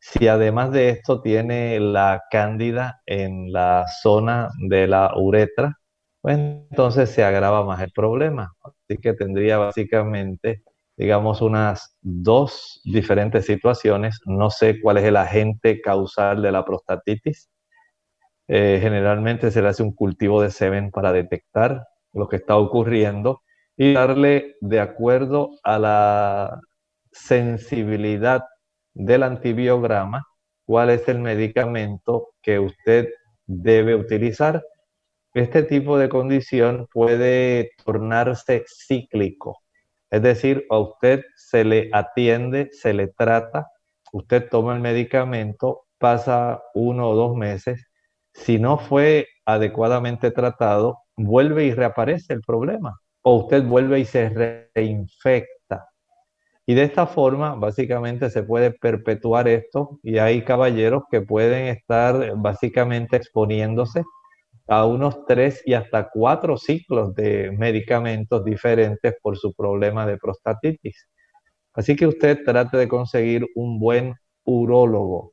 Si 0.00 0.26
además 0.26 0.72
de 0.72 0.88
esto 0.88 1.22
tiene 1.22 1.78
la 1.78 2.24
cándida 2.28 3.00
en 3.06 3.52
la 3.52 3.84
zona 4.02 4.50
de 4.68 4.88
la 4.88 5.12
uretra, 5.16 5.78
pues 6.20 6.36
entonces 6.38 7.08
se 7.10 7.22
agrava 7.22 7.64
más 7.64 7.80
el 7.82 7.92
problema. 7.92 8.52
Así 8.64 8.98
que 9.00 9.12
tendría 9.12 9.58
básicamente, 9.58 10.64
digamos, 10.98 11.40
unas 11.42 11.96
dos 12.00 12.80
diferentes 12.84 13.46
situaciones. 13.46 14.18
No 14.26 14.50
sé 14.50 14.80
cuál 14.80 14.98
es 14.98 15.04
el 15.04 15.16
agente 15.16 15.80
causal 15.80 16.42
de 16.42 16.50
la 16.50 16.64
prostatitis. 16.64 17.48
Eh, 18.48 18.80
generalmente 18.82 19.52
se 19.52 19.62
le 19.62 19.68
hace 19.68 19.84
un 19.84 19.94
cultivo 19.94 20.42
de 20.42 20.50
semen 20.50 20.90
para 20.90 21.12
detectar 21.12 21.86
lo 22.12 22.28
que 22.28 22.36
está 22.36 22.56
ocurriendo 22.56 23.42
y 23.76 23.94
darle 23.94 24.56
de 24.60 24.80
acuerdo 24.80 25.50
a 25.62 25.78
la 25.78 26.60
sensibilidad 27.12 28.42
del 28.92 29.22
antibiograma 29.22 30.26
cuál 30.66 30.90
es 30.90 31.08
el 31.08 31.20
medicamento 31.20 32.30
que 32.42 32.58
usted 32.58 33.08
debe 33.46 33.94
utilizar. 33.94 34.64
Este 35.32 35.62
tipo 35.62 35.96
de 35.96 36.08
condición 36.08 36.88
puede 36.92 37.70
tornarse 37.84 38.64
cíclico, 38.66 39.60
es 40.10 40.22
decir, 40.22 40.64
a 40.70 40.78
usted 40.78 41.22
se 41.36 41.64
le 41.64 41.90
atiende, 41.92 42.70
se 42.72 42.92
le 42.94 43.08
trata, 43.08 43.68
usted 44.12 44.48
toma 44.48 44.74
el 44.74 44.80
medicamento, 44.80 45.86
pasa 45.98 46.62
uno 46.74 47.10
o 47.10 47.14
dos 47.14 47.36
meses, 47.36 47.86
si 48.32 48.58
no 48.58 48.78
fue 48.78 49.26
adecuadamente 49.44 50.30
tratado, 50.30 50.98
vuelve 51.16 51.64
y 51.64 51.74
reaparece 51.74 52.32
el 52.32 52.40
problema, 52.40 53.00
o 53.22 53.36
usted 53.36 53.64
vuelve 53.64 54.00
y 54.00 54.04
se 54.04 54.70
reinfecta. 54.74 55.88
Y 56.66 56.74
de 56.74 56.84
esta 56.84 57.06
forma, 57.06 57.54
básicamente, 57.54 58.30
se 58.30 58.42
puede 58.42 58.70
perpetuar 58.70 59.48
esto 59.48 59.98
y 60.02 60.18
hay 60.18 60.42
caballeros 60.42 61.04
que 61.10 61.22
pueden 61.22 61.66
estar 61.66 62.34
básicamente 62.36 63.16
exponiéndose 63.16 64.04
a 64.68 64.84
unos 64.86 65.24
tres 65.26 65.62
y 65.66 65.74
hasta 65.74 66.08
cuatro 66.10 66.56
ciclos 66.56 67.14
de 67.14 67.50
medicamentos 67.52 68.44
diferentes 68.44 69.14
por 69.22 69.36
su 69.38 69.54
problema 69.54 70.06
de 70.06 70.18
prostatitis. 70.18 71.08
Así 71.72 71.96
que 71.96 72.06
usted 72.06 72.44
trate 72.44 72.76
de 72.76 72.88
conseguir 72.88 73.46
un 73.54 73.80
buen 73.80 74.14
urólogo 74.44 75.32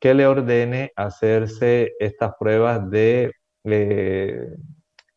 que 0.00 0.14
le 0.14 0.26
ordene 0.26 0.92
hacerse 0.96 1.92
estas 1.98 2.32
pruebas 2.38 2.90
de 2.90 3.32
eh, 3.64 4.48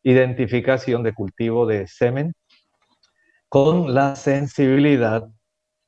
identificación 0.04 1.04
de 1.04 1.14
cultivo 1.14 1.66
de 1.66 1.88
semen 1.88 2.34
con 3.50 3.94
la 3.94 4.16
sensibilidad 4.16 5.28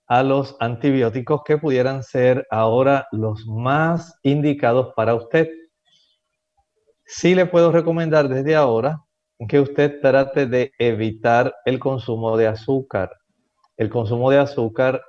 a 0.08 0.24
los 0.24 0.58
antibióticos 0.60 1.42
que 1.46 1.58
pudieran 1.58 2.04
ser 2.04 2.46
ahora 2.50 3.08
los 3.12 3.46
más 3.48 4.20
indicados 4.24 4.94
para 4.96 5.16
usted. 5.16 5.48
Sí 7.14 7.36
le 7.36 7.46
puedo 7.46 7.74
recomendar 7.74 8.30
desde 8.30 8.56
ahora 8.56 9.02
que 9.50 9.60
usted 9.60 10.00
trate 10.00 10.46
de 10.46 10.72
evitar 10.80 11.54
el 11.66 11.78
consumo 11.78 12.38
de 12.38 12.48
azúcar. 12.48 13.12
El 13.76 13.90
consumo 13.90 14.32
de 14.32 14.38
azúcar 14.38 15.04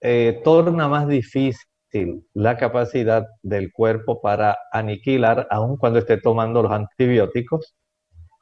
eh, 0.00 0.40
torna 0.42 0.88
más 0.88 1.06
difícil 1.06 2.26
la 2.34 2.56
capacidad 2.56 3.28
del 3.42 3.72
cuerpo 3.72 4.20
para 4.20 4.58
aniquilar, 4.72 5.46
aun 5.52 5.76
cuando 5.76 6.00
esté 6.00 6.16
tomando 6.16 6.64
los 6.64 6.72
antibióticos, 6.72 7.76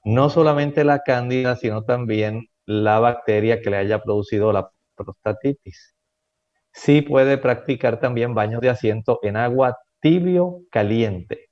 no 0.05 0.31
solamente 0.31 0.83
la 0.83 1.01
cándida, 1.01 1.57
sino 1.57 1.85
también 1.85 2.47
la 2.65 3.01
bacteria 3.01 3.61
que 3.61 3.69
le 3.69 3.77
haya 3.77 4.03
producido 4.03 4.51
la 4.51 4.71
prostatitis. 4.97 5.95
Sí 6.73 7.03
puede 7.03 7.37
practicar 7.37 8.01
también 8.01 8.33
baños 8.33 8.63
de 8.63 8.71
asiento 8.71 9.19
en 9.23 9.37
agua 9.37 9.77
tibio 10.01 10.63
caliente 10.71 11.48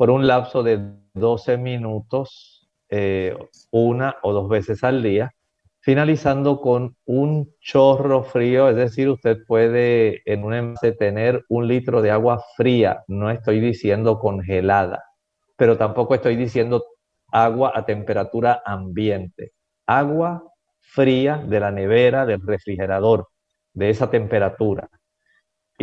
por 0.00 0.08
un 0.08 0.26
lapso 0.26 0.62
de 0.62 0.80
12 1.12 1.58
minutos, 1.58 2.66
eh, 2.88 3.36
una 3.70 4.16
o 4.22 4.32
dos 4.32 4.48
veces 4.48 4.82
al 4.82 5.02
día. 5.02 5.30
finalizando 5.82 6.62
con 6.62 6.96
un 7.04 7.54
chorro 7.60 8.22
frío, 8.22 8.70
es 8.70 8.76
decir, 8.76 9.10
usted 9.10 9.38
puede 9.46 10.22
en 10.24 10.44
un 10.44 10.54
envase 10.54 10.92
tener 10.92 11.44
un 11.50 11.68
litro 11.68 12.00
de 12.00 12.10
agua 12.10 12.42
fría, 12.56 13.02
no 13.08 13.30
estoy 13.30 13.60
diciendo 13.60 14.18
congelada, 14.18 15.04
pero 15.56 15.76
tampoco 15.76 16.14
estoy 16.14 16.36
diciendo 16.36 16.82
agua 17.30 17.72
a 17.74 17.84
temperatura 17.84 18.62
ambiente, 18.64 19.52
agua 19.86 20.44
fría 20.80 21.44
de 21.46 21.60
la 21.60 21.70
nevera, 21.72 22.24
del 22.24 22.40
refrigerador, 22.46 23.28
de 23.74 23.90
esa 23.90 24.10
temperatura. 24.10 24.88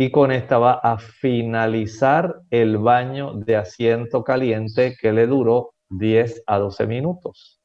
Y 0.00 0.12
con 0.12 0.30
esta 0.30 0.58
va 0.58 0.74
a 0.74 0.96
finalizar 0.96 2.42
el 2.50 2.78
baño 2.78 3.32
de 3.34 3.56
asiento 3.56 4.22
caliente 4.22 4.96
que 4.96 5.12
le 5.12 5.26
duró 5.26 5.74
10 5.88 6.44
a 6.46 6.58
12 6.58 6.86
minutos. 6.86 7.60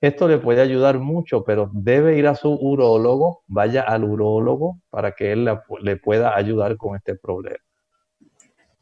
Esto 0.00 0.26
le 0.26 0.38
puede 0.38 0.62
ayudar 0.62 0.98
mucho, 1.00 1.44
pero 1.44 1.68
debe 1.74 2.16
ir 2.16 2.26
a 2.26 2.34
su 2.34 2.54
urólogo, 2.54 3.42
vaya 3.46 3.82
al 3.82 4.04
urólogo 4.04 4.78
para 4.88 5.12
que 5.12 5.32
él 5.32 5.46
le 5.82 5.96
pueda 5.96 6.34
ayudar 6.34 6.78
con 6.78 6.96
este 6.96 7.16
problema. 7.16 7.58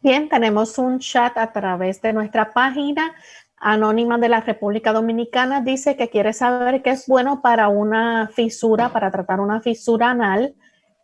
Bien, 0.01 0.29
tenemos 0.29 0.79
un 0.79 1.01
chat 1.01 1.37
a 1.37 1.51
través 1.51 2.01
de 2.03 2.13
nuestra 2.13 2.53
página. 2.53 3.17
Anónima 3.57 4.17
de 4.17 4.29
la 4.29 4.43
República 4.43 4.93
Dominicana 4.93 5.61
dice 5.61 5.97
que 5.97 6.09
quiere 6.09 6.33
saber 6.33 6.83
qué 6.83 6.91
es 6.91 7.09
bueno 7.09 7.43
para 7.43 7.67
una 7.67 8.29
fisura, 8.29 8.91
para 8.91 9.11
tratar 9.11 9.41
una 9.41 9.61
fisura 9.61 10.11
anal. 10.11 10.55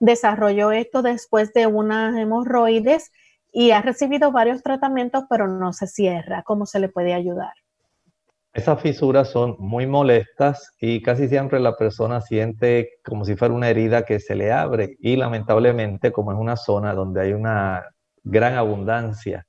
Desarrolló 0.00 0.72
esto 0.72 1.02
después 1.02 1.52
de 1.52 1.66
unas 1.66 2.16
hemorroides 2.16 3.10
y 3.52 3.72
ha 3.72 3.82
recibido 3.82 4.30
varios 4.30 4.62
tratamientos, 4.62 5.24
pero 5.28 5.48
no 5.48 5.72
se 5.72 5.86
cierra. 5.86 6.42
¿Cómo 6.44 6.66
se 6.66 6.80
le 6.80 6.88
puede 6.88 7.14
ayudar? 7.14 7.52
Esas 8.52 8.80
fisuras 8.80 9.30
son 9.30 9.56
muy 9.58 9.86
molestas 9.86 10.72
y 10.80 11.02
casi 11.02 11.28
siempre 11.28 11.60
la 11.60 11.76
persona 11.76 12.20
siente 12.20 12.94
como 13.04 13.24
si 13.24 13.36
fuera 13.36 13.54
una 13.54 13.68
herida 13.68 14.04
que 14.04 14.20
se 14.20 14.34
le 14.34 14.50
abre 14.50 14.96
y 15.00 15.16
lamentablemente 15.16 16.10
como 16.12 16.32
es 16.32 16.38
una 16.38 16.56
zona 16.56 16.94
donde 16.94 17.20
hay 17.20 17.32
una 17.34 17.84
gran 18.24 18.54
abundancia 18.54 19.46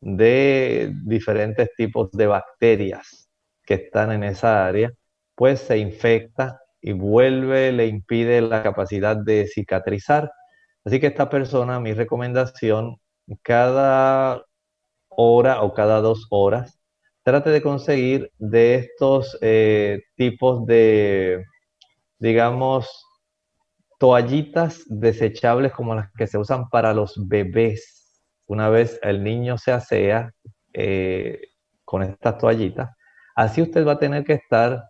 de 0.00 0.92
diferentes 1.04 1.74
tipos 1.74 2.10
de 2.12 2.26
bacterias 2.26 3.28
que 3.64 3.74
están 3.74 4.12
en 4.12 4.24
esa 4.24 4.66
área, 4.66 4.92
pues 5.34 5.60
se 5.60 5.76
infecta 5.78 6.60
y 6.80 6.92
vuelve, 6.92 7.72
le 7.72 7.86
impide 7.86 8.40
la 8.40 8.62
capacidad 8.62 9.16
de 9.16 9.46
cicatrizar. 9.46 10.30
Así 10.84 11.00
que 11.00 11.08
esta 11.08 11.28
persona, 11.28 11.80
mi 11.80 11.92
recomendación, 11.92 12.98
cada 13.42 14.44
hora 15.08 15.62
o 15.62 15.74
cada 15.74 16.00
dos 16.00 16.26
horas, 16.30 16.78
trate 17.22 17.50
de 17.50 17.62
conseguir 17.62 18.32
de 18.38 18.76
estos 18.76 19.36
eh, 19.42 20.02
tipos 20.16 20.64
de, 20.66 21.44
digamos, 22.18 22.88
toallitas 23.98 24.84
desechables 24.86 25.72
como 25.72 25.94
las 25.94 26.10
que 26.12 26.26
se 26.26 26.38
usan 26.38 26.68
para 26.70 26.94
los 26.94 27.14
bebés 27.28 27.98
una 28.48 28.70
vez 28.70 28.98
el 29.02 29.22
niño 29.22 29.58
se 29.58 29.72
asea 29.72 30.32
eh, 30.72 31.38
con 31.84 32.02
estas 32.02 32.38
toallitas, 32.38 32.90
así 33.36 33.62
usted 33.62 33.86
va 33.86 33.92
a 33.92 33.98
tener 33.98 34.24
que 34.24 34.34
estar 34.34 34.84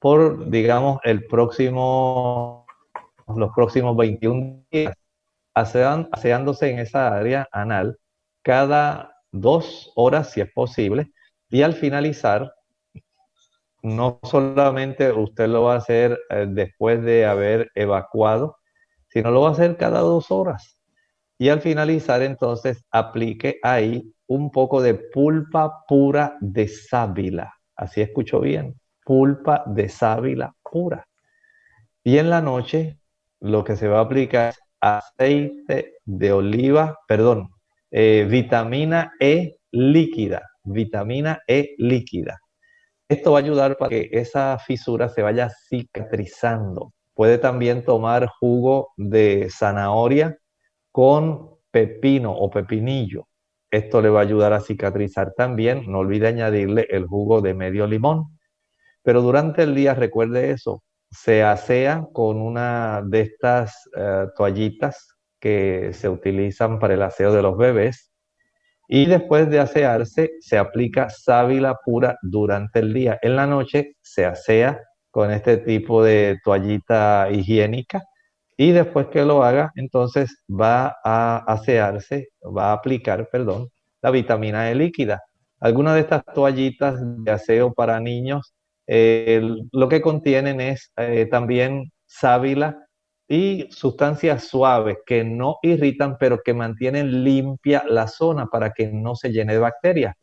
por, 0.00 0.50
digamos, 0.50 0.98
el 1.04 1.26
próximo, 1.26 2.66
los 3.28 3.50
próximos 3.54 3.96
21 3.96 4.64
días 4.70 4.94
aseándose 5.54 6.70
en 6.70 6.78
esa 6.78 7.14
área 7.14 7.46
anal 7.52 7.98
cada 8.42 9.14
dos 9.30 9.92
horas, 9.94 10.30
si 10.30 10.40
es 10.40 10.50
posible, 10.52 11.12
y 11.50 11.62
al 11.62 11.74
finalizar, 11.74 12.52
no 13.82 14.20
solamente 14.22 15.12
usted 15.12 15.48
lo 15.48 15.64
va 15.64 15.74
a 15.74 15.78
hacer 15.78 16.18
eh, 16.30 16.46
después 16.48 17.02
de 17.02 17.26
haber 17.26 17.70
evacuado, 17.74 18.56
sino 19.08 19.30
lo 19.30 19.42
va 19.42 19.48
a 19.48 19.52
hacer 19.52 19.76
cada 19.76 20.00
dos 20.00 20.30
horas. 20.30 20.78
Y 21.38 21.48
al 21.48 21.60
finalizar, 21.60 22.22
entonces, 22.22 22.84
aplique 22.90 23.58
ahí 23.62 24.12
un 24.26 24.50
poco 24.50 24.82
de 24.82 24.94
pulpa 24.94 25.84
pura 25.86 26.36
de 26.40 26.68
sábila. 26.68 27.52
Así 27.74 28.02
escucho 28.02 28.40
bien, 28.40 28.79
pulpa 29.04 29.64
de 29.66 29.88
sábila 29.88 30.54
pura. 30.62 31.06
Y 32.02 32.18
en 32.18 32.30
la 32.30 32.40
noche, 32.40 32.98
lo 33.40 33.64
que 33.64 33.76
se 33.76 33.88
va 33.88 33.98
a 33.98 34.02
aplicar 34.02 34.50
es 34.50 34.60
aceite 34.80 35.94
de 36.04 36.32
oliva, 36.32 36.96
perdón, 37.06 37.50
eh, 37.90 38.26
vitamina 38.28 39.12
E 39.20 39.56
líquida, 39.72 40.42
vitamina 40.64 41.40
E 41.46 41.74
líquida. 41.78 42.38
Esto 43.08 43.32
va 43.32 43.38
a 43.38 43.42
ayudar 43.42 43.76
para 43.76 43.88
que 43.88 44.08
esa 44.12 44.58
fisura 44.58 45.08
se 45.08 45.22
vaya 45.22 45.50
cicatrizando. 45.68 46.92
Puede 47.12 47.38
también 47.38 47.84
tomar 47.84 48.28
jugo 48.38 48.92
de 48.96 49.48
zanahoria 49.50 50.38
con 50.92 51.50
pepino 51.70 52.32
o 52.32 52.48
pepinillo. 52.50 53.26
Esto 53.70 54.00
le 54.00 54.10
va 54.10 54.20
a 54.20 54.22
ayudar 54.22 54.52
a 54.52 54.60
cicatrizar 54.60 55.32
también. 55.36 55.90
No 55.90 55.98
olvide 55.98 56.28
añadirle 56.28 56.86
el 56.90 57.06
jugo 57.06 57.40
de 57.40 57.54
medio 57.54 57.86
limón. 57.86 58.38
Pero 59.02 59.22
durante 59.22 59.62
el 59.62 59.74
día, 59.74 59.94
recuerde 59.94 60.50
eso, 60.50 60.82
se 61.10 61.42
asea 61.42 62.06
con 62.12 62.40
una 62.40 63.02
de 63.04 63.22
estas 63.22 63.74
eh, 63.96 64.26
toallitas 64.36 65.16
que 65.40 65.92
se 65.94 66.08
utilizan 66.08 66.78
para 66.78 66.94
el 66.94 67.02
aseo 67.02 67.32
de 67.32 67.42
los 67.42 67.56
bebés. 67.56 68.12
Y 68.88 69.06
después 69.06 69.48
de 69.50 69.60
asearse, 69.60 70.32
se 70.40 70.58
aplica 70.58 71.08
sábila 71.10 71.76
pura 71.84 72.18
durante 72.22 72.80
el 72.80 72.92
día. 72.92 73.18
En 73.22 73.36
la 73.36 73.46
noche 73.46 73.96
se 74.02 74.26
asea 74.26 74.80
con 75.10 75.30
este 75.30 75.58
tipo 75.58 76.02
de 76.02 76.38
toallita 76.44 77.28
higiénica 77.30 78.02
y 78.56 78.72
después 78.72 79.06
que 79.08 79.24
lo 79.24 79.42
haga, 79.42 79.72
entonces 79.74 80.44
va 80.48 80.96
a 81.04 81.38
asearse, 81.46 82.28
va 82.44 82.70
a 82.70 82.72
aplicar, 82.74 83.28
perdón, 83.30 83.68
la 84.02 84.10
vitamina 84.10 84.70
E 84.70 84.74
líquida. 84.74 85.22
Algunas 85.60 85.94
de 85.94 86.00
estas 86.00 86.24
toallitas 86.34 87.00
de 87.00 87.30
aseo 87.30 87.72
para 87.72 88.00
niños, 88.00 88.54
lo 88.90 89.88
que 89.88 90.00
contienen 90.00 90.60
es 90.60 90.92
eh, 90.96 91.26
también 91.30 91.92
sábila 92.06 92.86
y 93.28 93.68
sustancias 93.70 94.48
suaves 94.48 94.98
que 95.06 95.22
no 95.22 95.58
irritan, 95.62 96.18
pero 96.18 96.40
que 96.44 96.54
mantienen 96.54 97.22
limpia 97.22 97.84
la 97.86 98.08
zona 98.08 98.46
para 98.46 98.72
que 98.72 98.88
no 98.88 99.14
se 99.14 99.30
llene 99.30 99.52
de 99.52 99.60
bacterias. 99.60 100.16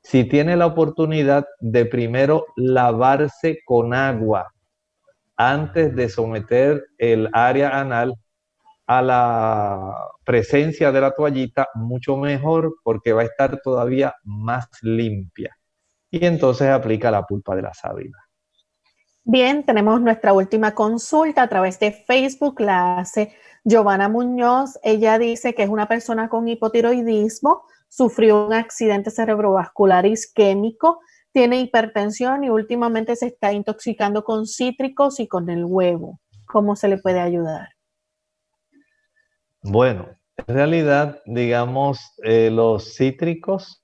Si 0.00 0.24
tiene 0.24 0.56
la 0.56 0.66
oportunidad 0.66 1.44
de 1.58 1.86
primero 1.86 2.46
lavarse 2.54 3.58
con 3.64 3.92
agua 3.92 4.52
antes 5.36 5.96
de 5.96 6.08
someter 6.08 6.84
el 6.98 7.28
área 7.32 7.80
anal 7.80 8.14
a 8.86 9.02
la 9.02 9.92
presencia 10.24 10.92
de 10.92 11.00
la 11.00 11.10
toallita, 11.10 11.68
mucho 11.74 12.16
mejor 12.16 12.76
porque 12.84 13.12
va 13.12 13.22
a 13.22 13.24
estar 13.24 13.60
todavía 13.60 14.14
más 14.22 14.68
limpia. 14.82 15.56
Y 16.14 16.24
entonces 16.26 16.68
aplica 16.68 17.10
la 17.10 17.24
pulpa 17.24 17.56
de 17.56 17.62
la 17.62 17.74
sábila. 17.74 18.18
Bien, 19.24 19.64
tenemos 19.64 20.00
nuestra 20.00 20.32
última 20.32 20.74
consulta 20.74 21.42
a 21.42 21.48
través 21.48 21.78
de 21.80 21.92
Facebook, 21.92 22.60
la 22.60 22.98
hace 22.98 23.34
Giovanna 23.64 24.08
Muñoz. 24.08 24.78
Ella 24.82 25.18
dice 25.18 25.54
que 25.54 25.62
es 25.62 25.68
una 25.68 25.88
persona 25.88 26.28
con 26.28 26.46
hipotiroidismo, 26.46 27.62
sufrió 27.88 28.46
un 28.46 28.52
accidente 28.52 29.10
cerebrovascular 29.10 30.04
isquémico 30.04 31.00
tiene 31.34 31.60
hipertensión 31.60 32.44
y 32.44 32.50
últimamente 32.50 33.16
se 33.16 33.26
está 33.26 33.52
intoxicando 33.52 34.22
con 34.22 34.46
cítricos 34.46 35.18
y 35.18 35.26
con 35.26 35.50
el 35.50 35.64
huevo. 35.64 36.20
¿Cómo 36.46 36.76
se 36.76 36.86
le 36.86 36.98
puede 36.98 37.18
ayudar? 37.18 37.70
Bueno, 39.60 40.16
en 40.36 40.54
realidad, 40.54 41.20
digamos, 41.26 41.98
eh, 42.22 42.50
los 42.52 42.94
cítricos 42.94 43.83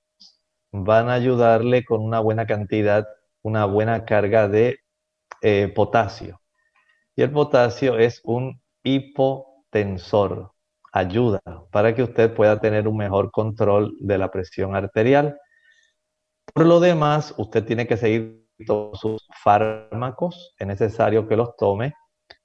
van 0.71 1.09
a 1.09 1.13
ayudarle 1.13 1.83
con 1.85 2.01
una 2.01 2.19
buena 2.19 2.45
cantidad, 2.47 3.07
una 3.41 3.65
buena 3.65 4.05
carga 4.05 4.47
de 4.47 4.79
eh, 5.41 5.71
potasio. 5.75 6.41
Y 7.15 7.23
el 7.23 7.31
potasio 7.31 7.97
es 7.97 8.21
un 8.23 8.61
hipotensor. 8.83 10.51
Ayuda 10.93 11.39
para 11.71 11.95
que 11.95 12.03
usted 12.03 12.33
pueda 12.33 12.59
tener 12.59 12.87
un 12.87 12.97
mejor 12.97 13.31
control 13.31 13.95
de 13.99 14.17
la 14.17 14.29
presión 14.31 14.75
arterial 14.75 15.37
por 16.53 16.65
lo 16.65 16.79
demás, 16.79 17.33
usted 17.37 17.63
tiene 17.65 17.87
que 17.87 17.97
seguir 17.97 18.45
todos 18.65 18.99
sus 18.99 19.27
fármacos, 19.43 20.53
es 20.59 20.67
necesario 20.67 21.27
que 21.27 21.37
los 21.37 21.55
tome. 21.55 21.93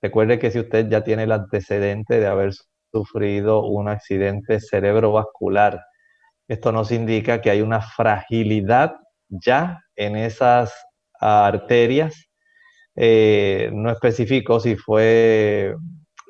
Recuerde 0.01 0.39
que 0.39 0.51
si 0.51 0.61
usted 0.61 0.89
ya 0.89 1.03
tiene 1.03 1.25
el 1.25 1.33
antecedente 1.33 2.21
de 2.21 2.27
haber 2.27 2.53
sufrido 2.93 3.65
un 3.65 3.89
accidente 3.89 4.61
cerebrovascular, 4.61 5.81
esto 6.49 6.73
nos 6.73 6.93
indica 6.93 7.41
que 7.41 7.51
hay 7.51 7.61
una 7.61 7.81
fragilidad 7.81 8.95
ya 9.29 9.81
en 9.97 10.17
esas 10.17 10.73
arterias. 11.21 12.29
Eh, 12.95 13.71
no 13.73 13.91
especificó 13.91 14.61
si 14.61 14.77
fue, 14.77 15.75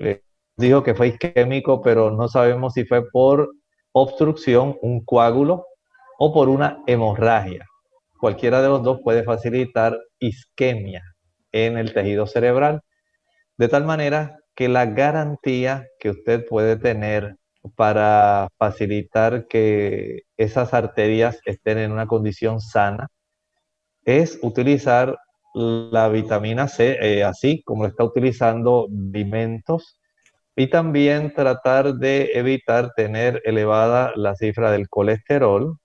eh, 0.00 0.22
dijo 0.56 0.82
que 0.82 0.94
fue 0.94 1.08
isquémico, 1.08 1.82
pero 1.82 2.10
no 2.10 2.28
sabemos 2.28 2.74
si 2.74 2.84
fue 2.84 3.08
por 3.10 3.50
obstrucción, 3.92 4.76
un 4.82 5.04
coágulo 5.04 5.66
o 6.18 6.32
por 6.32 6.48
una 6.48 6.82
hemorragia. 6.86 7.64
Cualquiera 8.18 8.62
de 8.62 8.68
los 8.68 8.82
dos 8.82 9.00
puede 9.02 9.22
facilitar 9.22 9.98
isquemia 10.18 11.02
en 11.52 11.78
el 11.78 11.92
tejido 11.92 12.26
cerebral. 12.26 12.80
De 13.58 13.68
tal 13.68 13.84
manera 13.84 14.38
que 14.54 14.68
la 14.68 14.86
garantía 14.86 15.86
que 16.00 16.10
usted 16.10 16.46
puede 16.46 16.76
tener 16.76 17.36
para 17.74 18.48
facilitar 18.58 19.46
que 19.48 20.22
esas 20.36 20.74
arterias 20.74 21.40
estén 21.44 21.78
en 21.78 21.92
una 21.92 22.06
condición 22.06 22.60
sana 22.60 23.08
es 24.04 24.38
utilizar 24.42 25.18
la 25.54 26.08
vitamina 26.08 26.68
C, 26.68 26.98
eh, 27.00 27.24
así 27.24 27.62
como 27.64 27.86
está 27.86 28.04
utilizando 28.04 28.86
alimentos, 28.90 29.98
y 30.54 30.68
también 30.68 31.34
tratar 31.34 31.94
de 31.94 32.30
evitar 32.34 32.92
tener 32.94 33.42
elevada 33.44 34.12
la 34.16 34.34
cifra 34.34 34.70
del 34.70 34.88
colesterol 34.88 35.78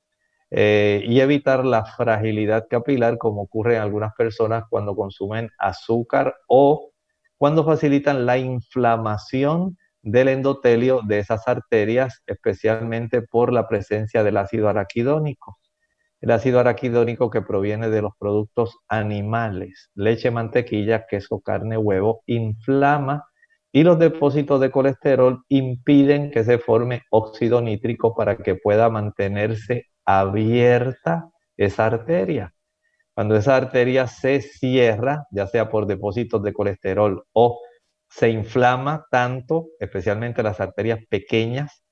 eh, 0.49 1.03
y 1.05 1.19
evitar 1.19 1.65
la 1.65 1.83
fragilidad 1.85 2.67
capilar 2.69 3.17
como 3.17 3.43
ocurre 3.43 3.75
en 3.75 3.81
algunas 3.81 4.13
personas 4.15 4.63
cuando 4.69 4.95
consumen 4.95 5.49
azúcar 5.57 6.35
o 6.47 6.91
cuando 7.37 7.65
facilitan 7.65 8.25
la 8.25 8.37
inflamación 8.37 9.77
del 10.01 10.29
endotelio 10.29 11.01
de 11.05 11.19
esas 11.19 11.47
arterias, 11.47 12.21
especialmente 12.25 13.21
por 13.21 13.53
la 13.53 13.67
presencia 13.67 14.23
del 14.23 14.37
ácido 14.37 14.69
araquidónico. 14.69 15.59
El 16.21 16.31
ácido 16.31 16.59
araquidónico 16.59 17.29
que 17.29 17.41
proviene 17.41 17.89
de 17.89 18.01
los 18.01 18.13
productos 18.19 18.77
animales, 18.87 19.89
leche, 19.95 20.29
mantequilla, 20.29 21.05
queso, 21.07 21.39
carne, 21.41 21.77
huevo, 21.77 22.21
inflama 22.27 23.25
y 23.71 23.83
los 23.83 23.97
depósitos 23.97 24.59
de 24.59 24.69
colesterol 24.69 25.43
impiden 25.47 26.29
que 26.29 26.43
se 26.43 26.59
forme 26.59 27.03
óxido 27.09 27.61
nítrico 27.61 28.13
para 28.15 28.37
que 28.37 28.55
pueda 28.55 28.89
mantenerse 28.89 29.87
abierta 30.05 31.29
esa 31.57 31.85
arteria. 31.85 32.53
Cuando 33.13 33.35
esa 33.35 33.55
arteria 33.55 34.07
se 34.07 34.41
cierra, 34.41 35.25
ya 35.31 35.47
sea 35.47 35.69
por 35.69 35.85
depósitos 35.85 36.43
de 36.43 36.53
colesterol 36.53 37.25
o 37.33 37.59
se 38.11 38.29
inflama 38.29 39.05
tanto, 39.09 39.67
especialmente 39.79 40.43
las 40.43 40.59
arterias 40.59 40.99
pequeñas, 41.09 41.83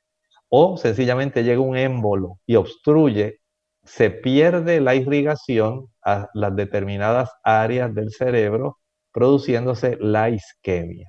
o 0.49 0.77
sencillamente 0.77 1.43
llega 1.43 1.61
un 1.61 1.77
émbolo 1.77 2.39
y 2.45 2.55
obstruye, 2.55 3.39
se 3.85 4.11
pierde 4.11 4.81
la 4.81 4.95
irrigación 4.95 5.87
a 6.03 6.27
las 6.33 6.55
determinadas 6.55 7.31
áreas 7.43 7.93
del 7.95 8.11
cerebro, 8.11 8.79
produciéndose 9.13 9.97
la 9.99 10.29
isquemia. 10.29 11.07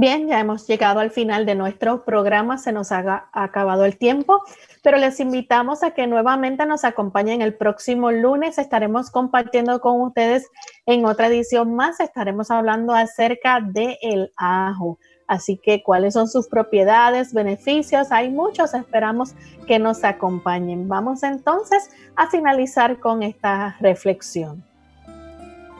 Bien, 0.00 0.28
ya 0.28 0.40
hemos 0.40 0.66
llegado 0.66 1.00
al 1.00 1.10
final 1.10 1.44
de 1.44 1.54
nuestro 1.54 2.06
programa, 2.06 2.56
se 2.56 2.72
nos 2.72 2.90
ha 2.90 3.28
acabado 3.34 3.84
el 3.84 3.98
tiempo, 3.98 4.40
pero 4.82 4.96
les 4.96 5.20
invitamos 5.20 5.82
a 5.82 5.90
que 5.90 6.06
nuevamente 6.06 6.64
nos 6.64 6.84
acompañen 6.84 7.42
el 7.42 7.52
próximo 7.52 8.10
lunes. 8.10 8.56
Estaremos 8.56 9.10
compartiendo 9.10 9.78
con 9.82 10.00
ustedes 10.00 10.48
en 10.86 11.04
otra 11.04 11.26
edición 11.26 11.74
más, 11.74 12.00
estaremos 12.00 12.50
hablando 12.50 12.94
acerca 12.94 13.60
del 13.60 13.98
el 14.00 14.32
ajo. 14.38 14.98
Así 15.26 15.58
que 15.58 15.82
cuáles 15.82 16.14
son 16.14 16.28
sus 16.28 16.48
propiedades, 16.48 17.34
beneficios, 17.34 18.10
hay 18.10 18.30
muchos, 18.30 18.72
esperamos 18.72 19.34
que 19.66 19.78
nos 19.78 20.02
acompañen. 20.02 20.88
Vamos 20.88 21.22
entonces 21.24 21.90
a 22.16 22.26
finalizar 22.30 23.00
con 23.00 23.22
esta 23.22 23.76
reflexión. 23.80 24.64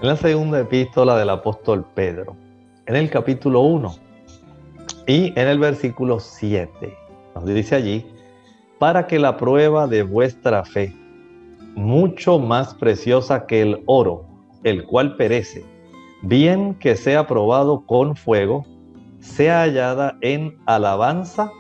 En 0.03 0.09
la 0.09 0.17
segunda 0.17 0.61
epístola 0.61 1.17
del 1.17 1.31
apóstol 1.31 1.87
Pedro, 1.95 2.37
en 2.85 2.97
el 2.97 3.09
capítulo 3.09 3.61
1, 3.61 4.10
y 5.11 5.33
en 5.35 5.49
el 5.49 5.59
versículo 5.59 6.21
7 6.21 6.97
nos 7.35 7.45
dice 7.45 7.75
allí, 7.75 8.07
para 8.79 9.09
que 9.09 9.19
la 9.19 9.37
prueba 9.37 9.89
de 9.89 10.05
vuestra 10.05 10.65
fe, 10.65 10.95
mucho 11.75 12.39
más 12.39 12.75
preciosa 12.75 13.45
que 13.47 13.61
el 13.61 13.83
oro, 13.87 14.25
el 14.63 14.85
cual 14.85 15.17
perece, 15.17 15.65
bien 16.23 16.77
que 16.77 16.95
sea 16.95 17.27
probado 17.27 17.85
con 17.87 18.15
fuego, 18.15 18.65
sea 19.19 19.63
hallada 19.63 20.17
en 20.21 20.57
alabanza, 20.67 21.51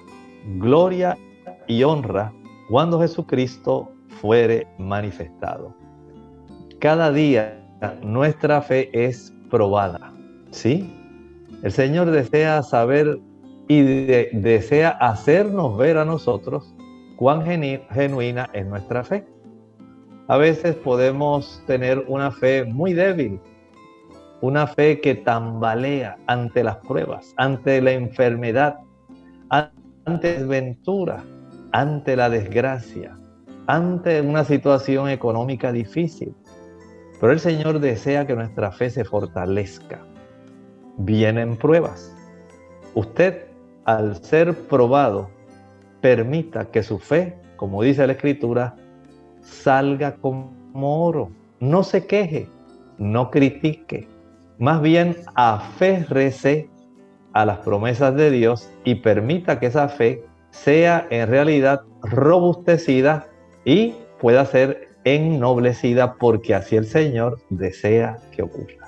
gloria 0.58 1.18
y 1.66 1.82
honra 1.82 2.32
cuando 2.68 3.00
Jesucristo 3.00 3.90
fuere 4.20 4.68
manifestado. 4.78 5.74
Cada 6.78 7.10
día 7.10 7.60
nuestra 8.00 8.62
fe 8.62 8.90
es 8.92 9.34
probada, 9.50 10.12
¿sí? 10.52 10.94
El 11.64 11.72
Señor 11.72 12.12
desea 12.12 12.62
saber 12.62 13.18
y 13.70 13.82
desea 13.82 14.88
hacernos 14.88 15.78
ver 15.78 15.96
a 15.96 16.04
nosotros 16.04 16.74
cuán 17.14 17.44
genuina 17.44 18.50
es 18.52 18.66
nuestra 18.66 19.04
fe. 19.04 19.24
A 20.26 20.36
veces 20.38 20.74
podemos 20.74 21.62
tener 21.68 22.04
una 22.08 22.32
fe 22.32 22.64
muy 22.64 22.94
débil, 22.94 23.38
una 24.40 24.66
fe 24.66 25.00
que 25.00 25.14
tambalea 25.14 26.18
ante 26.26 26.64
las 26.64 26.78
pruebas, 26.78 27.32
ante 27.36 27.80
la 27.80 27.92
enfermedad, 27.92 28.80
ante 29.50 30.38
desventura, 30.38 31.22
ante 31.70 32.16
la 32.16 32.28
desgracia, 32.28 33.16
ante 33.68 34.20
una 34.20 34.42
situación 34.42 35.08
económica 35.08 35.70
difícil. 35.70 36.34
Pero 37.20 37.32
el 37.32 37.38
Señor 37.38 37.78
desea 37.78 38.26
que 38.26 38.34
nuestra 38.34 38.72
fe 38.72 38.90
se 38.90 39.04
fortalezca. 39.04 40.00
Vienen 40.96 41.56
pruebas. 41.56 42.16
Usted 42.94 43.49
al 43.96 44.22
ser 44.22 44.54
probado, 44.68 45.30
permita 46.00 46.66
que 46.66 46.82
su 46.82 46.98
fe, 46.98 47.36
como 47.56 47.82
dice 47.82 48.06
la 48.06 48.12
Escritura, 48.12 48.76
salga 49.40 50.16
como 50.16 51.04
oro. 51.04 51.30
No 51.58 51.82
se 51.82 52.06
queje, 52.06 52.48
no 52.98 53.30
critique, 53.30 54.08
más 54.58 54.80
bien 54.80 55.16
aférrese 55.34 56.68
a 57.32 57.44
las 57.44 57.58
promesas 57.58 58.14
de 58.14 58.30
Dios 58.30 58.70
y 58.84 58.96
permita 58.96 59.58
que 59.58 59.66
esa 59.66 59.88
fe 59.88 60.24
sea 60.50 61.06
en 61.10 61.28
realidad 61.28 61.82
robustecida 62.02 63.26
y 63.64 63.94
pueda 64.20 64.44
ser 64.46 64.88
ennoblecida 65.04 66.14
porque 66.14 66.54
así 66.54 66.76
el 66.76 66.86
Señor 66.86 67.40
desea 67.50 68.18
que 68.32 68.42
ocurra. 68.42 68.79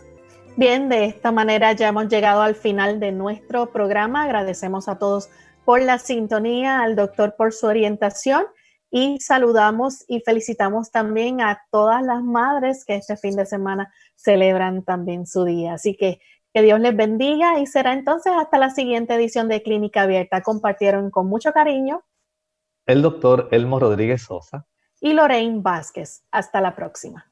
Bien, 0.56 0.88
de 0.88 1.06
esta 1.06 1.32
manera 1.32 1.72
ya 1.72 1.88
hemos 1.88 2.08
llegado 2.08 2.42
al 2.42 2.54
final 2.54 3.00
de 3.00 3.12
nuestro 3.12 3.72
programa. 3.72 4.24
Agradecemos 4.24 4.88
a 4.88 4.98
todos 4.98 5.30
por 5.64 5.80
la 5.80 5.98
sintonía, 5.98 6.82
al 6.82 6.94
doctor 6.94 7.34
por 7.36 7.52
su 7.52 7.66
orientación 7.66 8.44
y 8.90 9.18
saludamos 9.20 10.04
y 10.08 10.20
felicitamos 10.20 10.90
también 10.90 11.40
a 11.40 11.62
todas 11.70 12.02
las 12.02 12.22
madres 12.22 12.84
que 12.84 12.96
este 12.96 13.16
fin 13.16 13.36
de 13.36 13.46
semana 13.46 13.92
celebran 14.14 14.82
también 14.82 15.26
su 15.26 15.44
día. 15.44 15.74
Así 15.74 15.96
que 15.96 16.20
que 16.52 16.62
Dios 16.62 16.80
les 16.80 16.94
bendiga 16.94 17.58
y 17.58 17.66
será 17.66 17.94
entonces 17.94 18.32
hasta 18.36 18.58
la 18.58 18.70
siguiente 18.70 19.14
edición 19.14 19.48
de 19.48 19.62
Clínica 19.62 20.02
Abierta. 20.02 20.42
Compartieron 20.42 21.10
con 21.10 21.26
mucho 21.26 21.52
cariño 21.52 22.02
el 22.84 23.00
doctor 23.00 23.48
Elmo 23.52 23.78
Rodríguez 23.78 24.22
Sosa 24.22 24.66
y 25.00 25.14
Lorraine 25.14 25.62
Vázquez. 25.62 26.24
Hasta 26.30 26.60
la 26.60 26.74
próxima. 26.74 27.31